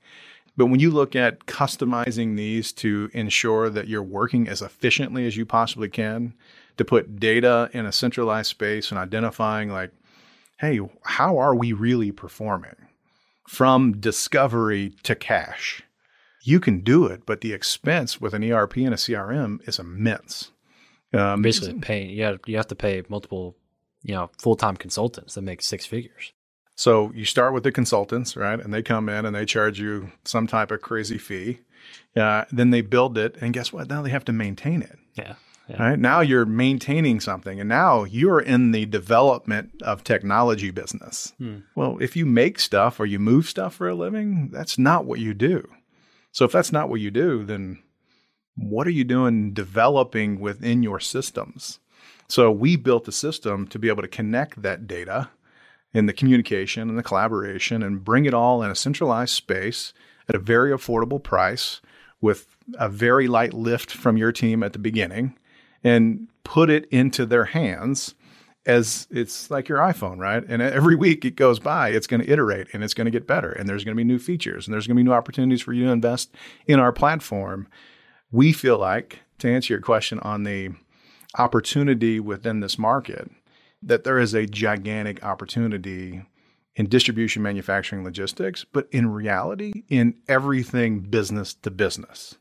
But 0.54 0.66
when 0.66 0.80
you 0.80 0.90
look 0.90 1.16
at 1.16 1.46
customizing 1.46 2.36
these 2.36 2.72
to 2.72 3.08
ensure 3.14 3.70
that 3.70 3.88
you're 3.88 4.02
working 4.02 4.48
as 4.48 4.60
efficiently 4.60 5.26
as 5.26 5.38
you 5.38 5.46
possibly 5.46 5.88
can, 5.88 6.34
to 6.76 6.84
put 6.84 7.18
data 7.18 7.70
in 7.72 7.86
a 7.86 7.92
centralized 7.92 8.50
space 8.50 8.90
and 8.90 8.98
identifying, 8.98 9.70
like, 9.70 9.92
hey, 10.58 10.80
how 11.02 11.38
are 11.38 11.54
we 11.54 11.72
really 11.72 12.12
performing 12.12 12.76
from 13.48 13.98
discovery 13.98 14.94
to 15.02 15.14
cash? 15.14 15.82
You 16.44 16.60
can 16.60 16.80
do 16.80 17.06
it, 17.06 17.24
but 17.26 17.40
the 17.40 17.52
expense 17.52 18.20
with 18.20 18.34
an 18.34 18.42
ERP 18.42 18.78
and 18.78 18.94
a 18.94 18.96
CRM 18.96 19.66
is 19.68 19.78
immense. 19.78 20.50
Um, 21.14 21.42
Basically, 21.42 21.78
paying 21.80 22.10
you 22.10 22.24
have, 22.24 22.40
you 22.46 22.56
have 22.56 22.68
to 22.68 22.74
pay 22.74 23.02
multiple, 23.08 23.56
you 24.02 24.14
know, 24.14 24.30
full 24.38 24.56
time 24.56 24.76
consultants 24.76 25.34
that 25.34 25.42
make 25.42 25.62
six 25.62 25.84
figures. 25.86 26.32
So 26.74 27.12
you 27.14 27.24
start 27.24 27.52
with 27.52 27.64
the 27.64 27.72
consultants, 27.72 28.36
right? 28.36 28.58
And 28.58 28.72
they 28.72 28.82
come 28.82 29.08
in 29.08 29.26
and 29.26 29.36
they 29.36 29.44
charge 29.44 29.78
you 29.78 30.10
some 30.24 30.46
type 30.46 30.70
of 30.70 30.80
crazy 30.80 31.18
fee. 31.18 31.60
Uh, 32.16 32.44
then 32.50 32.70
they 32.70 32.80
build 32.80 33.18
it, 33.18 33.36
and 33.40 33.52
guess 33.52 33.72
what? 33.72 33.88
Now 33.88 34.02
they 34.02 34.10
have 34.10 34.24
to 34.26 34.32
maintain 34.32 34.82
it. 34.82 34.98
Yeah. 35.14 35.34
Yeah. 35.72 35.82
Right 35.82 35.98
now 35.98 36.20
you're 36.20 36.44
maintaining 36.44 37.20
something, 37.20 37.58
and 37.58 37.68
now 37.68 38.04
you're 38.04 38.40
in 38.40 38.72
the 38.72 38.84
development 38.84 39.72
of 39.82 40.04
technology 40.04 40.70
business. 40.70 41.32
Hmm. 41.38 41.60
Well, 41.74 41.96
if 42.00 42.14
you 42.14 42.26
make 42.26 42.58
stuff 42.58 43.00
or 43.00 43.06
you 43.06 43.18
move 43.18 43.46
stuff 43.46 43.74
for 43.74 43.88
a 43.88 43.94
living, 43.94 44.50
that's 44.52 44.78
not 44.78 45.06
what 45.06 45.18
you 45.18 45.32
do. 45.32 45.66
So 46.30 46.44
if 46.44 46.52
that's 46.52 46.72
not 46.72 46.90
what 46.90 47.00
you 47.00 47.10
do, 47.10 47.44
then 47.44 47.82
what 48.54 48.86
are 48.86 48.90
you 48.90 49.04
doing 49.04 49.54
developing 49.54 50.40
within 50.40 50.82
your 50.82 51.00
systems? 51.00 51.78
So 52.28 52.50
we 52.50 52.76
built 52.76 53.08
a 53.08 53.12
system 53.12 53.66
to 53.68 53.78
be 53.78 53.88
able 53.88 54.02
to 54.02 54.08
connect 54.08 54.62
that 54.62 54.86
data 54.86 55.30
and 55.94 56.08
the 56.08 56.14
communication 56.14 56.88
and 56.88 56.98
the 56.98 57.02
collaboration 57.02 57.82
and 57.82 58.04
bring 58.04 58.26
it 58.26 58.34
all 58.34 58.62
in 58.62 58.70
a 58.70 58.74
centralized 58.74 59.34
space 59.34 59.92
at 60.28 60.34
a 60.34 60.38
very 60.38 60.70
affordable 60.70 61.22
price 61.22 61.80
with 62.20 62.56
a 62.78 62.88
very 62.88 63.26
light 63.26 63.54
lift 63.54 63.90
from 63.90 64.16
your 64.16 64.32
team 64.32 64.62
at 64.62 64.72
the 64.74 64.78
beginning 64.78 65.36
and 65.84 66.28
put 66.44 66.70
it 66.70 66.86
into 66.90 67.26
their 67.26 67.46
hands 67.46 68.14
as 68.64 69.08
it's 69.10 69.50
like 69.50 69.68
your 69.68 69.78
iPhone, 69.78 70.18
right? 70.18 70.44
And 70.46 70.62
every 70.62 70.94
week 70.94 71.24
it 71.24 71.34
goes 71.34 71.58
by, 71.58 71.88
it's 71.88 72.06
going 72.06 72.22
to 72.22 72.30
iterate 72.30 72.68
and 72.72 72.84
it's 72.84 72.94
going 72.94 73.06
to 73.06 73.10
get 73.10 73.26
better. 73.26 73.50
And 73.50 73.68
there's 73.68 73.84
going 73.84 73.96
to 73.96 74.00
be 74.00 74.04
new 74.04 74.18
features 74.18 74.66
and 74.66 74.74
there's 74.74 74.86
going 74.86 74.96
to 74.96 75.00
be 75.00 75.04
new 75.04 75.12
opportunities 75.12 75.62
for 75.62 75.72
you 75.72 75.86
to 75.86 75.90
invest 75.90 76.34
in 76.66 76.78
our 76.78 76.92
platform. 76.92 77.66
We 78.30 78.52
feel 78.52 78.78
like, 78.78 79.20
to 79.38 79.50
answer 79.50 79.74
your 79.74 79.80
question 79.80 80.20
on 80.20 80.44
the 80.44 80.70
opportunity 81.36 82.20
within 82.20 82.60
this 82.60 82.78
market, 82.78 83.30
that 83.82 84.04
there 84.04 84.18
is 84.18 84.32
a 84.34 84.46
gigantic 84.46 85.24
opportunity 85.24 86.22
in 86.76 86.88
distribution, 86.88 87.42
manufacturing, 87.42 88.04
logistics, 88.04 88.64
but 88.64 88.88
in 88.92 89.10
reality, 89.10 89.82
in 89.88 90.14
everything 90.28 91.00
business 91.00 91.52
to 91.52 91.70
business. 91.70 92.36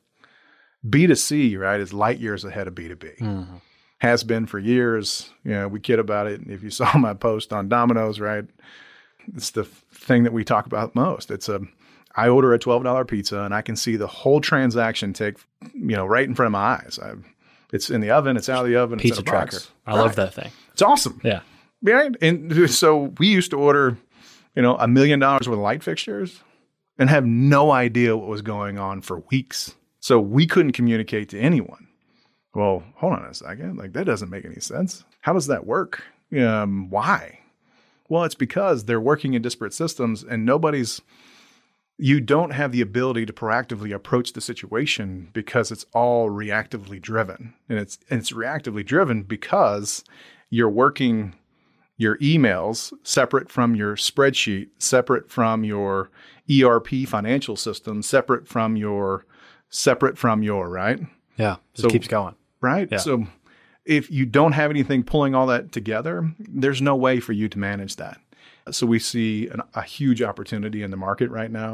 B2C, 0.87 1.57
right, 1.57 1.79
is 1.79 1.93
light 1.93 2.19
years 2.19 2.43
ahead 2.43 2.67
of 2.67 2.75
B2B. 2.75 3.19
Mm-hmm. 3.19 3.55
Has 3.99 4.23
been 4.23 4.47
for 4.47 4.57
years. 4.57 5.29
You 5.43 5.51
know, 5.51 5.67
we 5.67 5.79
kid 5.79 5.99
about 5.99 6.27
it. 6.27 6.41
If 6.47 6.63
you 6.63 6.69
saw 6.71 6.97
my 6.97 7.13
post 7.13 7.53
on 7.53 7.69
Domino's, 7.69 8.19
right, 8.19 8.45
it's 9.35 9.51
the 9.51 9.63
thing 9.63 10.23
that 10.23 10.33
we 10.33 10.43
talk 10.43 10.65
about 10.65 10.95
most. 10.95 11.29
It's 11.29 11.49
a, 11.49 11.61
I 12.15 12.27
order 12.27 12.53
a 12.53 12.59
$12 12.59 13.07
pizza 13.07 13.41
and 13.41 13.53
I 13.53 13.61
can 13.61 13.75
see 13.75 13.95
the 13.95 14.07
whole 14.07 14.41
transaction 14.41 15.13
take, 15.13 15.37
you 15.73 15.95
know, 15.95 16.05
right 16.05 16.27
in 16.27 16.35
front 16.35 16.47
of 16.47 16.53
my 16.53 16.59
eyes. 16.59 16.99
I, 17.01 17.13
it's 17.71 17.89
in 17.89 18.01
the 18.01 18.11
oven, 18.11 18.37
it's 18.37 18.49
out 18.49 18.65
of 18.65 18.71
the 18.71 18.77
oven. 18.77 18.99
Pizza 18.99 19.21
tracker. 19.21 19.59
I 19.85 19.91
right. 19.91 20.01
love 20.01 20.15
that 20.15 20.33
thing. 20.33 20.51
It's 20.73 20.81
awesome. 20.81 21.21
Yeah. 21.23 21.41
Right. 21.81 22.15
And 22.21 22.69
so 22.69 23.13
we 23.17 23.27
used 23.27 23.51
to 23.51 23.57
order, 23.57 23.97
you 24.55 24.61
know, 24.61 24.75
a 24.77 24.87
million 24.87 25.19
dollars 25.19 25.47
worth 25.47 25.57
of 25.57 25.63
light 25.63 25.83
fixtures 25.83 26.41
and 26.97 27.09
have 27.09 27.25
no 27.25 27.71
idea 27.71 28.17
what 28.17 28.27
was 28.27 28.41
going 28.41 28.77
on 28.77 29.01
for 29.01 29.19
weeks. 29.31 29.75
So 30.01 30.19
we 30.19 30.47
couldn't 30.47 30.73
communicate 30.73 31.29
to 31.29 31.39
anyone. 31.39 31.87
Well, 32.53 32.83
hold 32.95 33.13
on 33.13 33.23
a 33.23 33.33
second. 33.33 33.77
Like 33.77 33.93
that 33.93 34.05
doesn't 34.05 34.29
make 34.29 34.43
any 34.43 34.59
sense. 34.59 35.05
How 35.21 35.31
does 35.31 35.47
that 35.47 35.65
work? 35.65 36.03
Um, 36.37 36.89
why? 36.89 37.39
Well, 38.09 38.23
it's 38.23 38.35
because 38.35 38.85
they're 38.85 38.99
working 38.99 39.35
in 39.35 39.41
disparate 39.41 39.73
systems 39.73 40.23
and 40.23 40.45
nobody's 40.45 41.01
you 41.97 42.19
don't 42.19 42.49
have 42.49 42.71
the 42.71 42.81
ability 42.81 43.27
to 43.27 43.33
proactively 43.33 43.93
approach 43.93 44.33
the 44.33 44.41
situation 44.41 45.29
because 45.33 45.71
it's 45.71 45.85
all 45.93 46.29
reactively 46.31 46.99
driven. 46.99 47.53
And 47.69 47.77
it's 47.77 47.99
and 48.09 48.19
it's 48.19 48.31
reactively 48.31 48.83
driven 48.83 49.21
because 49.21 50.03
you're 50.49 50.69
working 50.69 51.35
your 51.95 52.17
emails 52.17 52.91
separate 53.03 53.51
from 53.51 53.75
your 53.75 53.95
spreadsheet, 53.95 54.69
separate 54.79 55.29
from 55.29 55.63
your 55.63 56.09
ERP 56.51 57.05
financial 57.05 57.55
system, 57.55 58.01
separate 58.01 58.47
from 58.47 58.75
your 58.75 59.25
separate 59.71 60.17
from 60.17 60.43
your, 60.43 60.69
right? 60.69 60.99
Yeah. 61.37 61.55
So 61.73 61.89
keeps 61.89 62.07
going. 62.07 62.35
Right? 62.61 62.87
Yeah. 62.91 62.99
So 62.99 63.25
if 63.85 64.11
you 64.11 64.27
don't 64.27 64.51
have 64.51 64.69
anything 64.69 65.03
pulling 65.03 65.33
all 65.33 65.47
that 65.47 65.71
together, 65.71 66.31
there's 66.37 66.81
no 66.81 66.95
way 66.95 67.19
for 67.19 67.33
you 67.33 67.49
to 67.49 67.57
manage 67.57 67.95
that. 67.95 68.19
So 68.69 68.85
we 68.85 68.99
see 68.99 69.47
an, 69.47 69.61
a 69.73 69.81
huge 69.81 70.21
opportunity 70.21 70.83
in 70.83 70.91
the 70.91 70.97
market 70.97 71.31
right 71.31 71.49
now. 71.49 71.73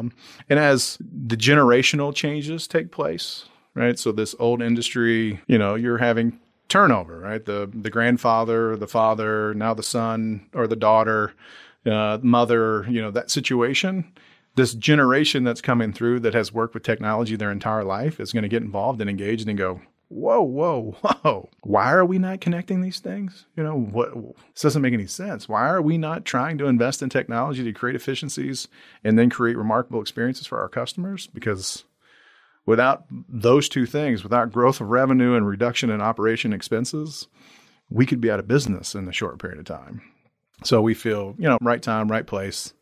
And 0.50 0.60
as 0.60 0.98
the 1.02 1.36
generational 1.36 2.16
changes 2.16 2.66
take 2.66 2.92
place, 2.92 3.50
right? 3.74 4.00
So 4.00 4.14
this 4.14 4.34
old 4.40 4.62
industry, 4.62 5.42
you 5.48 5.58
know, 5.58 5.76
you're 5.76 5.98
having 5.98 6.40
turnover, 6.70 7.20
right? 7.20 7.46
The 7.46 7.70
the 7.74 7.90
grandfather, 7.90 8.78
the 8.78 8.88
father, 8.88 9.54
now 9.54 9.74
the 9.74 9.84
son 9.84 10.46
or 10.54 10.66
the 10.68 10.76
daughter, 10.78 11.34
uh, 11.86 12.20
mother, 12.22 12.86
you 12.90 13.02
know, 13.02 13.12
that 13.12 13.32
situation. 13.32 14.12
This 14.58 14.74
generation 14.74 15.44
that's 15.44 15.62
coming 15.62 15.94
through 15.94 16.20
that 16.22 16.34
has 16.34 16.52
worked 16.52 16.74
with 16.74 16.84
technology 16.84 17.36
their 17.36 17.52
entire 17.52 17.84
life 17.84 18.20
is 18.20 18.34
going 18.34 18.44
to 18.44 18.50
get 18.50 18.64
involved 18.64 19.00
and 19.00 19.10
engaged 19.10 19.48
and 19.48 19.58
go, 19.58 19.82
whoa, 20.10 20.42
whoa, 20.42 20.98
whoa. 21.02 21.50
Why 21.62 21.92
are 21.94 22.06
we 22.06 22.18
not 22.18 22.42
connecting 22.42 22.82
these 22.82 23.00
things? 23.00 23.46
You 23.56 23.64
know, 23.64 23.78
what 23.78 24.14
this 24.54 24.64
doesn't 24.64 24.82
make 24.82 24.94
any 24.94 25.08
sense. 25.08 25.48
Why 25.48 25.68
are 25.68 25.82
we 25.82 25.98
not 25.98 26.26
trying 26.26 26.58
to 26.58 26.66
invest 26.66 27.02
in 27.02 27.10
technology 27.10 27.64
to 27.64 27.72
create 27.72 27.96
efficiencies 27.96 28.68
and 29.04 29.18
then 29.18 29.30
create 29.30 29.58
remarkable 29.58 30.02
experiences 30.02 30.48
for 30.48 30.60
our 30.60 30.70
customers? 30.70 31.28
Because 31.28 31.84
without 32.66 33.06
those 33.30 33.70
two 33.70 33.86
things, 33.86 34.24
without 34.24 34.52
growth 34.52 34.82
of 34.82 34.90
revenue 34.90 35.36
and 35.36 35.48
reduction 35.48 35.90
in 35.90 36.02
operation 36.02 36.52
expenses, 36.52 37.28
we 37.90 38.06
could 38.06 38.22
be 38.22 38.32
out 38.32 38.40
of 38.40 38.48
business 38.48 38.96
in 38.96 39.08
a 39.08 39.14
short 39.14 39.40
period 39.40 39.60
of 39.60 39.66
time. 39.66 40.02
So 40.64 40.82
we 40.82 40.96
feel, 40.96 41.36
you 41.38 41.48
know, 41.48 41.58
right 41.62 41.82
time, 41.82 42.10
right 42.10 42.26
place. 42.26 42.74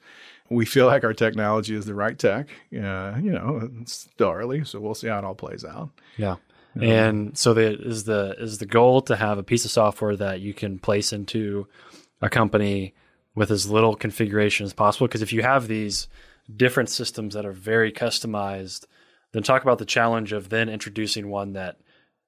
We 0.50 0.66
feel 0.66 0.86
like 0.86 1.04
our 1.04 1.14
technology 1.14 1.76
is 1.76 1.86
the 1.86 1.96
right 1.96 2.18
tech. 2.18 2.50
Uh, 2.72 3.16
you 3.22 3.32
know, 3.32 3.70
it's 3.82 3.94
still 3.94 4.32
early, 4.32 4.64
so 4.64 4.80
we'll 4.80 4.94
see 4.94 5.08
how 5.08 5.18
it 5.20 5.26
all 5.26 5.36
plays 5.36 5.66
out. 5.66 5.90
Yeah. 6.18 6.36
And 6.80 7.38
so 7.38 7.54
the 7.54 7.80
is 7.82 8.04
the 8.04 8.36
is 8.38 8.58
the 8.58 8.66
goal 8.66 9.02
to 9.04 9.16
have 9.16 9.38
a 9.38 9.44
piece 9.44 9.64
of 9.64 9.72
software 9.72 10.16
that 10.18 10.42
you 10.42 10.54
can 10.54 10.78
place 10.78 11.14
into 11.14 11.68
a 12.22 12.30
company 12.30 12.94
with 13.34 13.50
as 13.50 13.70
little 13.70 13.96
configuration 13.96 14.66
as 14.66 14.74
possible. 14.74 15.08
Because 15.08 15.22
if 15.22 15.32
you 15.32 15.42
have 15.42 15.68
these 15.68 16.08
different 16.54 16.90
systems 16.90 17.34
that 17.34 17.46
are 17.46 17.54
very 17.54 17.92
customized, 17.92 18.86
then 19.32 19.44
talk 19.44 19.64
about 19.64 19.78
the 19.78 19.86
challenge 19.86 20.34
of 20.34 20.50
then 20.50 20.70
introducing 20.70 21.30
one 21.30 21.54
that 21.54 21.78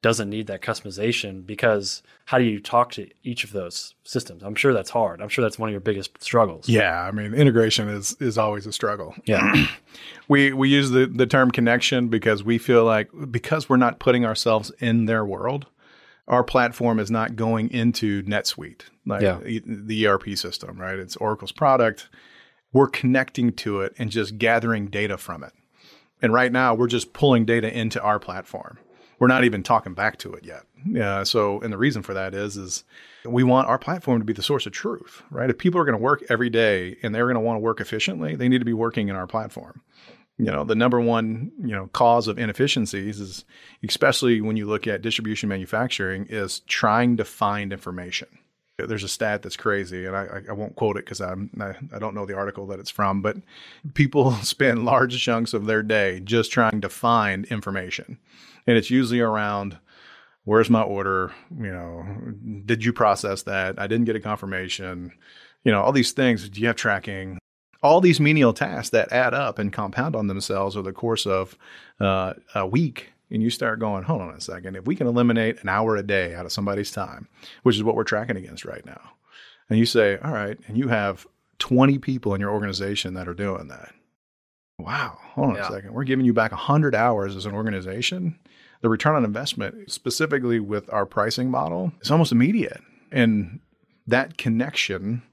doesn't 0.01 0.29
need 0.29 0.47
that 0.47 0.61
customization 0.61 1.45
because 1.45 2.03
how 2.25 2.37
do 2.37 2.43
you 2.43 2.59
talk 2.59 2.91
to 2.91 3.09
each 3.23 3.43
of 3.43 3.51
those 3.51 3.95
systems? 4.03 4.43
I'm 4.43 4.55
sure 4.55 4.73
that's 4.73 4.91
hard. 4.91 5.21
I'm 5.21 5.29
sure 5.29 5.41
that's 5.41 5.57
one 5.57 5.69
of 5.69 5.71
your 5.71 5.81
biggest 5.81 6.21
struggles. 6.21 6.69
Yeah, 6.69 7.01
I 7.01 7.11
mean 7.11 7.33
integration 7.33 7.87
is 7.89 8.15
is 8.19 8.37
always 8.37 8.67
a 8.67 8.71
struggle. 8.71 9.15
Yeah. 9.25 9.67
we 10.27 10.53
we 10.53 10.69
use 10.69 10.91
the 10.91 11.07
the 11.07 11.25
term 11.25 11.51
connection 11.51 12.09
because 12.09 12.43
we 12.43 12.57
feel 12.57 12.83
like 12.85 13.09
because 13.31 13.69
we're 13.69 13.77
not 13.77 13.99
putting 13.99 14.25
ourselves 14.25 14.71
in 14.79 15.05
their 15.05 15.25
world, 15.25 15.65
our 16.27 16.43
platform 16.43 16.99
is 16.99 17.09
not 17.09 17.35
going 17.35 17.71
into 17.71 18.21
NetSuite, 18.23 18.83
like 19.05 19.23
yeah. 19.23 19.39
the 19.43 20.07
ERP 20.07 20.37
system, 20.37 20.79
right? 20.79 20.99
It's 20.99 21.15
Oracle's 21.15 21.51
product. 21.51 22.09
We're 22.71 22.89
connecting 22.89 23.53
to 23.53 23.81
it 23.81 23.95
and 23.97 24.11
just 24.11 24.37
gathering 24.37 24.87
data 24.87 25.17
from 25.17 25.43
it. 25.43 25.53
And 26.21 26.33
right 26.33 26.51
now, 26.51 26.75
we're 26.75 26.87
just 26.87 27.13
pulling 27.13 27.45
data 27.45 27.75
into 27.75 28.01
our 28.01 28.19
platform 28.19 28.77
we're 29.19 29.27
not 29.27 29.43
even 29.43 29.63
talking 29.63 29.93
back 29.93 30.17
to 30.19 30.33
it 30.33 30.45
yet. 30.45 30.63
Yeah. 30.85 31.23
So, 31.23 31.59
and 31.61 31.73
the 31.73 31.77
reason 31.77 32.03
for 32.03 32.13
that 32.13 32.33
is, 32.33 32.57
is 32.57 32.83
we 33.25 33.43
want 33.43 33.67
our 33.67 33.79
platform 33.79 34.19
to 34.19 34.25
be 34.25 34.33
the 34.33 34.43
source 34.43 34.65
of 34.65 34.71
truth, 34.73 35.23
right? 35.31 35.49
If 35.49 35.57
people 35.57 35.81
are 35.81 35.85
going 35.85 35.97
to 35.97 36.03
work 36.03 36.23
every 36.29 36.49
day 36.49 36.97
and 37.01 37.13
they're 37.13 37.25
going 37.25 37.35
to 37.35 37.41
want 37.41 37.57
to 37.57 37.61
work 37.61 37.81
efficiently, 37.81 38.35
they 38.35 38.47
need 38.47 38.59
to 38.59 38.65
be 38.65 38.73
working 38.73 39.07
in 39.09 39.15
our 39.15 39.27
platform. 39.27 39.81
You 40.37 40.51
know, 40.51 40.63
the 40.63 40.75
number 40.75 41.01
one, 41.01 41.51
you 41.59 41.75
know, 41.75 41.87
cause 41.93 42.27
of 42.27 42.37
inefficiencies 42.37 43.19
is, 43.19 43.43
especially 43.83 44.39
when 44.39 44.55
you 44.55 44.67
look 44.67 44.85
at 44.85 45.01
distribution 45.01 45.49
manufacturing, 45.49 46.27
is 46.29 46.59
trying 46.61 47.17
to 47.17 47.25
find 47.25 47.73
information. 47.73 48.27
There's 48.77 49.03
a 49.03 49.07
stat 49.07 49.41
that's 49.41 49.57
crazy, 49.57 50.05
and 50.05 50.15
I, 50.15 50.41
I 50.47 50.51
won't 50.51 50.75
quote 50.75 50.97
it 50.97 51.05
because 51.05 51.19
I'm 51.19 51.49
I, 51.59 51.73
I 51.95 51.97
don't 51.97 52.13
know 52.13 52.27
the 52.27 52.37
article 52.37 52.67
that 52.67 52.79
it's 52.79 52.91
from, 52.91 53.23
but 53.23 53.37
people 53.95 54.31
spend 54.43 54.85
large 54.85 55.19
chunks 55.19 55.55
of 55.55 55.65
their 55.65 55.81
day 55.81 56.19
just 56.19 56.51
trying 56.51 56.81
to 56.81 56.89
find 56.89 57.45
information 57.45 58.19
and 58.67 58.77
it's 58.77 58.91
usually 58.91 59.21
around 59.21 59.77
where's 60.43 60.69
my 60.69 60.81
order? 60.81 61.33
You 61.57 61.71
know 61.71 62.05
did 62.65 62.83
you 62.83 62.93
process 62.93 63.43
that? 63.43 63.79
I 63.79 63.87
didn't 63.87 64.05
get 64.05 64.15
a 64.15 64.19
confirmation. 64.19 65.11
You 65.63 65.71
know 65.71 65.81
all 65.81 65.91
these 65.91 66.11
things 66.11 66.47
do 66.47 66.61
you 66.61 66.67
have 66.67 66.75
tracking? 66.75 67.39
All 67.83 68.01
these 68.01 68.19
menial 68.19 68.53
tasks 68.53 68.89
that 68.89 69.11
add 69.11 69.33
up 69.33 69.59
and 69.59 69.71
compound 69.71 70.15
on 70.15 70.27
themselves 70.27 70.75
over 70.75 70.89
the 70.89 70.93
course 70.93 71.25
of 71.25 71.55
uh, 71.99 72.33
a 72.55 72.65
week 72.65 73.11
and 73.29 73.43
you 73.43 73.49
start 73.49 73.79
going 73.79 74.03
hold 74.03 74.21
on 74.21 74.33
a 74.33 74.41
second. 74.41 74.75
If 74.75 74.85
we 74.85 74.95
can 74.95 75.07
eliminate 75.07 75.61
an 75.61 75.69
hour 75.69 75.95
a 75.95 76.03
day 76.03 76.33
out 76.33 76.45
of 76.45 76.51
somebody's 76.51 76.91
time 76.91 77.27
which 77.63 77.75
is 77.75 77.83
what 77.83 77.95
we're 77.95 78.03
tracking 78.03 78.37
against 78.37 78.65
right 78.65 78.85
now 78.85 79.11
and 79.69 79.77
you 79.77 79.85
say 79.85 80.17
all 80.23 80.31
right 80.31 80.57
and 80.67 80.77
you 80.77 80.87
have 80.87 81.27
20 81.59 81.97
people 81.99 82.33
in 82.33 82.41
your 82.41 82.51
organization 82.51 83.13
that 83.15 83.27
are 83.27 83.33
doing 83.33 83.67
that. 83.67 83.93
Wow. 84.79 85.17
Hold 85.33 85.49
on 85.49 85.55
yeah. 85.55 85.67
a 85.67 85.71
second. 85.71 85.93
We're 85.93 86.03
giving 86.03 86.25
you 86.25 86.33
back 86.33 86.51
100 86.51 86.93
hours 86.93 87.35
as 87.35 87.45
an 87.45 87.53
organization 87.53 88.37
the 88.81 88.89
return 88.89 89.15
on 89.15 89.25
investment, 89.25 89.91
specifically 89.91 90.59
with 90.59 90.91
our 90.93 91.05
pricing 91.05 91.49
model, 91.49 91.91
is 92.01 92.11
almost 92.11 92.31
immediate. 92.31 92.81
And 93.11 93.59
that 94.05 94.37
connection 94.37 95.23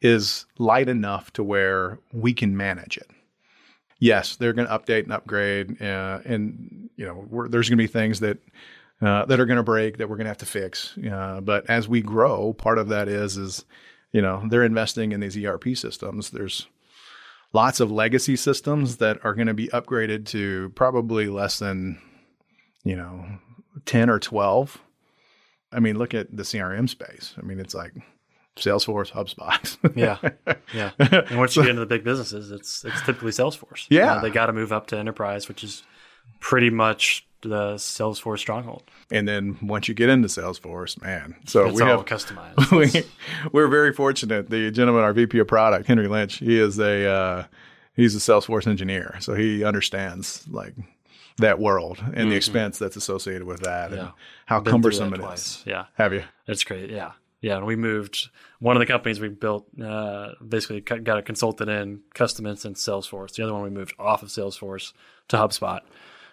is 0.00 0.46
light 0.58 0.88
enough 0.88 1.32
to 1.32 1.42
where 1.42 1.98
we 2.12 2.34
can 2.34 2.56
manage 2.56 2.96
it. 2.96 3.10
Yes, 3.98 4.36
they're 4.36 4.52
going 4.52 4.68
to 4.68 4.78
update 4.78 5.04
and 5.04 5.12
upgrade, 5.12 5.80
uh, 5.80 6.20
and 6.24 6.90
you 6.96 7.06
know 7.06 7.46
there's 7.48 7.68
going 7.68 7.78
to 7.78 7.82
be 7.82 7.86
things 7.86 8.20
that 8.20 8.38
uh, 9.00 9.24
that 9.26 9.40
are 9.40 9.46
going 9.46 9.56
to 9.56 9.62
break 9.62 9.96
that 9.96 10.08
we're 10.08 10.16
going 10.16 10.26
to 10.26 10.30
have 10.30 10.38
to 10.38 10.46
fix. 10.46 10.96
Uh, 10.98 11.40
but 11.40 11.68
as 11.70 11.88
we 11.88 12.02
grow, 12.02 12.52
part 12.52 12.78
of 12.78 12.88
that 12.88 13.08
is 13.08 13.36
is 13.36 13.64
you 14.12 14.20
know 14.20 14.42
they're 14.48 14.64
investing 14.64 15.12
in 15.12 15.20
these 15.20 15.36
ERP 15.36 15.76
systems. 15.76 16.30
There's 16.30 16.66
lots 17.54 17.80
of 17.80 17.90
legacy 17.90 18.36
systems 18.36 18.96
that 18.96 19.24
are 19.24 19.32
going 19.32 19.46
to 19.46 19.54
be 19.54 19.68
upgraded 19.68 20.26
to 20.26 20.70
probably 20.74 21.28
less 21.28 21.58
than 21.60 21.98
you 22.84 22.96
know, 22.96 23.24
10 23.86 24.10
or 24.10 24.18
12. 24.18 24.80
I 25.72 25.80
mean, 25.80 25.98
look 25.98 26.14
at 26.14 26.34
the 26.34 26.44
CRM 26.44 26.88
space. 26.88 27.34
I 27.36 27.42
mean, 27.42 27.58
it's 27.58 27.74
like 27.74 27.92
Salesforce, 28.56 29.10
HubSpot. 29.10 29.96
yeah, 29.96 30.18
yeah. 30.74 30.90
And 31.28 31.38
once 31.38 31.56
you 31.56 31.62
get 31.62 31.70
into 31.70 31.80
the 31.80 31.86
big 31.86 32.04
businesses, 32.04 32.52
it's 32.52 32.84
it's 32.84 33.00
typically 33.02 33.32
Salesforce. 33.32 33.86
Yeah, 33.90 34.00
you 34.00 34.16
know, 34.16 34.22
they 34.22 34.30
got 34.30 34.46
to 34.46 34.52
move 34.52 34.72
up 34.72 34.86
to 34.88 34.98
enterprise, 34.98 35.48
which 35.48 35.64
is 35.64 35.82
pretty 36.38 36.70
much 36.70 37.26
the 37.40 37.74
Salesforce 37.74 38.38
stronghold. 38.38 38.84
And 39.10 39.26
then 39.26 39.58
once 39.60 39.88
you 39.88 39.94
get 39.94 40.08
into 40.08 40.28
Salesforce, 40.28 41.00
man, 41.02 41.34
so 41.46 41.66
It's 41.66 41.76
we 41.76 41.82
all 41.82 41.98
have 41.98 42.06
customized. 42.06 42.70
we, 42.94 43.02
we're 43.52 43.68
very 43.68 43.92
fortunate. 43.92 44.48
The 44.48 44.70
gentleman, 44.70 45.02
our 45.02 45.12
VP 45.12 45.38
of 45.40 45.48
product, 45.48 45.86
Henry 45.86 46.08
Lynch, 46.08 46.38
he 46.38 46.58
is 46.58 46.78
a 46.78 47.06
uh, 47.06 47.44
he's 47.94 48.14
a 48.14 48.18
Salesforce 48.18 48.68
engineer, 48.68 49.16
so 49.18 49.34
he 49.34 49.64
understands 49.64 50.46
like 50.48 50.74
that 51.38 51.58
world 51.58 52.02
and 52.14 52.30
the 52.30 52.36
expense 52.36 52.78
that's 52.78 52.96
associated 52.96 53.44
with 53.44 53.60
that 53.60 53.92
and 53.92 54.00
Mm-hmm. 54.02 54.16
How 54.46 54.60
Been 54.60 54.72
cumbersome 54.72 55.12
it 55.14 55.18
is. 55.20 55.24
twice. 55.24 55.62
Yeah. 55.66 55.86
Have 55.94 56.12
you? 56.12 56.22
It's 56.46 56.64
great. 56.64 56.90
Yeah. 56.90 57.12
Yeah. 57.40 57.56
And 57.56 57.66
we 57.66 57.76
moved 57.76 58.28
one 58.60 58.76
of 58.76 58.80
the 58.80 58.86
companies 58.86 59.20
we 59.20 59.28
built, 59.28 59.66
uh, 59.82 60.32
basically 60.46 60.80
got 60.80 61.18
a 61.18 61.22
consultant 61.22 61.70
in 61.70 62.00
custom 62.14 62.46
instance 62.46 62.86
Salesforce. 62.86 63.34
The 63.34 63.42
other 63.42 63.52
one 63.54 63.62
we 63.62 63.70
moved 63.70 63.94
off 63.98 64.22
of 64.22 64.28
Salesforce 64.28 64.92
to 65.28 65.36
HubSpot. 65.36 65.80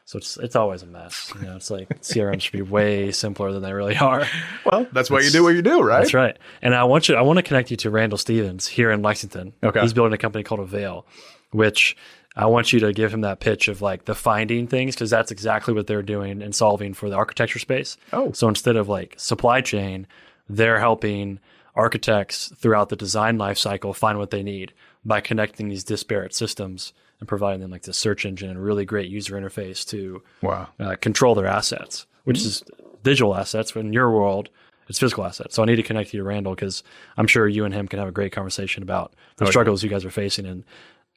So 0.03 0.17
it's, 0.17 0.35
it's 0.37 0.55
always 0.57 0.83
a 0.83 0.87
mess. 0.87 1.31
You 1.39 1.47
know, 1.47 1.55
it's 1.55 1.71
like 1.71 1.87
CRM 2.01 2.41
should 2.41 2.51
be 2.51 2.61
way 2.61 3.11
simpler 3.11 3.53
than 3.53 3.61
they 3.61 3.71
really 3.71 3.95
are. 3.97 4.27
Well, 4.65 4.87
that's 4.91 5.09
why 5.09 5.21
you 5.21 5.29
do 5.29 5.43
what 5.43 5.55
you 5.55 5.61
do, 5.61 5.81
right? 5.81 5.99
That's 5.99 6.13
right. 6.13 6.37
And 6.61 6.75
I 6.75 6.83
want 6.83 7.07
you, 7.07 7.15
I 7.15 7.21
want 7.21 7.37
to 7.37 7.43
connect 7.43 7.71
you 7.71 7.77
to 7.77 7.89
Randall 7.89 8.17
Stevens 8.17 8.67
here 8.67 8.91
in 8.91 9.01
Lexington. 9.01 9.53
Okay. 9.63 9.79
He's 9.81 9.93
building 9.93 10.13
a 10.13 10.17
company 10.17 10.43
called 10.43 10.59
Avail, 10.59 11.05
which 11.51 11.95
I 12.35 12.45
want 12.45 12.71
you 12.73 12.79
to 12.81 12.93
give 12.93 13.13
him 13.13 13.21
that 13.21 13.39
pitch 13.39 13.67
of 13.67 13.81
like 13.81 14.05
the 14.05 14.15
finding 14.15 14.67
things 14.67 14.95
because 14.95 15.09
that's 15.09 15.31
exactly 15.31 15.73
what 15.73 15.87
they're 15.87 16.01
doing 16.01 16.41
and 16.41 16.55
solving 16.55 16.93
for 16.93 17.09
the 17.09 17.15
architecture 17.15 17.59
space. 17.59 17.97
Oh. 18.13 18.31
So 18.31 18.47
instead 18.47 18.75
of 18.77 18.87
like 18.87 19.15
supply 19.17 19.61
chain, 19.61 20.07
they're 20.49 20.79
helping 20.79 21.39
architects 21.75 22.51
throughout 22.57 22.89
the 22.89 22.95
design 22.95 23.37
life 23.37 23.57
cycle 23.57 23.93
find 23.93 24.17
what 24.17 24.29
they 24.31 24.43
need 24.43 24.73
by 25.03 25.19
connecting 25.21 25.69
these 25.69 25.83
disparate 25.83 26.33
systems 26.33 26.93
and 27.19 27.27
providing 27.27 27.61
them 27.61 27.71
like 27.71 27.83
the 27.83 27.93
search 27.93 28.25
engine 28.25 28.49
and 28.49 28.63
really 28.63 28.85
great 28.85 29.09
user 29.09 29.39
interface 29.39 29.87
to 29.87 30.21
Wow. 30.41 30.67
uh, 30.79 30.95
control 31.01 31.33
their 31.35 31.47
assets, 31.47 32.05
which 32.23 32.37
is 32.39 32.63
digital 33.03 33.35
assets. 33.35 33.71
But 33.71 33.81
in 33.81 33.93
your 33.93 34.11
world, 34.11 34.49
it's 34.89 34.99
physical 34.99 35.25
assets. 35.25 35.55
So 35.55 35.63
I 35.63 35.65
need 35.65 35.77
to 35.77 35.83
connect 35.83 36.13
you 36.13 36.19
to 36.19 36.23
Randall 36.23 36.55
because 36.55 36.83
I'm 37.17 37.27
sure 37.27 37.47
you 37.47 37.63
and 37.65 37.73
him 37.73 37.87
can 37.87 37.99
have 37.99 38.07
a 38.07 38.11
great 38.11 38.31
conversation 38.31 38.83
about 38.83 39.13
the 39.37 39.45
struggles 39.47 39.81
you 39.83 39.89
guys 39.89 40.03
are 40.05 40.11
facing 40.11 40.45
and 40.45 40.63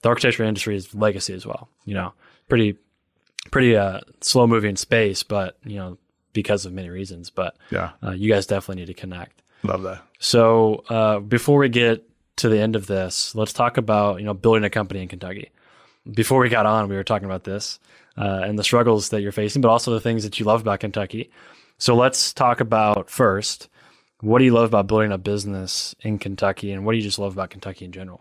the 0.05 0.11
architecture 0.11 0.45
industry 0.45 0.77
is 0.77 0.95
legacy 0.95 1.33
as 1.33 1.47
well. 1.47 1.69
You 1.87 1.95
know, 1.95 2.13
pretty 2.51 2.77
pretty 3.51 3.75
uh, 3.75 4.01
slow 4.21 4.47
moving 4.47 4.77
space, 4.77 5.23
but 5.23 5.57
you 5.65 5.77
know 5.77 5.97
because 6.35 6.67
of 6.67 6.73
many 6.75 6.91
reasons. 6.91 7.31
But 7.31 7.57
Yeah. 7.71 7.93
uh, 8.03 8.11
you 8.11 8.31
guys 8.31 8.47
definitely 8.47 8.83
need 8.83 8.89
to 8.95 9.01
connect. 9.01 9.41
Love 9.63 9.83
that. 9.85 10.03
So 10.19 10.85
uh, 10.91 11.21
before 11.21 11.59
we 11.59 11.71
get 11.71 12.07
to 12.37 12.49
the 12.51 12.59
end 12.61 12.77
of 12.77 12.87
this, 12.87 13.35
let's 13.35 13.55
talk 13.55 13.79
about 13.79 14.19
you 14.21 14.27
know 14.27 14.35
building 14.35 14.63
a 14.65 14.71
company 14.71 15.01
in 15.01 15.09
Kentucky. 15.09 15.51
Before 16.13 16.39
we 16.41 16.51
got 16.51 16.67
on, 16.67 16.89
we 16.91 16.97
were 16.97 17.05
talking 17.05 17.25
about 17.25 17.45
this 17.45 17.79
uh, 18.19 18.43
and 18.45 18.59
the 18.59 18.65
struggles 18.65 19.09
that 19.09 19.23
you're 19.23 19.33
facing, 19.33 19.63
but 19.63 19.71
also 19.71 19.91
the 19.91 20.01
things 20.01 20.23
that 20.25 20.39
you 20.39 20.45
love 20.45 20.61
about 20.61 20.81
Kentucky. 20.81 21.31
So 21.79 21.97
let's 21.97 22.35
talk 22.35 22.61
about 22.61 23.09
first. 23.09 23.69
What 24.21 24.39
do 24.39 24.45
you 24.45 24.53
love 24.53 24.65
about 24.69 24.87
building 24.87 25.13
a 25.13 25.19
business 25.19 25.95
in 26.03 26.19
Kentucky, 26.19 26.73
and 26.73 26.85
what 26.85 26.93
do 26.93 26.99
you 26.99 27.03
just 27.03 27.19
love 27.19 27.33
about 27.33 27.49
Kentucky 27.51 27.87
in 27.87 27.93
general? 27.93 28.21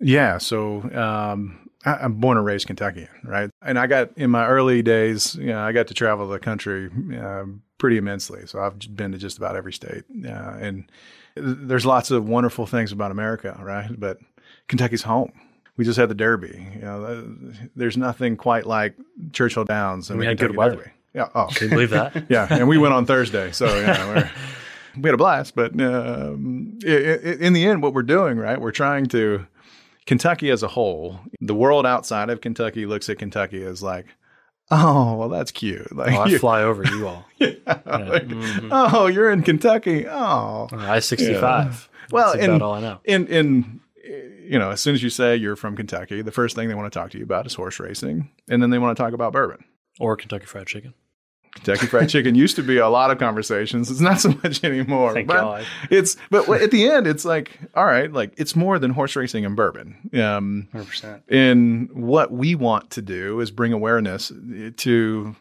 Yeah. 0.00 0.38
So 0.38 0.82
um, 0.94 1.68
I, 1.84 1.94
I'm 1.94 2.14
born 2.14 2.36
and 2.36 2.46
raised 2.46 2.66
Kentucky, 2.66 3.08
right? 3.24 3.50
And 3.62 3.78
I 3.78 3.86
got 3.86 4.10
in 4.16 4.30
my 4.30 4.46
early 4.46 4.82
days, 4.82 5.34
you 5.34 5.46
know, 5.46 5.60
I 5.60 5.72
got 5.72 5.86
to 5.88 5.94
travel 5.94 6.28
the 6.28 6.38
country 6.38 6.90
uh, 7.16 7.44
pretty 7.78 7.96
immensely. 7.96 8.46
So 8.46 8.60
I've 8.60 8.78
been 8.96 9.12
to 9.12 9.18
just 9.18 9.38
about 9.38 9.56
every 9.56 9.72
state, 9.72 10.04
uh, 10.24 10.56
and 10.60 10.90
there's 11.36 11.86
lots 11.86 12.10
of 12.10 12.28
wonderful 12.28 12.66
things 12.66 12.92
about 12.92 13.10
America, 13.10 13.56
right? 13.62 13.88
But 13.98 14.18
Kentucky's 14.68 15.02
home. 15.02 15.32
We 15.76 15.84
just 15.84 15.96
had 15.98 16.08
the 16.08 16.14
Derby. 16.14 16.68
You 16.74 16.80
know, 16.80 17.04
uh, 17.04 17.22
there's 17.76 17.96
nothing 17.96 18.36
quite 18.36 18.66
like 18.66 18.96
Churchill 19.32 19.64
Downs 19.64 20.10
and 20.10 20.18
We 20.18 20.26
had 20.26 20.38
good 20.38 20.56
weather. 20.56 20.76
Derby. 20.76 20.90
Yeah. 21.14 21.28
Oh, 21.34 21.46
Can 21.46 21.68
you 21.68 21.70
believe 21.70 21.90
that? 21.90 22.26
yeah, 22.28 22.46
and 22.50 22.68
we 22.68 22.78
went 22.78 22.94
on 22.94 23.06
Thursday, 23.06 23.52
so 23.52 23.66
yeah, 23.66 24.06
we're, 24.08 24.30
we 24.96 25.02
had 25.04 25.14
a 25.14 25.16
blast. 25.16 25.54
But 25.54 25.72
um, 25.80 26.78
in 26.84 27.52
the 27.52 27.64
end, 27.64 27.82
what 27.82 27.94
we're 27.94 28.02
doing, 28.02 28.38
right? 28.38 28.60
We're 28.60 28.72
trying 28.72 29.06
to 29.06 29.46
Kentucky 30.08 30.48
as 30.50 30.62
a 30.62 30.68
whole. 30.68 31.20
The 31.38 31.54
world 31.54 31.84
outside 31.84 32.30
of 32.30 32.40
Kentucky 32.40 32.86
looks 32.86 33.10
at 33.10 33.18
Kentucky 33.18 33.62
as 33.62 33.82
like, 33.82 34.06
oh, 34.70 35.16
well, 35.16 35.28
that's 35.28 35.50
cute. 35.50 35.94
Like, 35.94 36.14
oh, 36.14 36.20
I 36.22 36.26
you- 36.28 36.38
fly 36.38 36.62
over 36.62 36.82
you 36.82 37.06
all. 37.06 37.26
like, 37.38 37.62
mm-hmm. 37.62 38.70
oh, 38.72 39.06
you're 39.08 39.30
in 39.30 39.42
Kentucky. 39.42 40.08
Oh, 40.08 40.66
I 40.72 41.00
sixty 41.00 41.34
five. 41.34 41.90
Well, 42.10 42.32
That's 42.32 42.42
and- 42.42 42.54
about 42.54 42.64
all 42.64 42.72
I 42.72 42.80
know. 42.80 43.00
in 43.04 43.26
in 43.26 43.80
you 44.02 44.58
know, 44.58 44.70
as 44.70 44.80
soon 44.80 44.94
as 44.94 45.02
you 45.02 45.10
say 45.10 45.36
you're 45.36 45.56
from 45.56 45.76
Kentucky, 45.76 46.22
the 46.22 46.32
first 46.32 46.56
thing 46.56 46.68
they 46.68 46.74
want 46.74 46.90
to 46.90 46.98
talk 46.98 47.10
to 47.10 47.18
you 47.18 47.24
about 47.24 47.44
is 47.44 47.52
horse 47.52 47.78
racing, 47.78 48.30
and 48.48 48.62
then 48.62 48.70
they 48.70 48.78
want 48.78 48.96
to 48.96 49.02
talk 49.02 49.12
about 49.12 49.34
bourbon. 49.34 49.62
Or 50.00 50.16
Kentucky 50.16 50.46
Fried 50.46 50.68
Chicken. 50.68 50.94
Kentucky 51.54 51.86
Fried 51.86 52.08
Chicken 52.10 52.34
used 52.34 52.56
to 52.56 52.62
be 52.62 52.78
a 52.78 52.88
lot 52.88 53.10
of 53.10 53.18
conversations. 53.18 53.90
It's 53.90 54.00
not 54.00 54.20
so 54.20 54.30
much 54.42 54.64
anymore. 54.64 55.14
Thank 55.14 55.28
but 55.28 55.40
God. 55.40 55.66
It's 55.90 56.16
but 56.30 56.48
at 56.48 56.70
the 56.70 56.88
end, 56.88 57.06
it's 57.06 57.24
like, 57.24 57.58
all 57.74 57.86
right, 57.86 58.12
like 58.12 58.34
it's 58.36 58.54
more 58.54 58.78
than 58.78 58.90
horse 58.90 59.16
racing 59.16 59.44
and 59.44 59.56
bourbon. 59.56 60.10
Um, 60.14 60.68
100%. 60.72 61.22
and 61.28 61.90
what 61.92 62.32
we 62.32 62.54
want 62.54 62.90
to 62.90 63.02
do 63.02 63.40
is 63.40 63.50
bring 63.50 63.72
awareness 63.72 64.32
to 64.76 65.36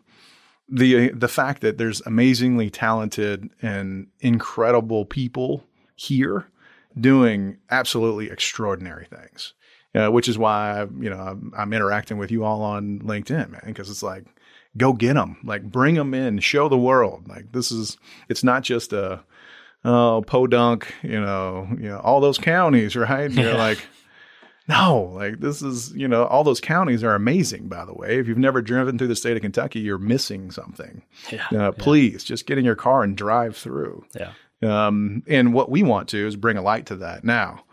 the 0.70 1.10
the 1.10 1.28
fact 1.28 1.62
that 1.62 1.78
there's 1.78 2.02
amazingly 2.02 2.70
talented 2.70 3.50
and 3.62 4.08
incredible 4.20 5.06
people 5.06 5.64
here 5.96 6.48
doing 7.00 7.58
absolutely 7.70 8.30
extraordinary 8.30 9.06
things. 9.06 9.54
Uh, 9.96 10.12
which 10.12 10.28
is 10.28 10.38
why 10.38 10.86
you 11.00 11.10
know 11.10 11.18
I'm, 11.18 11.52
I'm 11.58 11.74
interacting 11.74 12.18
with 12.18 12.30
you 12.30 12.44
all 12.44 12.62
on 12.62 13.00
LinkedIn, 13.00 13.50
man, 13.50 13.62
because 13.66 13.90
it's 13.90 14.04
like 14.04 14.26
go 14.76 14.94
get 14.94 15.14
them, 15.14 15.38
like 15.44 15.64
bring 15.64 15.96
them 15.96 16.14
in, 16.14 16.40
show 16.40 16.68
the 16.70 16.78
world. 16.78 17.28
Like 17.28 17.52
this 17.52 17.72
is 17.72 17.98
it's 18.30 18.44
not 18.44 18.64
just 18.64 18.94
a 18.94 19.22
oh 19.86 20.24
podunk, 20.26 20.94
you 21.04 21.20
know, 21.20 21.68
you 21.72 21.90
know 21.90 22.00
all 22.00 22.20
those 22.20 22.38
counties, 22.38 22.96
right? 22.96 23.32
You're 23.32 23.54
like 23.54 23.86
no, 24.68 25.14
like 25.14 25.40
this 25.40 25.62
is, 25.62 25.94
you 25.96 26.08
know, 26.08 26.26
all 26.26 26.44
those 26.44 26.60
counties 26.60 27.04
are 27.04 27.16
amazing, 27.16 27.70
by 27.70 27.86
the 27.86 27.94
way. 27.94 28.20
If 28.20 28.28
you've 28.28 28.38
never 28.38 28.62
driven 28.62 28.98
through 28.98 29.08
the 29.08 29.16
state 29.16 29.38
of 29.38 29.42
Kentucky, 29.42 29.80
you're 29.80 29.98
missing 29.98 30.52
something. 30.52 31.04
Yeah. 31.32 31.48
Uh, 31.56 31.72
please 31.72 32.24
just 32.24 32.46
get 32.46 32.58
in 32.58 32.66
your 32.66 32.76
car 32.76 33.04
and 33.04 33.16
drive 33.16 33.56
through. 33.56 34.04
Yeah. 34.20 34.34
Um, 34.62 35.24
and 35.28 35.54
what 35.54 35.72
we 35.72 35.84
want 35.84 36.10
to 36.10 36.28
is 36.28 36.36
bring 36.36 36.58
a 36.58 36.62
light 36.62 36.88
to 36.88 36.98
that. 36.98 37.24
Now, 37.24 37.64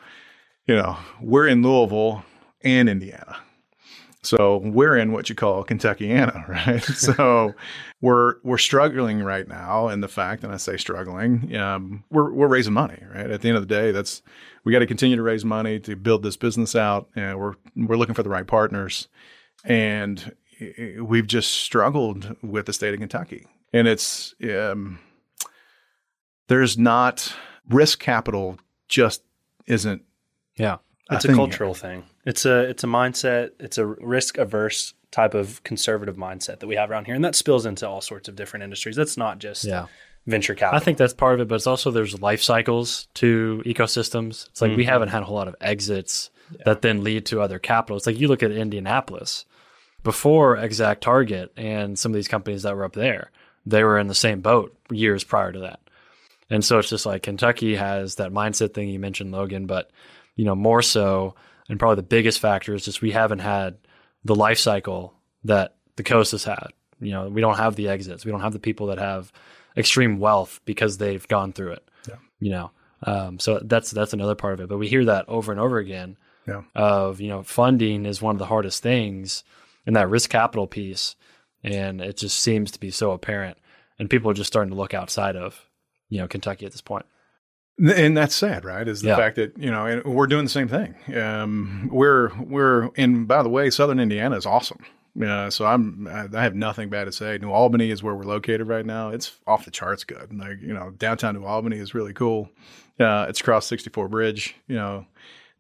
you 0.67 0.77
know, 0.77 0.97
we're 1.21 1.49
in 1.49 1.63
Louisville 1.63 2.25
and 2.63 2.89
Indiana. 2.89 3.39
So 4.25 4.59
we're 4.59 4.97
in 4.97 5.13
what 5.13 5.29
you 5.29 5.35
call 5.35 5.65
Kentuckiana, 5.65 6.49
right? 6.67 6.83
so 6.83 7.55
we're 8.01 8.37
we're 8.43 8.59
struggling 8.59 9.23
right 9.23 9.47
now, 9.47 9.89
and 9.89 10.03
the 10.03 10.09
fact, 10.09 10.45
and 10.45 10.53
I 10.53 10.57
say 10.57 10.77
struggling, 10.77 11.55
um, 11.57 12.05
we're 12.11 12.33
we're 12.33 12.49
raising 12.49 12.73
money, 12.73 13.03
right? 13.15 13.31
At 13.31 13.43
the 13.43 13.49
end 13.49 13.57
of 13.57 13.67
the 13.67 13.75
day, 13.75 13.93
that's 13.93 14.23
we 14.65 14.73
got 14.73 14.79
to 14.81 14.87
continue 14.87 15.17
to 15.17 15.23
raise 15.23 15.45
money 15.45 15.79
to 15.81 15.95
build 15.97 16.23
this 16.23 16.37
business 16.37 16.75
out, 16.75 17.09
and 17.15 17.39
we're 17.39 17.55
we're 17.77 17.97
looking 17.97 18.15
for 18.15 18.23
the 18.23 18.31
right 18.31 18.47
partners, 18.47 19.09
and 19.65 20.35
we've 21.01 21.27
just 21.27 21.51
struggled 21.51 22.37
with 22.43 22.67
the 22.67 22.73
state 22.73 22.95
of 22.95 23.01
Kentucky, 23.01 23.47
and 23.73 23.87
it's 23.87 24.35
um, 24.43 24.99
there's 26.49 26.79
not 26.79 27.35
risk 27.69 27.99
capital 27.99 28.59
just 28.89 29.23
isn't 29.67 30.03
Yeah. 30.57 30.79
It's 31.11 31.25
a 31.25 31.29
thing 31.29 31.37
cultural 31.37 31.75
thing. 31.75 32.05
It's 32.25 32.47
a 32.47 32.61
it's 32.61 32.85
a 32.85 32.87
mindset. 32.87 33.51
It's 33.59 33.79
a 33.79 33.87
risk 33.87 34.39
averse 34.39 34.95
type 35.11 35.35
of 35.35 35.63
conservative 35.63 36.17
mindset 36.17 36.61
that 36.61 36.67
we 36.67 36.77
have 36.77 36.91
around 36.91 37.07
here, 37.07 37.15
and 37.15 37.25
that 37.25 37.35
spills 37.35 37.67
into 37.67 37.89
all 37.89 38.01
sorts 38.01 38.29
of 38.29 38.37
different 38.37 38.65
industries. 38.65 38.97
That's 38.97 39.17
not 39.17 39.39
just 39.39 39.65
Yeah. 39.65 39.87
venture 40.27 40.55
capital. 40.55 40.81
I 40.81 40.85
think 40.85 40.99
that's 40.99 41.13
part 41.13 41.35
of 41.35 41.41
it, 41.41 41.49
but 41.49 41.57
it's 41.57 41.67
also 41.67 41.91
there's 41.91 42.21
life 42.21 42.43
cycles 42.43 43.09
to 43.15 43.63
ecosystems. 43.67 44.49
It's 44.49 44.63
like 44.63 44.71
we 44.71 44.85
mm-hmm. 44.85 44.93
haven't 44.93 45.09
had 45.09 45.23
a 45.23 45.25
whole 45.27 45.37
lot 45.37 45.49
of 45.49 45.57
exits 45.61 46.31
that 46.65 46.83
then 46.83 47.05
lead 47.05 47.27
to 47.27 47.41
other 47.41 47.59
capital. 47.59 47.97
It's 47.97 48.07
like 48.07 48.19
you 48.19 48.29
look 48.29 48.43
at 48.43 48.51
Indianapolis 48.51 49.45
before 50.05 50.57
ExactTarget 50.57 51.49
and 51.57 51.99
some 51.99 52.13
of 52.13 52.15
these 52.15 52.29
companies 52.29 52.63
that 52.63 52.77
were 52.77 52.85
up 52.85 52.93
there, 52.93 53.31
they 53.67 53.83
were 53.83 53.99
in 53.99 54.07
the 54.07 54.15
same 54.15 54.41
boat 54.41 54.77
years 54.91 55.25
prior 55.25 55.51
to 55.51 55.61
that. 55.61 55.81
And 56.51 56.65
so 56.65 56.79
it's 56.79 56.91
just 56.91 57.07
like 57.07 57.23
Kentucky 57.23 57.75
has 57.75 58.17
that 58.17 58.31
mindset 58.31 58.75
thing 58.75 58.91
you 58.91 58.99
mentioned, 59.01 59.33
Logan, 59.33 59.67
but 59.67 59.91
you 60.37 60.45
know, 60.45 60.55
more 60.55 60.83
so, 60.83 61.35
and 61.69 61.79
probably 61.79 61.97
the 61.97 62.03
biggest 62.03 62.41
factor 62.41 62.75
is 62.75 62.85
just 62.85 63.03
we 63.03 63.13
haven't 63.13 63.39
had 63.41 63.79
the 64.25 64.35
life 64.35 64.59
cycle 64.59 65.15
that 65.45 65.77
the 65.97 66.03
coast 66.03 66.33
has 66.33 66.45
had. 66.45 66.69
You 67.01 67.13
know, 67.13 67.29
we 67.29 67.41
don't 67.41 67.57
have 67.57 67.77
the 67.77 67.89
exits. 67.89 68.25
We 68.25 68.31
don't 68.31 68.41
have 68.41 68.53
the 68.53 68.59
people 68.59 68.89
that 68.89 68.99
have 68.99 69.33
extreme 69.77 70.19
wealth 70.19 70.61
because 70.65 70.99
they've 70.99 71.27
gone 71.29 71.53
through 71.53 71.73
it. 71.73 71.89
Yeah. 72.09 72.17
You 72.41 72.51
know, 72.51 72.71
um, 73.03 73.39
so 73.39 73.61
that's 73.63 73.91
that's 73.91 74.13
another 74.13 74.35
part 74.35 74.55
of 74.55 74.61
it. 74.61 74.69
But 74.69 74.79
we 74.79 74.89
hear 74.89 75.05
that 75.07 75.29
over 75.29 75.53
and 75.53 75.61
over 75.61 75.79
again. 75.79 76.17
Yeah. 76.47 76.63
Of 76.75 77.21
you 77.21 77.29
know, 77.29 77.43
funding 77.43 78.07
is 78.07 78.21
one 78.21 78.35
of 78.35 78.39
the 78.39 78.47
hardest 78.47 78.83
things, 78.83 79.45
and 79.87 79.97
that 79.97 80.11
risk 80.11 80.31
capital 80.31 80.67
piece, 80.67 81.17
and 81.63 82.01
it 82.01 82.17
just 82.17 82.39
seems 82.39 82.71
to 82.73 82.81
be 82.81 82.91
so 82.91 83.13
apparent, 83.13 83.59
and 83.99 84.11
people 84.11 84.31
are 84.31 84.35
just 84.35 84.53
starting 84.53 84.71
to 84.71 84.77
look 84.77 84.95
outside 84.95 85.37
of 85.37 85.69
you 86.09 86.19
know 86.19 86.29
Kentucky 86.29 86.67
at 86.67 86.73
this 86.73 86.83
point. 86.83 87.07
And 87.79 88.17
that's 88.17 88.35
sad, 88.35 88.65
right? 88.65 88.87
Is 88.87 89.03
the 89.03 89.09
Yeah. 89.09 89.17
fact 89.17 89.37
that 89.37 89.59
you 89.59 89.71
know 89.71 89.85
and 89.87 90.05
we're 90.05 90.27
doing 90.29 90.45
the 90.45 90.51
same 90.51 90.69
thing. 90.69 90.95
Um, 91.17 91.89
we're 91.93 92.31
we're 92.41 92.91
and 92.97 93.27
by 93.27 93.43
the 93.43 93.49
way, 93.49 93.69
Southern 93.71 93.99
Indiana 93.99 94.37
is 94.37 94.47
awesome. 94.47 94.79
Yeah, 95.17 95.49
so 95.49 95.67
I'm 95.67 96.07
I 96.09 96.43
have 96.43 96.55
nothing 96.55 96.89
bad 96.89 97.05
to 97.05 97.13
say. 97.13 97.39
New 97.39 97.51
Albany 97.51 97.91
is 97.91 98.03
where 98.03 98.15
we're 98.15 98.25
located 98.25 98.69
right 98.69 98.87
now. 98.87 99.11
It's 99.11 99.33
off 99.47 99.65
the 99.65 99.71
charts 99.71 100.05
good. 100.05 100.33
Like 100.37 100.61
you 100.61 100.73
know, 100.75 100.91
downtown 100.91 101.35
New 101.35 101.45
Albany 101.45 101.79
is 101.79 101.95
really 101.95 102.13
cool. 102.13 102.49
Uh, 103.01 103.27
it's 103.29 103.41
across 103.41 103.67
64 103.67 104.09
Bridge. 104.09 104.55
You 104.69 104.77
know, 104.77 105.07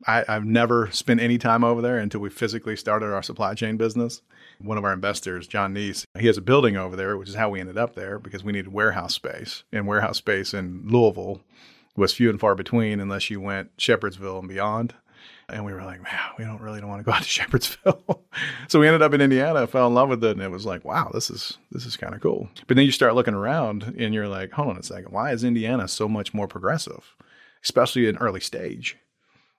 I, 0.06 0.24
I've 0.28 0.44
never 0.44 0.88
spent 0.92 1.20
any 1.20 1.36
time 1.38 1.64
over 1.64 1.82
there 1.82 1.98
until 1.98 2.20
we 2.20 2.30
physically 2.30 2.76
started 2.76 3.12
our 3.12 3.22
supply 3.24 3.54
chain 3.54 3.76
business. 3.76 4.22
One 4.60 4.78
of 4.78 4.84
our 4.84 4.92
investors, 4.92 5.48
John 5.48 5.74
Neese, 5.74 6.04
he 6.16 6.28
has 6.28 6.36
a 6.36 6.40
building 6.42 6.76
over 6.76 6.94
there, 6.94 7.16
which 7.16 7.28
is 7.28 7.34
how 7.34 7.50
we 7.50 7.58
ended 7.58 7.76
up 7.76 7.96
there 7.96 8.20
because 8.20 8.44
we 8.44 8.52
needed 8.52 8.72
warehouse 8.72 9.14
space. 9.14 9.64
And 9.72 9.88
warehouse 9.88 10.18
space 10.18 10.54
in 10.54 10.84
Louisville 10.86 11.40
was 11.97 12.12
few 12.12 12.30
and 12.30 12.40
far 12.40 12.55
between 12.55 13.01
unless 13.01 13.30
you 13.30 13.40
went 13.40 13.76
Shepherdsville 13.76 14.40
and 14.40 14.49
beyond. 14.49 14.95
And 15.49 15.64
we 15.64 15.74
were 15.74 15.84
like, 15.84 16.03
man, 16.03 16.18
we 16.38 16.45
don't 16.45 16.61
really 16.61 16.80
don't 16.80 16.88
want 16.88 17.01
to 17.01 17.05
go 17.05 17.12
out 17.12 17.22
to 17.22 17.28
Shepherdsville. 17.42 18.20
so 18.68 18.80
we 18.80 18.86
ended 18.86 19.03
up 19.03 19.12
in 19.12 19.20
Indiana, 19.20 19.66
fell 19.66 19.86
in 19.86 19.95
love 19.95 20.09
with 20.09 20.24
it, 20.24 20.32
and 20.32 20.42
it 20.42 20.51
was 20.51 20.64
like, 20.64 20.84
wow, 20.84 21.11
this 21.12 21.30
is 21.30 21.59
this 21.70 21.86
is 21.86 21.97
kind 21.97 22.14
of 22.14 22.20
cool. 22.20 22.49
But 22.66 22.76
then 22.76 22.86
you 22.86 22.92
start 22.92 23.14
looking 23.14 23.34
around 23.34 23.95
and 23.99 24.14
you're 24.14 24.28
like, 24.28 24.53
hold 24.53 24.68
on 24.68 24.78
a 24.78 24.82
second, 24.82 25.12
why 25.12 25.32
is 25.32 25.45
Indiana 25.45 25.86
so 25.86 26.09
much 26.09 26.32
more 26.32 26.49
progressive, 26.49 27.14
especially 27.62 28.09
in 28.09 28.16
early 28.16 28.40
stage? 28.40 28.97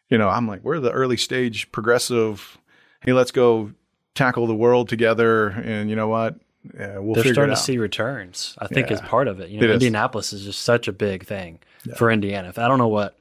You 0.10 0.18
know, 0.18 0.30
I'm 0.30 0.48
like, 0.48 0.64
we're 0.64 0.80
the 0.80 0.92
early 0.92 1.18
stage 1.18 1.72
progressive. 1.72 2.58
Hey, 3.02 3.14
let's 3.14 3.32
go 3.32 3.72
tackle 4.16 4.48
the 4.48 4.56
world 4.56 4.90
together, 4.90 5.50
and 5.50 5.90
you 5.90 5.96
know 5.96 6.08
what? 6.08 6.36
Yeah, 6.74 6.98
we'll 7.00 7.16
They're 7.16 7.34
starting 7.34 7.54
it 7.54 7.56
to 7.58 7.62
see 7.62 7.78
returns. 7.78 8.56
I 8.60 8.68
think 8.68 8.90
is 8.92 9.02
part 9.02 9.28
of 9.28 9.40
it. 9.40 9.50
You 9.50 9.60
know, 9.62 9.68
is. 9.68 9.74
Indianapolis 9.74 10.34
is 10.34 10.44
just 10.44 10.62
such 10.62 10.88
a 10.88 10.92
big 10.94 11.26
thing 11.26 11.60
for 11.98 12.10
Indiana. 12.12 12.50
If 12.50 12.58
I 12.58 12.68
don't 12.68 12.80
know 12.80 12.88
what, 12.88 13.18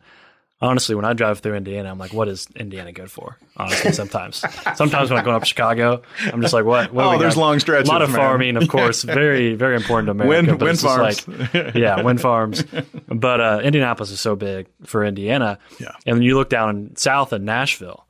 honestly, 0.62 0.94
when 0.94 1.04
I 1.04 1.12
drive 1.12 1.40
through 1.40 1.54
Indiana, 1.56 1.90
I'm 1.90 1.98
like, 1.98 2.14
what 2.14 2.26
is 2.28 2.46
Indiana 2.56 2.90
good 2.92 3.10
for? 3.10 3.36
Honestly, 3.56 3.92
sometimes, 4.02 4.42
sometimes 4.76 5.10
when 5.10 5.18
I'm 5.18 5.24
going 5.24 5.36
up 5.36 5.44
Chicago, 5.44 6.00
I'm 6.32 6.40
just 6.40 6.54
like, 6.54 6.64
what? 6.64 6.92
what 6.92 7.04
Oh, 7.04 7.18
there's 7.18 7.34
got? 7.34 7.40
long 7.40 7.58
stretches, 7.60 7.88
A 7.88 7.92
lot 7.92 8.00
of 8.02 8.10
man. 8.10 8.18
farming, 8.18 8.56
of 8.56 8.68
course, 8.68 9.02
very, 9.04 9.54
very 9.54 9.76
important 9.76 10.06
to 10.06 10.12
America. 10.12 10.52
Wind, 10.52 10.62
wind 10.62 10.80
farms. 10.80 11.28
like- 11.28 11.74
yeah, 11.74 12.00
wind 12.00 12.20
farms. 12.28 12.64
But 13.08 13.40
uh, 13.40 13.60
Indianapolis 13.62 14.10
is 14.10 14.20
so 14.20 14.36
big 14.36 14.66
for 14.84 15.04
Indiana. 15.04 15.58
Yeah. 15.78 15.92
And 16.06 16.16
then 16.16 16.22
you 16.22 16.36
look 16.36 16.48
down 16.48 16.92
south 16.96 17.32
in 17.34 17.44
Nashville, 17.44 18.06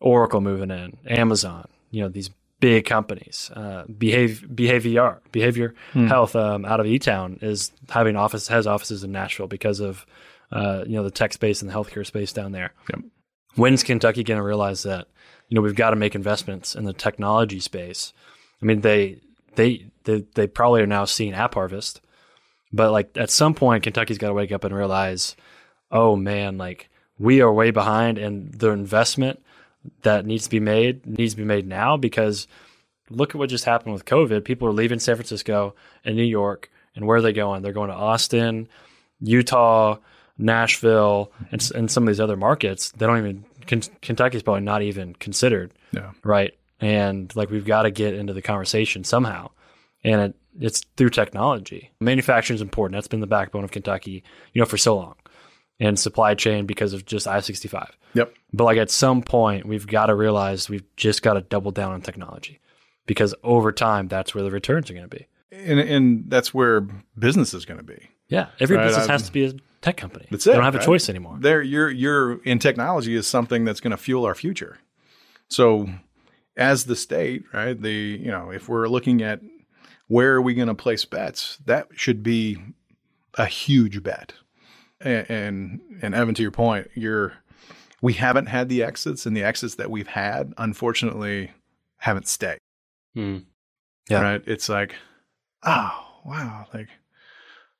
Oracle 0.00 0.42
moving 0.42 0.70
in, 0.70 0.98
Amazon, 1.06 1.66
you 1.90 2.02
know, 2.02 2.08
these 2.10 2.28
big 2.66 2.84
companies. 2.84 3.48
Uh, 3.54 3.84
behave, 3.84 4.44
behavior, 4.52 5.20
behavior 5.30 5.72
health 5.92 6.34
um, 6.34 6.64
out 6.64 6.80
of 6.80 6.86
E 6.86 6.98
Town 6.98 7.38
is 7.40 7.70
having 7.88 8.16
office 8.16 8.48
has 8.48 8.66
offices 8.66 9.04
in 9.04 9.12
Nashville 9.12 9.46
because 9.46 9.78
of 9.78 10.04
uh, 10.50 10.82
you 10.84 10.96
know 10.96 11.04
the 11.04 11.12
tech 11.12 11.32
space 11.32 11.62
and 11.62 11.70
the 11.70 11.74
healthcare 11.74 12.04
space 12.04 12.32
down 12.32 12.50
there. 12.50 12.72
Yep. 12.90 13.04
When's 13.54 13.84
Kentucky 13.84 14.24
going 14.24 14.38
to 14.38 14.44
realize 14.44 14.82
that 14.82 15.06
you 15.48 15.54
know 15.54 15.60
we've 15.60 15.76
got 15.76 15.90
to 15.90 15.96
make 15.96 16.16
investments 16.16 16.74
in 16.74 16.82
the 16.82 16.92
technology 16.92 17.60
space? 17.60 18.12
I 18.60 18.66
mean, 18.66 18.80
they 18.80 19.20
they 19.54 19.86
they, 20.02 20.24
they 20.34 20.48
probably 20.48 20.82
are 20.82 20.88
now 20.88 21.04
seeing 21.04 21.34
AppHarvest, 21.34 22.00
but 22.72 22.90
like 22.90 23.16
at 23.16 23.30
some 23.30 23.54
point, 23.54 23.84
Kentucky's 23.84 24.18
got 24.18 24.28
to 24.28 24.34
wake 24.34 24.50
up 24.50 24.64
and 24.64 24.74
realize, 24.74 25.36
oh 25.92 26.16
man, 26.16 26.58
like 26.58 26.88
we 27.16 27.40
are 27.42 27.52
way 27.52 27.70
behind, 27.70 28.18
and 28.18 28.52
the 28.52 28.70
investment 28.70 29.40
that 30.02 30.26
needs 30.26 30.44
to 30.44 30.50
be 30.50 30.60
made 30.60 31.06
needs 31.06 31.34
to 31.34 31.38
be 31.38 31.44
made 31.44 31.66
now 31.66 31.96
because 31.96 32.46
look 33.10 33.30
at 33.30 33.36
what 33.36 33.48
just 33.48 33.64
happened 33.64 33.92
with 33.94 34.04
COVID. 34.04 34.44
People 34.44 34.66
are 34.68 34.72
leaving 34.72 34.98
San 34.98 35.14
Francisco 35.16 35.74
and 36.04 36.16
New 36.16 36.22
York, 36.24 36.70
and 36.94 37.06
where 37.06 37.18
are 37.18 37.22
they 37.22 37.32
going? 37.32 37.62
They're 37.62 37.72
going 37.72 37.90
to 37.90 37.94
Austin, 37.96 38.68
Utah, 39.20 39.96
Nashville, 40.38 41.32
and, 41.50 41.70
and 41.74 41.90
some 41.90 42.04
of 42.04 42.08
these 42.08 42.20
other 42.20 42.36
markets. 42.36 42.90
They 42.92 43.06
don't 43.06 43.18
even 43.18 43.44
Ken- 43.66 43.82
Kentucky's 44.02 44.42
probably 44.42 44.62
not 44.62 44.82
even 44.82 45.14
considered 45.14 45.72
Yeah. 45.92 46.12
right? 46.22 46.54
And 46.80 47.34
like 47.34 47.50
we've 47.50 47.64
got 47.64 47.82
to 47.82 47.90
get 47.90 48.14
into 48.14 48.32
the 48.32 48.42
conversation 48.42 49.02
somehow, 49.04 49.50
and 50.04 50.20
it, 50.20 50.34
it's 50.60 50.82
through 50.96 51.10
technology. 51.10 51.90
Manufacturing 52.00 52.54
is 52.56 52.62
important. 52.62 52.96
That's 52.96 53.08
been 53.08 53.20
the 53.20 53.26
backbone 53.26 53.64
of 53.64 53.70
Kentucky, 53.70 54.22
you 54.52 54.60
know, 54.60 54.66
for 54.66 54.76
so 54.76 54.96
long, 54.96 55.14
and 55.78 55.98
supply 55.98 56.34
chain 56.34 56.66
because 56.66 56.92
of 56.92 57.04
just 57.04 57.26
I 57.26 57.40
sixty 57.40 57.68
five. 57.68 57.96
Yep. 58.14 58.34
But 58.52 58.64
like 58.64 58.78
at 58.78 58.90
some 58.90 59.22
point, 59.22 59.66
we've 59.66 59.86
got 59.86 60.06
to 60.06 60.14
realize 60.14 60.70
we've 60.70 60.96
just 60.96 61.22
got 61.22 61.34
to 61.34 61.42
double 61.42 61.70
down 61.70 61.92
on 61.92 62.00
technology, 62.00 62.60
because 63.06 63.34
over 63.42 63.72
time, 63.72 64.08
that's 64.08 64.34
where 64.34 64.42
the 64.42 64.50
returns 64.50 64.90
are 64.90 64.94
going 64.94 65.08
to 65.08 65.16
be. 65.16 65.26
And, 65.52 65.78
and 65.78 66.24
that's 66.28 66.52
where 66.52 66.82
business 67.18 67.54
is 67.54 67.64
going 67.64 67.78
to 67.78 67.84
be. 67.84 68.08
Yeah, 68.28 68.48
every 68.58 68.76
Right, 68.76 68.86
business 68.88 69.06
has 69.06 69.22
to 69.24 69.32
be 69.32 69.44
a 69.44 69.54
tech 69.82 69.96
company. 69.96 70.26
That's 70.30 70.44
they 70.44 70.52
it, 70.52 70.54
don't 70.54 70.64
have 70.64 70.74
a 70.74 70.84
choice 70.84 71.08
anymore. 71.08 71.36
There, 71.40 71.62
you're 71.62 71.90
you're 71.90 72.42
in 72.42 72.58
technology 72.58 73.14
is 73.14 73.26
something 73.26 73.64
that's 73.64 73.80
going 73.80 73.92
to 73.92 73.96
fuel 73.96 74.24
our 74.24 74.34
future. 74.34 74.78
So, 75.48 75.88
as 76.56 76.86
the 76.86 76.96
state, 76.96 77.44
right? 77.52 77.80
The 77.80 77.92
you 77.92 78.30
know, 78.30 78.50
if 78.50 78.68
we're 78.68 78.88
looking 78.88 79.22
at 79.22 79.40
where 80.08 80.34
are 80.34 80.42
we 80.42 80.54
going 80.54 80.68
to 80.68 80.74
place 80.74 81.04
bets, 81.04 81.58
that 81.66 81.88
should 81.94 82.22
be 82.22 82.58
a 83.34 83.46
huge 83.46 84.02
bet. 84.02 84.32
And, 85.06 85.30
and 85.30 85.80
and 86.02 86.14
Evan, 86.14 86.34
to 86.34 86.42
your 86.42 86.50
point, 86.50 86.90
you're 86.94 87.34
we 88.02 88.14
haven't 88.14 88.46
had 88.46 88.68
the 88.68 88.82
exits, 88.82 89.26
and 89.26 89.36
the 89.36 89.42
exits 89.42 89.76
that 89.76 89.90
we've 89.90 90.08
had, 90.08 90.52
unfortunately, 90.58 91.52
haven't 91.98 92.28
stayed. 92.28 92.58
Hmm. 93.14 93.38
Yeah. 94.10 94.20
Right? 94.20 94.42
It's 94.46 94.68
like, 94.68 94.94
oh 95.64 96.06
wow, 96.24 96.66
like 96.74 96.88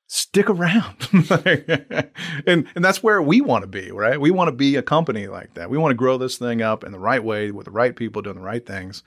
stick 0.06 0.48
around. 0.48 1.08
And 2.46 2.66
and 2.74 2.84
that's 2.84 3.02
where 3.02 3.20
we 3.20 3.40
want 3.40 3.62
to 3.62 3.66
be, 3.66 3.90
right? 3.90 4.20
We 4.20 4.30
want 4.30 4.48
to 4.48 4.52
be 4.52 4.76
a 4.76 4.82
company 4.82 5.26
like 5.26 5.54
that. 5.54 5.68
We 5.68 5.78
want 5.78 5.90
to 5.90 5.96
grow 5.96 6.16
this 6.16 6.38
thing 6.38 6.62
up 6.62 6.84
in 6.84 6.92
the 6.92 6.98
right 6.98 7.22
way 7.22 7.50
with 7.50 7.64
the 7.64 7.70
right 7.70 7.96
people 7.96 8.22
doing 8.22 8.36
the 8.36 8.42
right 8.42 8.64
things. 8.64 9.02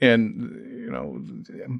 And 0.00 0.84
you 0.84 0.90
know, 0.90 1.20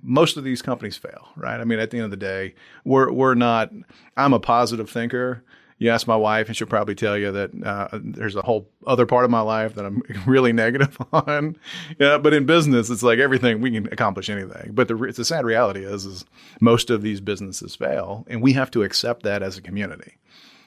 most 0.03 0.36
of 0.36 0.45
these 0.45 0.62
companies 0.62 0.97
fail, 0.97 1.28
right? 1.36 1.61
I 1.61 1.64
mean, 1.64 1.78
at 1.78 1.90
the 1.90 1.99
end 1.99 2.07
of 2.07 2.11
the 2.11 2.16
day, 2.16 2.55
we're 2.84 3.12
we're 3.12 3.34
not. 3.34 3.70
I'm 4.16 4.32
a 4.32 4.40
positive 4.40 4.90
thinker. 4.90 5.45
You 5.79 5.91
ask 5.91 6.07
my 6.07 6.16
wife, 6.16 6.47
and 6.47 6.57
she'll 6.57 6.68
probably 6.68 6.95
tell 6.95 7.18
you 7.18 7.33
that 7.33 7.51
uh, 7.64 7.89
there's 8.01 8.37
a 8.37 8.43
whole 8.43 8.68
other 8.87 9.07
part 9.07 9.25
of 9.25 9.31
my 9.31 9.41
life 9.41 9.75
that 9.75 9.85
I'm 9.85 10.03
really 10.27 10.53
negative 10.53 10.97
on. 11.12 11.57
Yeah, 11.99 12.18
but 12.18 12.33
in 12.33 12.47
business, 12.47 12.91
it's 12.91 13.03
like 13.03 13.18
everything 13.18 13.61
we 13.61 13.70
can 13.72 13.87
accomplish 13.93 14.31
anything. 14.31 14.70
But 14.72 14.89
the, 14.89 14.95
re- 14.97 15.11
the 15.12 15.25
sad 15.25 15.45
reality 15.45 15.85
is, 15.85 16.07
is 16.07 16.25
most 16.61 16.91
of 16.91 17.03
these 17.03 17.20
businesses 17.20 17.75
fail, 17.75 18.25
and 18.29 18.41
we 18.41 18.53
have 18.53 18.70
to 18.72 18.83
accept 18.83 19.22
that 19.25 19.43
as 19.43 19.59
a 19.59 19.62
community. 19.62 20.14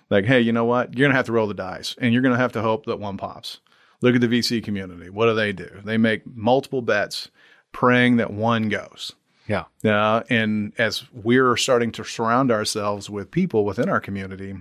Like, 0.09 0.25
hey, 0.25 0.39
you 0.41 0.51
know 0.51 0.65
what? 0.65 0.97
You're 0.97 1.07
gonna 1.07 1.17
have 1.17 1.25
to 1.27 1.31
roll 1.33 1.47
the 1.47 1.53
dice, 1.53 1.95
and 1.99 2.13
you're 2.13 2.21
gonna 2.21 2.37
have 2.37 2.53
to 2.53 2.61
hope 2.61 2.85
that 2.85 2.99
one 2.99 3.17
pops. 3.17 3.59
Look 4.01 4.13
at 4.15 4.21
the 4.21 4.27
VC 4.27 4.63
community. 4.63 5.09
What 5.09 5.25
do 5.25 5.33
they 5.35 5.51
do? 5.53 5.69
They 5.83 5.97
make 5.97 6.21
multiple 6.35 6.81
bets, 6.81 7.29
praying 7.71 8.17
that 8.17 8.31
one 8.31 8.69
goes. 8.69 9.13
Yeah, 9.47 9.63
Uh, 9.85 10.23
and 10.29 10.73
as 10.77 11.05
we're 11.13 11.55
starting 11.55 11.91
to 11.93 12.03
surround 12.03 12.51
ourselves 12.51 13.09
with 13.09 13.31
people 13.31 13.63
within 13.63 13.87
our 13.87 14.01
community, 14.01 14.55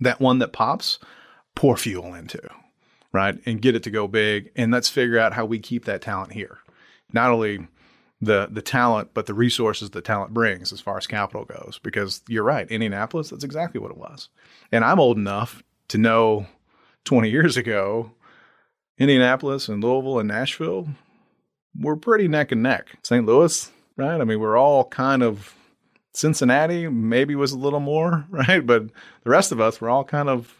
that 0.00 0.20
one 0.20 0.38
that 0.38 0.52
pops, 0.52 0.98
pour 1.54 1.76
fuel 1.76 2.14
into, 2.14 2.40
right? 3.12 3.38
And 3.46 3.62
get 3.62 3.74
it 3.74 3.82
to 3.84 3.90
go 3.90 4.08
big. 4.08 4.50
And 4.56 4.72
let's 4.72 4.88
figure 4.88 5.18
out 5.18 5.34
how 5.34 5.44
we 5.44 5.58
keep 5.58 5.84
that 5.84 6.02
talent 6.02 6.32
here. 6.32 6.58
Not 7.12 7.30
only 7.30 7.66
the 8.20 8.48
the 8.50 8.62
talent, 8.62 9.10
but 9.14 9.26
the 9.26 9.34
resources 9.34 9.90
the 9.90 10.02
talent 10.02 10.34
brings 10.34 10.72
as 10.72 10.80
far 10.80 10.98
as 10.98 11.06
capital 11.06 11.44
goes. 11.44 11.80
Because 11.82 12.22
you're 12.28 12.44
right, 12.44 12.70
Indianapolis, 12.70 13.30
that's 13.30 13.44
exactly 13.44 13.80
what 13.80 13.90
it 13.90 13.96
was. 13.96 14.28
And 14.70 14.84
I'm 14.84 15.00
old 15.00 15.16
enough 15.16 15.62
to 15.88 15.98
know 15.98 16.46
20 17.04 17.30
years 17.30 17.56
ago, 17.56 18.12
Indianapolis 18.98 19.68
and 19.68 19.82
Louisville 19.82 20.18
and 20.18 20.28
Nashville 20.28 20.88
were 21.78 21.96
pretty 21.96 22.28
neck 22.28 22.52
and 22.52 22.62
neck. 22.62 22.98
St. 23.02 23.24
Louis, 23.24 23.70
right? 23.96 24.20
I 24.20 24.24
mean, 24.24 24.40
we're 24.40 24.58
all 24.58 24.84
kind 24.84 25.22
of 25.22 25.54
Cincinnati, 26.12 26.88
maybe 26.88 27.34
was 27.34 27.52
a 27.52 27.58
little 27.58 27.80
more, 27.80 28.26
right? 28.30 28.64
But 28.66 28.88
the 29.24 29.30
rest 29.30 29.52
of 29.52 29.60
us 29.60 29.80
were 29.80 29.88
all 29.90 30.04
kind 30.04 30.28
of, 30.28 30.56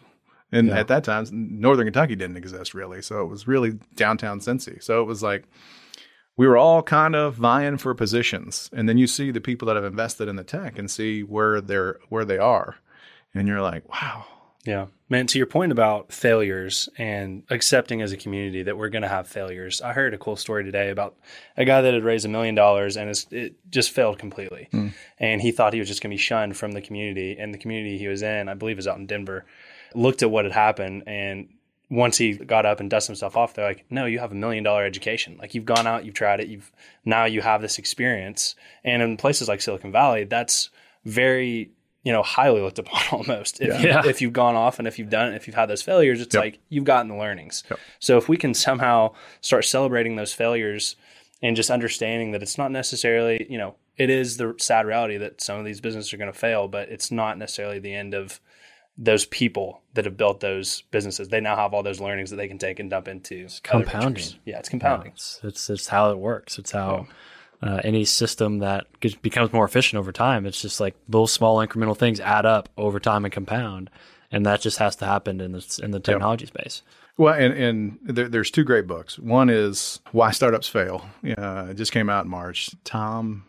and 0.51 0.67
Yeah. 0.69 0.79
at 0.79 0.87
that 0.87 1.03
time, 1.03 1.25
Northern 1.31 1.85
Kentucky 1.85 2.15
didn't 2.15 2.37
exist 2.37 2.73
really. 2.73 3.01
So 3.01 3.21
it 3.21 3.27
was 3.27 3.47
really 3.47 3.79
downtown 3.95 4.39
Cincy. 4.39 4.81
So 4.81 5.01
it 5.01 5.05
was 5.05 5.21
like, 5.23 5.45
we 6.37 6.47
were 6.47 6.57
all 6.57 6.81
kind 6.81 7.15
of 7.15 7.35
vying 7.35 7.77
for 7.77 7.93
positions. 7.93 8.69
And 8.73 8.87
then 8.87 8.97
you 8.97 9.05
see 9.07 9.31
the 9.31 9.41
people 9.41 9.65
that 9.67 9.75
have 9.75 9.83
invested 9.85 10.27
in 10.27 10.37
the 10.37 10.43
tech 10.43 10.79
and 10.79 10.89
see 10.89 11.21
where 11.23 11.59
they're, 11.61 11.99
where 12.09 12.25
they 12.25 12.37
are. 12.37 12.75
And 13.35 13.47
you're 13.47 13.61
like, 13.61 13.87
wow, 13.89 14.25
Yeah. 14.65 14.87
Man, 15.11 15.27
to 15.27 15.37
your 15.37 15.45
point 15.45 15.73
about 15.73 16.13
failures 16.13 16.87
and 16.97 17.43
accepting 17.49 18.01
as 18.01 18.13
a 18.13 18.17
community 18.17 18.63
that 18.63 18.77
we're 18.77 18.87
going 18.87 19.01
to 19.01 19.09
have 19.09 19.27
failures, 19.27 19.81
I 19.81 19.91
heard 19.91 20.13
a 20.13 20.17
cool 20.17 20.37
story 20.37 20.63
today 20.63 20.89
about 20.89 21.17
a 21.57 21.65
guy 21.65 21.81
that 21.81 21.93
had 21.93 22.05
raised 22.05 22.23
a 22.23 22.29
million 22.29 22.55
dollars 22.55 22.95
and 22.95 23.09
it 23.29 23.55
just 23.69 23.91
failed 23.91 24.19
completely. 24.19 24.69
Hmm. 24.71 24.87
And 25.19 25.41
he 25.41 25.51
thought 25.51 25.73
he 25.73 25.79
was 25.79 25.89
just 25.89 26.01
going 26.01 26.11
to 26.11 26.13
be 26.13 26.17
shunned 26.17 26.55
from 26.55 26.71
the 26.71 26.81
community. 26.81 27.35
And 27.37 27.53
the 27.53 27.57
community 27.57 27.97
he 27.97 28.07
was 28.07 28.21
in, 28.21 28.47
I 28.47 28.53
believe, 28.53 28.79
is 28.79 28.87
out 28.87 28.99
in 28.99 29.05
Denver, 29.05 29.43
looked 29.93 30.23
at 30.23 30.31
what 30.31 30.45
had 30.45 30.53
happened. 30.53 31.03
And 31.05 31.49
once 31.89 32.17
he 32.17 32.31
got 32.31 32.65
up 32.65 32.79
and 32.79 32.89
dusted 32.89 33.09
himself 33.09 33.35
off, 33.35 33.53
they're 33.53 33.67
like, 33.67 33.83
no, 33.89 34.05
you 34.05 34.19
have 34.19 34.31
a 34.31 34.35
million 34.35 34.63
dollar 34.63 34.85
education. 34.85 35.35
Like 35.37 35.53
you've 35.53 35.65
gone 35.65 35.87
out, 35.87 36.05
you've 36.05 36.15
tried 36.15 36.39
it, 36.39 36.47
you've 36.47 36.71
now 37.03 37.25
you 37.25 37.41
have 37.41 37.61
this 37.61 37.79
experience. 37.79 38.55
And 38.85 39.01
in 39.01 39.17
places 39.17 39.49
like 39.49 39.59
Silicon 39.59 39.91
Valley, 39.91 40.23
that's 40.23 40.69
very 41.03 41.71
you 42.03 42.11
know 42.11 42.23
highly 42.23 42.61
looked 42.61 42.79
upon 42.79 43.01
almost 43.11 43.61
if, 43.61 43.81
Yeah. 43.83 44.03
you, 44.03 44.09
if 44.09 44.21
you've 44.21 44.33
gone 44.33 44.55
off 44.55 44.79
and 44.79 44.87
if 44.87 44.97
you've 44.97 45.09
done 45.09 45.33
it, 45.33 45.35
if 45.35 45.47
you've 45.47 45.55
had 45.55 45.67
those 45.69 45.81
failures 45.81 46.19
it's 46.21 46.33
Yep. 46.33 46.43
like 46.43 46.59
you've 46.69 46.83
gotten 46.85 47.07
the 47.09 47.15
learnings 47.15 47.63
Yep. 47.69 47.79
so 47.99 48.17
if 48.17 48.27
we 48.29 48.37
can 48.37 48.53
somehow 48.53 49.13
start 49.41 49.65
celebrating 49.65 50.15
those 50.15 50.33
failures 50.33 50.95
and 51.43 51.55
just 51.55 51.69
understanding 51.71 52.31
that 52.31 52.43
it's 52.43 52.57
not 52.59 52.71
necessarily, 52.71 53.47
you 53.49 53.57
know, 53.57 53.75
it 53.97 54.11
is 54.11 54.37
the 54.37 54.53
sad 54.59 54.85
reality 54.85 55.17
that 55.17 55.41
some 55.41 55.57
of 55.57 55.65
these 55.65 55.81
businesses 55.81 56.13
are 56.13 56.17
going 56.17 56.31
to 56.31 56.37
fail, 56.37 56.67
but 56.67 56.87
it's 56.89 57.09
not 57.11 57.35
necessarily 57.39 57.79
the 57.79 57.95
end 57.95 58.13
of 58.13 58.39
those 58.95 59.25
people 59.25 59.81
that 59.95 60.05
have 60.05 60.15
built 60.17 60.39
those 60.39 60.81
businesses. 60.91 61.29
They 61.29 61.41
now 61.41 61.55
have 61.55 61.73
all 61.73 61.81
those 61.81 61.99
learnings 61.99 62.29
that 62.29 62.35
they 62.35 62.47
can 62.47 62.59
take 62.59 62.79
and 62.79 62.91
dump 62.91 63.07
into 63.07 63.45
it's 63.45 63.59
compounding. 63.59 64.23
Yeah, 64.45 64.59
it's 64.59 64.69
compounding. 64.69 65.07
Yeah, 65.07 65.13
it's, 65.13 65.39
it's, 65.43 65.69
it's 65.71 65.87
how 65.87 66.11
it 66.11 66.19
works. 66.19 66.59
It's 66.59 66.71
how 66.71 67.07
uh, 67.61 67.81
any 67.83 68.05
system 68.05 68.59
that 68.59 68.87
gets, 68.99 69.15
becomes 69.15 69.53
more 69.53 69.65
efficient 69.65 69.99
over 69.99 70.11
time. 70.11 70.45
It's 70.45 70.61
just 70.61 70.79
like 70.79 70.95
those 71.07 71.31
small 71.31 71.57
incremental 71.57 71.97
things 71.97 72.19
add 72.19 72.45
up 72.45 72.69
over 72.77 72.99
time 72.99 73.25
and 73.25 73.33
compound, 73.33 73.89
and 74.31 74.45
that 74.45 74.61
just 74.61 74.77
has 74.79 74.95
to 74.97 75.05
happen 75.05 75.41
in 75.41 75.51
the 75.51 75.79
in 75.83 75.91
the 75.91 75.99
technology 75.99 76.45
yep. 76.45 76.49
space. 76.49 76.81
Well, 77.17 77.33
and, 77.33 77.53
and 77.53 77.99
there, 78.03 78.29
there's 78.29 78.49
two 78.49 78.63
great 78.63 78.87
books. 78.87 79.19
One 79.19 79.49
is 79.49 79.99
Why 80.11 80.31
Startups 80.31 80.67
Fail. 80.67 81.05
Uh, 81.37 81.67
it 81.69 81.73
just 81.75 81.91
came 81.91 82.09
out 82.09 82.25
in 82.25 82.31
March. 82.31 82.71
Tom 82.83 83.45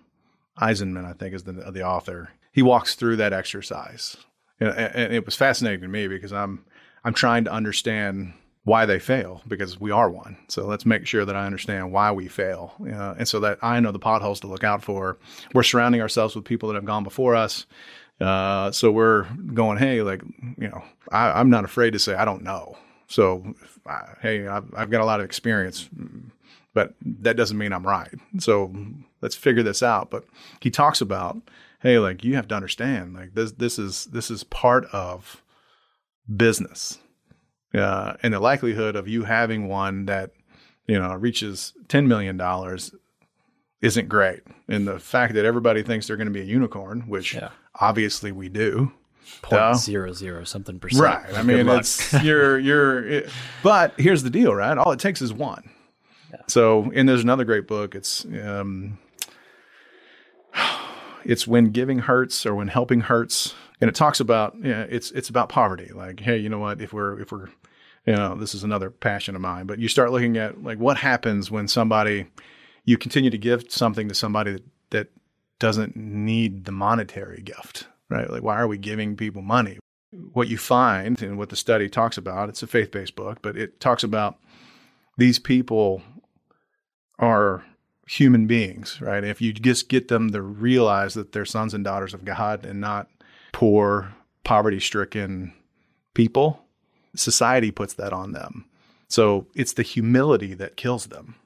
Eisenmann, 0.60 1.06
I 1.06 1.12
think, 1.12 1.34
is 1.34 1.44
the, 1.44 1.52
the 1.52 1.82
author. 1.82 2.30
He 2.50 2.60
walks 2.60 2.96
through 2.96 3.16
that 3.16 3.32
exercise 3.32 4.16
and 4.62 5.12
it 5.12 5.24
was 5.24 5.34
fascinating 5.34 5.80
to 5.80 5.88
me 5.88 6.08
because 6.08 6.32
I'm 6.32 6.64
I'm 7.04 7.14
trying 7.14 7.44
to 7.44 7.52
understand 7.52 8.34
why 8.64 8.86
they 8.86 8.98
fail 8.98 9.42
because 9.48 9.80
we 9.80 9.90
are 9.90 10.08
one. 10.08 10.36
So 10.48 10.66
let's 10.66 10.86
make 10.86 11.06
sure 11.06 11.24
that 11.24 11.34
I 11.34 11.46
understand 11.46 11.92
why 11.92 12.12
we 12.12 12.28
fail, 12.28 12.74
uh, 12.80 13.14
and 13.18 13.26
so 13.26 13.40
that 13.40 13.58
I 13.62 13.80
know 13.80 13.92
the 13.92 13.98
potholes 13.98 14.40
to 14.40 14.46
look 14.46 14.64
out 14.64 14.82
for. 14.82 15.18
We're 15.52 15.62
surrounding 15.62 16.00
ourselves 16.00 16.36
with 16.36 16.44
people 16.44 16.68
that 16.68 16.76
have 16.76 16.84
gone 16.84 17.04
before 17.04 17.34
us. 17.34 17.66
Uh, 18.20 18.70
so 18.70 18.92
we're 18.92 19.24
going, 19.54 19.78
hey, 19.78 20.02
like 20.02 20.22
you 20.58 20.68
know, 20.68 20.82
I, 21.10 21.40
am 21.40 21.50
not 21.50 21.64
afraid 21.64 21.92
to 21.92 21.98
say 21.98 22.14
I 22.14 22.24
don't 22.24 22.42
know. 22.44 22.76
So 23.08 23.54
I, 23.86 24.14
hey, 24.20 24.46
I've, 24.46 24.72
I've 24.76 24.90
got 24.90 25.00
a 25.00 25.04
lot 25.04 25.20
of 25.20 25.26
experience, 25.26 25.88
but 26.72 26.94
that 27.02 27.36
doesn't 27.36 27.58
mean 27.58 27.72
I'm 27.72 27.86
right. 27.86 28.14
So 28.38 28.72
let's 29.20 29.34
figure 29.34 29.62
this 29.62 29.82
out. 29.82 30.10
But 30.10 30.24
he 30.60 30.70
talks 30.70 31.00
about 31.00 31.42
hey, 31.80 31.98
like 31.98 32.22
you 32.22 32.36
have 32.36 32.48
to 32.48 32.54
understand, 32.54 33.14
like 33.14 33.34
this 33.34 33.52
this 33.52 33.78
is 33.78 34.06
this 34.06 34.30
is 34.30 34.44
part 34.44 34.84
of 34.92 35.42
business. 36.34 36.98
Uh, 37.74 38.14
and 38.22 38.34
the 38.34 38.40
likelihood 38.40 38.96
of 38.96 39.08
you 39.08 39.24
having 39.24 39.68
one 39.68 40.06
that 40.06 40.30
you 40.86 40.98
know 40.98 41.14
reaches 41.14 41.72
ten 41.88 42.06
million 42.08 42.36
dollars 42.36 42.94
isn't 43.80 44.08
great. 44.08 44.40
And 44.68 44.86
the 44.86 44.98
fact 44.98 45.34
that 45.34 45.44
everybody 45.44 45.82
thinks 45.82 46.06
they're 46.06 46.16
going 46.16 46.28
to 46.28 46.32
be 46.32 46.40
a 46.40 46.44
unicorn, 46.44 47.02
which 47.08 47.34
yeah. 47.34 47.50
obviously 47.80 48.30
we 48.32 48.48
do, 48.48 48.92
point 49.42 49.76
zero 49.76 50.12
zero 50.12 50.44
something 50.44 50.78
percent. 50.78 51.02
Right. 51.02 51.34
I 51.34 51.42
mean, 51.42 51.68
it's 51.68 52.12
you're 52.22 52.58
you're. 52.58 53.06
It, 53.06 53.30
but 53.62 53.94
here's 53.98 54.22
the 54.22 54.30
deal, 54.30 54.54
right? 54.54 54.76
All 54.78 54.92
it 54.92 55.00
takes 55.00 55.20
is 55.20 55.32
one. 55.32 55.68
Yeah. 56.30 56.40
So, 56.46 56.90
and 56.94 57.08
there's 57.08 57.22
another 57.22 57.44
great 57.44 57.66
book. 57.66 57.94
It's 57.94 58.24
um, 58.24 58.98
it's 61.24 61.46
when 61.46 61.70
giving 61.70 62.00
hurts 62.00 62.44
or 62.46 62.54
when 62.54 62.68
helping 62.68 63.00
hurts, 63.00 63.54
and 63.80 63.88
it 63.88 63.94
talks 63.94 64.20
about 64.20 64.54
you 64.56 64.70
know, 64.70 64.86
it's 64.88 65.10
it's 65.12 65.28
about 65.28 65.48
poverty. 65.48 65.90
Like, 65.92 66.20
hey, 66.20 66.36
you 66.36 66.48
know 66.48 66.58
what? 66.58 66.80
If 66.80 66.92
we're 66.92 67.20
if 67.20 67.32
we're 67.32 67.48
you 68.06 68.14
know, 68.14 68.34
this 68.34 68.54
is 68.54 68.64
another 68.64 68.90
passion 68.90 69.36
of 69.36 69.40
mine. 69.40 69.66
But 69.66 69.78
you 69.78 69.88
start 69.88 70.10
looking 70.10 70.36
at 70.36 70.62
like 70.62 70.78
what 70.78 70.96
happens 70.96 71.50
when 71.50 71.68
somebody 71.68 72.26
you 72.84 72.98
continue 72.98 73.30
to 73.30 73.38
give 73.38 73.64
something 73.68 74.08
to 74.08 74.14
somebody 74.14 74.52
that, 74.52 74.64
that 74.90 75.08
doesn't 75.58 75.96
need 75.96 76.64
the 76.64 76.72
monetary 76.72 77.40
gift, 77.42 77.86
right? 78.08 78.28
Like, 78.28 78.42
why 78.42 78.56
are 78.56 78.66
we 78.66 78.78
giving 78.78 79.16
people 79.16 79.42
money? 79.42 79.78
What 80.32 80.48
you 80.48 80.58
find 80.58 81.22
and 81.22 81.38
what 81.38 81.48
the 81.48 81.56
study 81.56 81.88
talks 81.88 82.18
about, 82.18 82.48
it's 82.48 82.62
a 82.62 82.66
faith 82.66 82.90
based 82.90 83.14
book, 83.14 83.38
but 83.40 83.56
it 83.56 83.80
talks 83.80 84.02
about 84.02 84.38
these 85.16 85.38
people 85.38 86.02
are 87.18 87.64
human 88.12 88.46
beings, 88.46 89.00
right? 89.00 89.24
If 89.24 89.40
you 89.40 89.54
just 89.54 89.88
get 89.88 90.08
them 90.08 90.32
to 90.32 90.42
realize 90.42 91.14
that 91.14 91.32
they're 91.32 91.46
sons 91.46 91.72
and 91.72 91.82
daughters 91.82 92.12
of 92.12 92.26
God 92.26 92.66
and 92.66 92.78
not 92.78 93.08
poor, 93.52 94.14
poverty 94.44 94.80
stricken 94.80 95.54
people, 96.12 96.62
society 97.16 97.70
puts 97.70 97.94
that 97.94 98.12
on 98.12 98.32
them. 98.32 98.66
So 99.08 99.46
it's 99.54 99.72
the 99.72 99.82
humility 99.82 100.52
that 100.54 100.76
kills 100.76 101.06
them. 101.06 101.36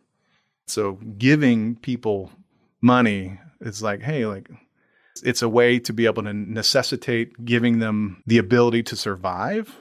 So 0.66 0.94
giving 1.18 1.76
people 1.76 2.32
money 2.80 3.38
is 3.60 3.80
like, 3.80 4.02
hey, 4.02 4.26
like, 4.26 4.50
it's 5.22 5.42
a 5.42 5.48
way 5.48 5.78
to 5.78 5.92
be 5.92 6.06
able 6.06 6.24
to 6.24 6.32
necessitate 6.32 7.44
giving 7.44 7.78
them 7.78 8.24
the 8.26 8.38
ability 8.38 8.82
to 8.84 8.96
survive, 8.96 9.76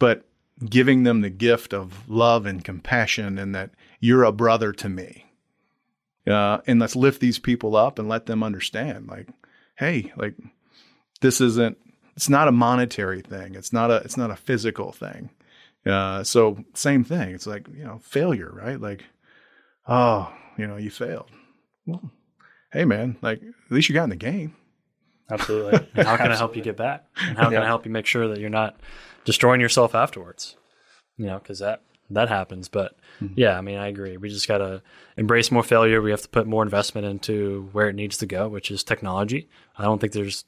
but 0.00 0.24
giving 0.68 1.04
them 1.04 1.20
the 1.20 1.30
gift 1.30 1.72
of 1.72 2.08
love 2.08 2.46
and 2.46 2.64
compassion 2.64 3.38
and 3.38 3.54
that 3.54 3.70
you're 4.00 4.24
a 4.24 4.32
brother 4.32 4.72
to 4.72 4.88
me 4.88 5.24
uh, 6.26 6.58
and 6.66 6.80
let's 6.80 6.96
lift 6.96 7.20
these 7.20 7.38
people 7.38 7.76
up 7.76 7.98
and 7.98 8.08
let 8.08 8.26
them 8.26 8.42
understand 8.42 9.08
like 9.08 9.28
hey 9.76 10.12
like 10.16 10.34
this 11.20 11.40
isn't 11.40 11.76
it's 12.16 12.28
not 12.28 12.48
a 12.48 12.52
monetary 12.52 13.22
thing. 13.22 13.54
It's 13.54 13.72
not 13.72 13.90
a 13.90 13.96
it's 13.96 14.16
not 14.16 14.30
a 14.30 14.36
physical 14.36 14.92
thing. 14.92 15.30
Uh, 15.84 16.22
so 16.24 16.64
same 16.74 17.04
thing. 17.04 17.34
It's 17.34 17.46
like 17.46 17.68
you 17.68 17.84
know 17.84 18.00
failure 18.02 18.50
right? 18.52 18.80
Like 18.80 19.04
oh 19.88 20.32
you 20.56 20.66
know 20.66 20.76
you 20.76 20.90
failed. 20.90 21.30
Well 21.86 22.10
hey 22.72 22.84
man 22.84 23.16
like 23.22 23.42
at 23.42 23.72
least 23.72 23.88
you 23.88 23.94
got 23.94 24.04
in 24.04 24.10
the 24.10 24.16
game. 24.16 24.54
Absolutely. 25.30 25.86
How 26.04 26.16
can 26.18 26.30
i 26.30 26.36
help 26.36 26.54
you 26.54 26.62
get 26.62 26.76
back? 26.76 27.06
And 27.20 27.36
how 27.36 27.48
can 27.48 27.62
i 27.62 27.66
help 27.66 27.84
you 27.84 27.90
make 27.90 28.06
sure 28.06 28.28
that 28.28 28.38
you're 28.38 28.50
not 28.50 28.78
destroying 29.24 29.60
yourself 29.60 29.94
afterwards? 29.94 30.56
You 31.16 31.26
know 31.26 31.38
because 31.38 31.60
that 31.60 31.82
that 32.14 32.28
happens. 32.28 32.68
But 32.68 32.96
mm-hmm. 33.20 33.34
yeah, 33.36 33.56
I 33.56 33.60
mean, 33.60 33.78
I 33.78 33.88
agree. 33.88 34.16
We 34.16 34.28
just 34.28 34.48
got 34.48 34.58
to 34.58 34.82
embrace 35.16 35.50
more 35.50 35.62
failure. 35.62 36.00
We 36.02 36.10
have 36.10 36.22
to 36.22 36.28
put 36.28 36.46
more 36.46 36.62
investment 36.62 37.06
into 37.06 37.68
where 37.72 37.88
it 37.88 37.94
needs 37.94 38.16
to 38.18 38.26
go, 38.26 38.48
which 38.48 38.70
is 38.70 38.82
technology. 38.82 39.48
I 39.78 39.84
don't 39.84 40.00
think 40.00 40.12
there's, 40.12 40.44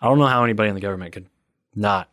I 0.00 0.06
don't 0.08 0.18
know 0.18 0.26
how 0.26 0.44
anybody 0.44 0.68
in 0.68 0.74
the 0.74 0.80
government 0.80 1.12
could 1.12 1.26
not 1.74 2.08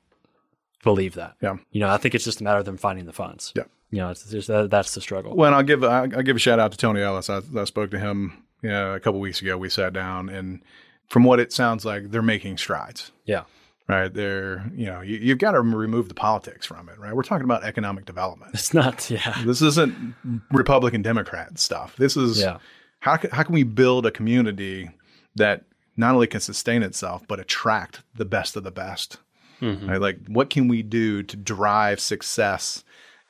believe 0.83 1.15
that. 1.15 1.35
Yeah. 1.41 1.57
You 1.71 1.79
know, 1.81 1.89
I 1.89 1.97
think 1.97 2.15
it's 2.15 2.25
just 2.25 2.41
a 2.41 2.43
matter 2.43 2.59
of 2.59 2.65
them 2.65 2.77
finding 2.77 3.05
the 3.05 3.13
funds. 3.13 3.53
Yeah. 3.55 3.63
You 3.91 3.99
know, 3.99 4.09
it's 4.09 4.29
just, 4.29 4.47
that, 4.47 4.69
that's 4.69 4.93
the 4.93 5.01
struggle. 5.01 5.35
Well, 5.35 5.53
I'll 5.53 5.63
give 5.63 5.83
I'll 5.83 6.07
give 6.07 6.35
a 6.35 6.39
shout 6.39 6.59
out 6.59 6.71
to 6.71 6.77
Tony 6.77 7.01
Ellis. 7.01 7.29
I, 7.29 7.41
I 7.55 7.63
spoke 7.63 7.91
to 7.91 7.99
him 7.99 8.43
you 8.61 8.69
know, 8.69 8.93
a 8.93 8.99
couple 8.99 9.19
weeks 9.19 9.41
ago. 9.41 9.57
We 9.57 9.69
sat 9.69 9.93
down, 9.93 10.27
and 10.27 10.61
from 11.07 11.23
what 11.23 11.39
it 11.39 11.53
sounds 11.53 11.85
like, 11.85 12.09
they're 12.09 12.21
making 12.21 12.57
strides. 12.57 13.11
Yeah 13.25 13.43
right? 13.87 14.13
There, 14.13 14.69
you 14.75 14.87
know, 14.87 15.01
you, 15.01 15.29
have 15.29 15.37
got 15.37 15.51
to 15.51 15.61
remove 15.61 16.09
the 16.09 16.15
politics 16.15 16.65
from 16.65 16.89
it, 16.89 16.97
right? 16.99 17.15
We're 17.15 17.23
talking 17.23 17.45
about 17.45 17.63
economic 17.63 18.05
development. 18.05 18.51
It's 18.53 18.73
not, 18.73 19.09
yeah. 19.09 19.41
This 19.45 19.61
isn't 19.61 20.15
Republican 20.51 21.01
Democrat 21.01 21.59
stuff. 21.59 21.95
This 21.97 22.17
is 22.17 22.39
yeah. 22.39 22.57
how 22.99 23.17
can, 23.17 23.29
how 23.31 23.43
can 23.43 23.53
we 23.53 23.63
build 23.63 24.05
a 24.05 24.11
community 24.11 24.89
that 25.35 25.63
not 25.97 26.13
only 26.13 26.27
can 26.27 26.41
sustain 26.41 26.83
itself 26.83 27.23
but 27.27 27.39
attract 27.39 28.01
the 28.15 28.25
best 28.25 28.55
of 28.55 28.63
the 28.63 28.71
best? 28.71 29.17
Mm-hmm. 29.61 29.89
Right? 29.89 30.01
Like, 30.01 30.19
what 30.27 30.49
can 30.49 30.67
we 30.67 30.81
do 30.83 31.23
to 31.23 31.37
drive 31.37 31.99
success? 31.99 32.83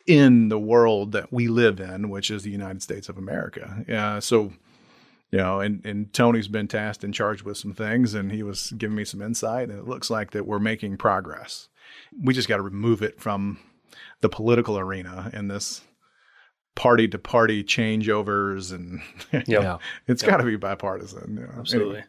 In 0.08 0.50
the 0.50 0.60
world 0.60 1.14
that 1.14 1.34
we 1.34 1.48
live 1.48 1.80
in, 1.80 2.10
which 2.10 2.30
is 2.30 2.44
the 2.44 2.52
United 2.52 2.84
States 2.84 3.10
of 3.10 3.18
America. 3.18 3.84
Yeah. 3.88 4.20
So, 4.20 4.54
you 5.36 5.42
know, 5.42 5.60
and, 5.60 5.86
and 5.86 6.14
Tony's 6.14 6.48
been 6.48 6.70
tasked 6.70 7.04
and 7.04 7.14
charged 7.14 7.44
with 7.44 7.58
some 7.58 7.74
things, 7.74 8.14
and 8.14 8.32
he 8.32 8.42
was 8.42 8.72
giving 8.78 8.96
me 8.96 9.04
some 9.04 9.22
insight, 9.22 9.70
and 9.70 9.78
it 9.78 9.86
looks 9.86 10.10
like 10.10 10.32
that 10.32 10.48
we're 10.48 10.60
making 10.60 10.96
progress. 10.96 11.68
We 12.24 12.34
just 12.34 12.48
got 12.48 12.56
to 12.56 12.62
remove 12.62 13.02
it 13.02 13.20
from 13.20 13.60
the 14.22 14.30
political 14.30 14.80
arena 14.80 15.30
and 15.34 15.52
this 15.52 15.82
party 16.74 17.10
to 17.10 17.18
party 17.18 17.66
changeovers, 17.66 18.72
and 18.72 19.02
yeah, 19.46 19.80
it's 20.08 20.24
yep. 20.24 20.32
got 20.32 20.38
to 20.38 20.44
be 20.44 20.56
bipartisan. 20.56 21.36
You 21.36 21.42
know? 21.42 21.54
Absolutely. 21.60 21.96
Anyway. 21.98 22.08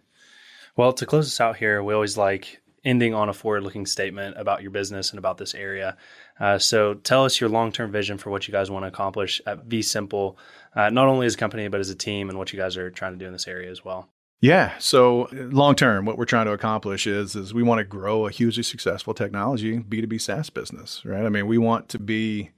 Well, 0.77 0.93
to 0.93 1.05
close 1.05 1.27
us 1.27 1.41
out 1.41 1.57
here, 1.57 1.83
we 1.83 1.95
always 1.95 2.17
like 2.17 2.61
ending 2.85 3.13
on 3.13 3.29
a 3.29 3.33
forward-looking 3.33 3.87
statement 3.87 4.37
about 4.39 4.63
your 4.63 4.71
business 4.71 5.11
and 5.11 5.19
about 5.19 5.39
this 5.39 5.53
area. 5.57 5.97
Uh, 6.39 6.59
so, 6.59 6.95
tell 6.95 7.25
us 7.25 7.41
your 7.41 7.51
long-term 7.51 7.91
vision 7.91 8.19
for 8.19 8.31
what 8.31 8.47
you 8.47 8.53
guys 8.53 8.71
want 8.71 8.85
to 8.85 8.89
accomplish 8.89 9.41
at 9.47 9.69
vSimple 9.69 10.37
uh, 10.77 10.91
not 10.91 11.09
only 11.09 11.27
as 11.27 11.35
a 11.35 11.39
company 11.39 11.67
but 11.69 11.81
as 11.81 11.91
a 11.91 11.97
team 11.97 12.29
and 12.29 12.39
what 12.39 12.53
you 12.53 12.59
guys 12.59 12.77
are 12.77 12.91
trying 12.91 13.13
to 13.13 13.19
do 13.19 13.27
in 13.27 13.33
this 13.33 13.49
area 13.49 13.71
as 13.71 13.85
well. 13.85 14.09
Yeah. 14.41 14.77
So 14.79 15.29
long 15.33 15.75
term, 15.75 16.05
what 16.05 16.19
we're 16.19 16.27
trying 16.27 16.47
to 16.47 16.53
accomplish 16.53 17.07
is 17.07 17.35
is 17.35 17.55
we 17.55 17.63
want 17.63 17.79
to 17.79 17.85
grow 17.85 18.27
a 18.27 18.31
hugely 18.31 18.63
successful 18.63 19.15
technology 19.15 19.79
B 19.79 20.01
two 20.01 20.07
B 20.07 20.19
SaaS 20.19 20.51
business, 20.51 21.03
right? 21.05 21.25
I 21.25 21.31
mean, 21.31 21.47
we 21.47 21.59
want 21.59 21.89
to 21.91 21.99
be 21.99 22.51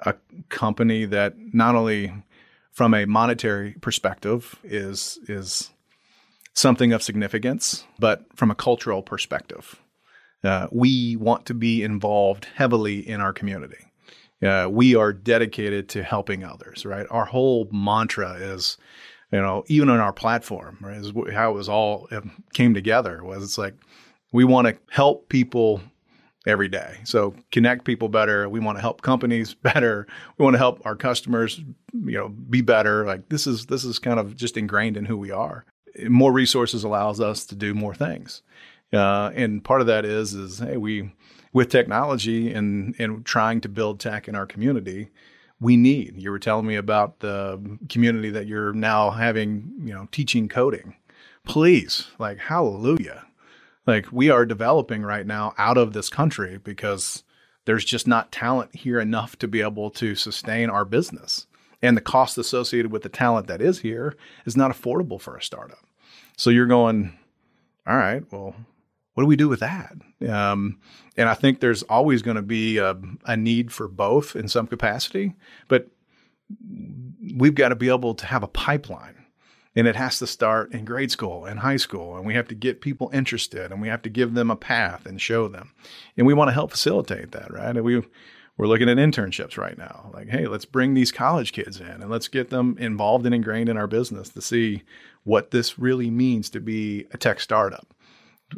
a 0.00 0.14
company 0.50 1.06
that 1.06 1.34
not 1.38 1.74
only 1.74 2.12
from 2.70 2.92
a 2.94 3.06
monetary 3.06 3.72
perspective 3.80 4.56
is 4.62 5.18
is 5.26 5.70
something 6.52 6.92
of 6.92 7.02
significance, 7.02 7.86
but 7.98 8.26
from 8.36 8.50
a 8.50 8.54
cultural 8.54 9.02
perspective, 9.02 9.80
uh, 10.44 10.66
we 10.70 11.16
want 11.16 11.46
to 11.46 11.54
be 11.54 11.82
involved 11.82 12.46
heavily 12.56 12.98
in 13.08 13.22
our 13.22 13.32
community 13.32 13.86
uh, 14.42 14.68
we 14.70 14.94
are 14.94 15.12
dedicated 15.12 15.88
to 15.90 16.02
helping 16.02 16.44
others, 16.44 16.84
right? 16.84 17.06
Our 17.10 17.24
whole 17.24 17.68
mantra 17.72 18.32
is, 18.34 18.76
you 19.30 19.40
know, 19.40 19.64
even 19.68 19.88
on 19.88 20.00
our 20.00 20.12
platform, 20.12 20.78
right, 20.80 20.96
is 20.96 21.12
how 21.32 21.50
it 21.50 21.54
was 21.54 21.68
all 21.68 22.08
it 22.10 22.24
came 22.52 22.74
together 22.74 23.22
was 23.22 23.42
it's 23.42 23.58
like 23.58 23.74
we 24.32 24.44
want 24.44 24.68
to 24.68 24.76
help 24.90 25.28
people 25.28 25.80
every 26.46 26.68
day. 26.68 26.98
So 27.04 27.34
connect 27.52 27.84
people 27.84 28.08
better. 28.08 28.48
We 28.48 28.60
want 28.60 28.78
to 28.78 28.82
help 28.82 29.02
companies 29.02 29.54
better. 29.62 30.06
We 30.38 30.42
want 30.42 30.54
to 30.54 30.58
help 30.58 30.84
our 30.84 30.96
customers, 30.96 31.60
you 31.92 32.18
know, 32.18 32.28
be 32.28 32.62
better. 32.62 33.04
Like 33.04 33.28
this 33.28 33.46
is 33.46 33.66
this 33.66 33.84
is 33.84 33.98
kind 33.98 34.18
of 34.18 34.36
just 34.36 34.56
ingrained 34.56 34.96
in 34.96 35.04
who 35.04 35.16
we 35.16 35.30
are. 35.30 35.64
More 36.08 36.32
resources 36.32 36.84
allows 36.84 37.20
us 37.20 37.44
to 37.46 37.54
do 37.54 37.74
more 37.74 37.94
things, 37.94 38.42
uh, 38.94 39.30
and 39.34 39.62
part 39.62 39.82
of 39.82 39.86
that 39.88 40.06
is 40.06 40.32
is 40.32 40.58
hey 40.58 40.78
we 40.78 41.12
with 41.52 41.68
technology 41.68 42.52
and 42.52 42.94
and 42.98 43.24
trying 43.24 43.60
to 43.62 43.68
build 43.68 44.00
tech 44.00 44.28
in 44.28 44.34
our 44.34 44.46
community. 44.46 45.10
We 45.60 45.76
need. 45.76 46.14
You 46.16 46.30
were 46.32 46.40
telling 46.40 46.66
me 46.66 46.74
about 46.74 47.20
the 47.20 47.78
community 47.88 48.30
that 48.30 48.48
you're 48.48 48.72
now 48.72 49.10
having, 49.10 49.72
you 49.84 49.94
know, 49.94 50.08
teaching 50.10 50.48
coding. 50.48 50.96
Please, 51.44 52.08
like, 52.18 52.38
hallelujah 52.38 53.26
like 53.86 54.06
we 54.12 54.30
are 54.30 54.46
developing 54.46 55.02
right 55.02 55.26
now 55.26 55.54
out 55.58 55.78
of 55.78 55.92
this 55.92 56.08
country 56.08 56.58
because 56.58 57.22
there's 57.64 57.84
just 57.84 58.06
not 58.06 58.32
talent 58.32 58.74
here 58.74 59.00
enough 59.00 59.38
to 59.38 59.48
be 59.48 59.60
able 59.60 59.90
to 59.90 60.14
sustain 60.14 60.70
our 60.70 60.84
business. 60.84 61.46
And 61.80 61.96
the 61.96 62.02
cost 62.02 62.38
associated 62.38 62.92
with 62.92 63.02
the 63.02 63.08
talent 63.08 63.48
that 63.48 63.60
is 63.60 63.80
here 63.80 64.16
is 64.46 64.56
not 64.56 64.70
affordable 64.70 65.20
for 65.20 65.36
a 65.36 65.42
startup. 65.42 65.84
So 66.36 66.50
you're 66.50 66.66
going, 66.66 67.18
all 67.86 67.96
right, 67.96 68.22
well, 68.32 68.54
what 69.14 69.22
do 69.22 69.26
we 69.26 69.36
do 69.36 69.48
with 69.48 69.60
that? 69.60 69.94
Um, 70.28 70.78
and 71.16 71.28
I 71.28 71.34
think 71.34 71.60
there's 71.60 71.82
always 71.84 72.22
going 72.22 72.36
to 72.36 72.42
be 72.42 72.78
a, 72.78 72.96
a 73.26 73.36
need 73.36 73.72
for 73.72 73.88
both 73.88 74.34
in 74.34 74.48
some 74.48 74.66
capacity, 74.66 75.34
but 75.68 75.88
we've 77.36 77.54
got 77.54 77.68
to 77.68 77.76
be 77.76 77.88
able 77.88 78.14
to 78.14 78.26
have 78.26 78.42
a 78.42 78.48
pipeline 78.48 79.26
and 79.74 79.86
it 79.86 79.96
has 79.96 80.18
to 80.18 80.26
start 80.26 80.72
in 80.72 80.84
grade 80.84 81.10
school 81.10 81.44
and 81.44 81.60
high 81.60 81.76
school 81.76 82.16
and 82.16 82.26
we 82.26 82.34
have 82.34 82.48
to 82.48 82.54
get 82.54 82.80
people 82.80 83.10
interested 83.12 83.70
and 83.70 83.80
we 83.80 83.88
have 83.88 84.02
to 84.02 84.10
give 84.10 84.34
them 84.34 84.50
a 84.50 84.56
path 84.56 85.06
and 85.06 85.20
show 85.20 85.48
them. 85.48 85.72
And 86.16 86.26
we 86.26 86.34
want 86.34 86.48
to 86.48 86.54
help 86.54 86.70
facilitate 86.70 87.32
that 87.32 87.52
right? 87.52 87.76
And 87.76 87.84
we 87.84 88.02
we're 88.58 88.66
looking 88.66 88.88
at 88.88 88.98
internships 88.98 89.56
right 89.56 89.78
now 89.78 90.10
like 90.12 90.28
hey 90.28 90.46
let's 90.46 90.66
bring 90.66 90.94
these 90.94 91.10
college 91.10 91.52
kids 91.52 91.80
in 91.80 91.86
and 91.86 92.10
let's 92.10 92.28
get 92.28 92.50
them 92.50 92.76
involved 92.78 93.24
and 93.24 93.34
ingrained 93.34 93.68
in 93.68 93.78
our 93.78 93.86
business 93.86 94.28
to 94.28 94.42
see 94.42 94.82
what 95.24 95.50
this 95.52 95.78
really 95.78 96.10
means 96.10 96.50
to 96.50 96.60
be 96.60 97.06
a 97.12 97.16
tech 97.16 97.40
startup 97.40 97.94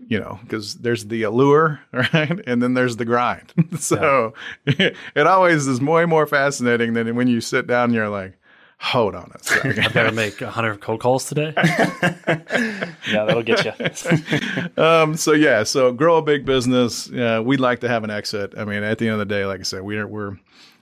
you 0.08 0.18
know 0.18 0.38
because 0.42 0.76
there's 0.76 1.06
the 1.06 1.22
allure 1.22 1.80
right 1.92 2.40
and 2.46 2.62
then 2.62 2.74
there's 2.74 2.96
the 2.96 3.04
grind 3.04 3.52
so 3.78 4.34
yeah. 4.66 4.90
it 5.14 5.26
always 5.26 5.66
is 5.66 5.80
way 5.80 6.04
more 6.04 6.26
fascinating 6.26 6.92
than 6.94 7.14
when 7.14 7.28
you 7.28 7.40
sit 7.40 7.66
down 7.66 7.84
and 7.84 7.94
you're 7.94 8.08
like 8.08 8.38
hold 8.78 9.14
on 9.14 9.30
a 9.34 9.42
second. 9.42 9.78
I 9.78 9.88
better 9.88 10.12
make 10.12 10.40
100 10.40 10.80
cold 10.80 11.00
calls 11.00 11.26
today. 11.26 11.54
yeah, 11.56 12.92
that'll 13.06 13.42
get 13.42 13.64
you. 13.64 14.82
um, 14.82 15.16
so 15.16 15.32
yeah, 15.32 15.62
so 15.62 15.90
grow 15.90 16.18
a 16.18 16.22
big 16.22 16.44
business. 16.44 17.10
Uh, 17.10 17.40
we'd 17.42 17.60
like 17.60 17.80
to 17.80 17.88
have 17.88 18.04
an 18.04 18.10
exit. 18.10 18.52
I 18.58 18.64
mean, 18.66 18.82
at 18.82 18.98
the 18.98 19.06
end 19.06 19.14
of 19.14 19.20
the 19.20 19.34
day, 19.34 19.46
like 19.46 19.60
I 19.60 19.62
said, 19.62 19.82
we're 19.82 20.06
we're 20.06 20.38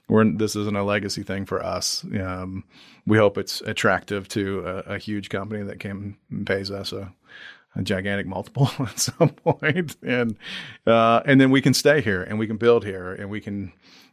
we're 0.09 0.25
this 0.25 0.57
isn't 0.57 0.77
a 0.77 0.83
legacy 0.83 1.23
thing 1.23 1.47
for 1.47 1.65
us. 1.65 2.05
Um, 2.21 2.65
we 3.07 3.19
hope 3.19 3.39
it's 3.39 3.61
attractive 3.63 4.29
to 4.29 4.61
a, 4.67 4.95
a, 4.95 4.99
huge 4.99 5.29
company 5.29 5.63
that 5.65 5.81
came 5.81 6.17
and 6.31 6.47
pays 6.47 6.71
us 6.71 6.93
a, 6.93 7.13
a 7.75 7.83
gigantic 7.83 8.27
multiple 8.27 8.71
at 8.79 8.99
some 8.99 9.31
point, 9.31 9.97
and 10.03 10.37
uh, 10.87 11.23
and 11.25 11.41
then 11.41 11.51
we 11.51 11.61
can 11.61 11.75
stay 11.75 12.01
here 12.01 12.23
and 12.23 12.39
we 12.39 12.47
can 12.47 12.57
build 12.57 12.85
here 12.85 13.13
and 13.13 13.31
we 13.31 13.41
can 13.41 13.73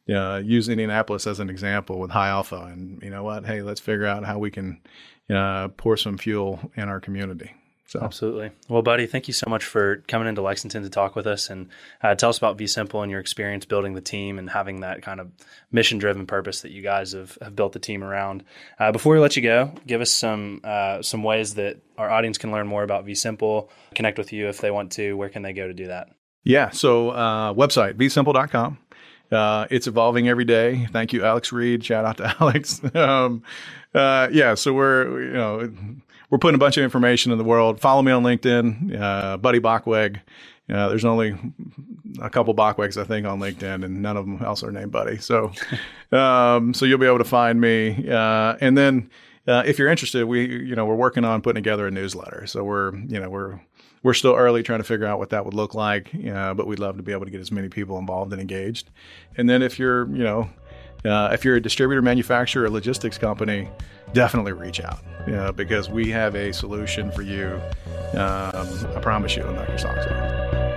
uh, 0.10 0.42
use 0.44 0.70
Indianapolis 0.70 1.28
as 1.28 1.40
an 1.40 1.50
example 1.50 2.00
with 2.00 2.12
High 2.12 2.30
Alpha, 2.30 2.70
and 2.72 3.02
you 3.02 3.10
know 3.10 3.24
what? 3.24 3.46
Hey, 3.46 3.62
let's 3.62 3.82
figure 3.82 4.06
out 4.06 4.26
how 4.26 4.40
we 4.40 4.52
can 4.52 4.82
uh, 5.30 5.70
pour 5.70 5.98
some 5.98 6.18
fuel 6.18 6.72
in 6.76 6.90
our 6.90 7.00
community. 7.00 7.54
So. 7.90 8.00
Absolutely. 8.04 8.52
Well, 8.68 8.84
buddy, 8.84 9.08
thank 9.08 9.28
you 9.28 9.34
so 9.34 9.50
much 9.50 9.66
for 9.66 10.04
coming 10.08 10.28
into 10.28 10.44
Lexington 10.44 10.84
to 10.84 10.92
talk 10.92 11.16
with 11.16 11.26
us 11.26 11.50
and 11.50 11.70
uh, 12.04 12.14
tell 12.14 12.30
us 12.30 12.38
about 12.38 12.56
vSimple 12.56 13.02
and 13.02 13.10
your 13.10 13.20
experience 13.20 13.66
building 13.66 13.96
the 13.96 14.02
team 14.02 14.38
and 14.38 14.48
having 14.48 14.82
that 14.82 15.02
kind 15.02 15.20
of 15.20 15.32
mission 15.72 15.98
driven 15.98 16.28
purpose 16.28 16.62
that 16.62 16.70
you 16.70 16.84
guys 16.84 17.14
have, 17.14 17.36
have 17.42 17.56
built 17.56 17.74
the 17.74 17.80
team 17.80 18.04
around. 18.04 18.44
Uh, 18.78 18.92
before 18.92 19.16
we 19.16 19.20
let 19.20 19.36
you 19.36 19.42
go, 19.42 19.72
give 19.88 20.02
us 20.02 20.12
some 20.12 20.62
uh, 20.64 21.02
some 21.02 21.24
ways 21.24 21.56
that 21.56 21.80
our 21.98 22.12
audience 22.12 22.38
can 22.38 22.52
learn 22.52 22.68
more 22.68 22.84
about 22.84 23.08
vSimple, 23.08 23.70
connect 23.96 24.20
with 24.20 24.32
you 24.32 24.50
if 24.50 24.60
they 24.60 24.70
want 24.70 24.92
to. 24.92 25.14
Where 25.14 25.30
can 25.30 25.42
they 25.42 25.54
go 25.54 25.66
to 25.66 25.74
do 25.74 25.88
that? 25.88 26.10
Yeah. 26.44 26.70
So, 26.70 27.10
uh, 27.10 27.54
website, 27.54 27.96
vsimple.com. 27.96 28.78
Uh, 29.32 29.66
it's 29.72 29.88
evolving 29.88 30.30
every 30.30 30.46
day. 30.46 30.86
Thank 30.92 31.12
you, 31.12 31.26
Alex 31.26 31.52
Reed. 31.52 31.84
Shout 31.84 32.06
out 32.06 32.18
to 32.18 32.36
Alex. 32.40 32.84
um, 32.94 33.42
uh, 33.96 34.30
yeah, 34.32 34.54
so 34.54 34.74
we're 34.74 35.24
you 35.24 35.34
know 35.34 35.74
we're 36.30 36.38
putting 36.38 36.56
a 36.56 36.60
bunch 36.60 36.78
of 36.78 36.84
information 36.84 37.32
in 37.32 37.38
the 37.38 37.44
world. 37.44 37.80
Follow 37.80 38.02
me 38.02 38.12
on 38.12 38.24
LinkedIn, 38.24 39.00
uh, 39.00 39.38
Buddy 39.38 39.60
Bockweg. 39.60 40.20
Uh, 40.70 40.88
there's 40.90 41.06
only 41.06 41.36
a 42.22 42.30
couple 42.30 42.54
Bockwegs, 42.54 43.02
I 43.02 43.04
think, 43.04 43.26
on 43.26 43.40
LinkedIn, 43.40 43.84
and 43.84 44.02
none 44.02 44.18
of 44.18 44.26
them 44.26 44.40
else 44.44 44.64
are 44.64 44.72
named 44.72 44.92
Buddy. 44.92 45.18
So, 45.18 45.52
um, 46.12 46.74
so 46.74 46.86
you'll 46.86 47.00
be 47.00 47.08
able 47.08 47.18
to 47.18 47.24
find 47.24 47.60
me. 47.60 48.08
Uh, 48.08 48.56
and 48.62 48.78
then, 48.78 49.10
uh, 49.48 49.64
if 49.66 49.80
you're 49.80 49.90
interested, 49.90 50.26
we, 50.26 50.46
you 50.46 50.76
know, 50.76 50.86
we're 50.86 50.96
working 50.96 51.26
on 51.26 51.42
putting 51.42 51.64
together 51.64 51.88
a 51.88 51.92
newsletter. 51.92 52.46
So 52.46 52.64
we're, 52.64 52.96
you 52.96 53.20
know, 53.20 53.30
we're 53.30 53.60
we're 54.04 54.14
still 54.14 54.36
early 54.36 54.64
trying 54.64 54.80
to 54.80 54.84
figure 54.86 55.06
out 55.06 55.20
what 55.20 55.32
that 55.32 55.44
would 55.44 55.54
look 55.54 55.74
like, 55.74 56.12
uh, 56.32 56.54
but 56.54 56.68
we'd 56.68 56.80
love 56.80 56.96
to 56.98 57.04
be 57.04 57.12
able 57.12 57.26
to 57.26 57.32
get 57.32 57.42
as 57.42 57.52
many 57.52 57.68
people 57.68 57.98
involved 57.98 58.32
and 58.32 58.40
engaged. 58.40 58.90
And 59.36 59.50
then 59.50 59.62
if 59.62 59.78
you're, 59.78 60.08
you 60.16 60.24
know, 60.24 60.50
uh, 61.04 61.32
if 61.34 61.44
you're 61.44 61.58
a 61.58 61.62
distributor, 61.62 62.02
manufacturer, 62.02 62.64
or 62.64 62.70
logistics 62.70 63.18
company, 63.18 63.68
definitely 64.14 64.54
reach 64.54 64.80
out 64.80 65.00
know, 65.28 65.52
because 65.52 65.90
we 65.90 66.10
have 66.12 66.36
a 66.36 66.52
solution 66.54 67.12
for 67.12 67.22
you. 67.22 67.62
Um, 68.14 68.68
I 68.96 69.00
promise 69.02 69.36
you, 69.36 69.44
it'll 69.44 69.54
knock 69.54 69.70
your 69.70 69.78
socks 69.78 70.06
off. 70.06 70.69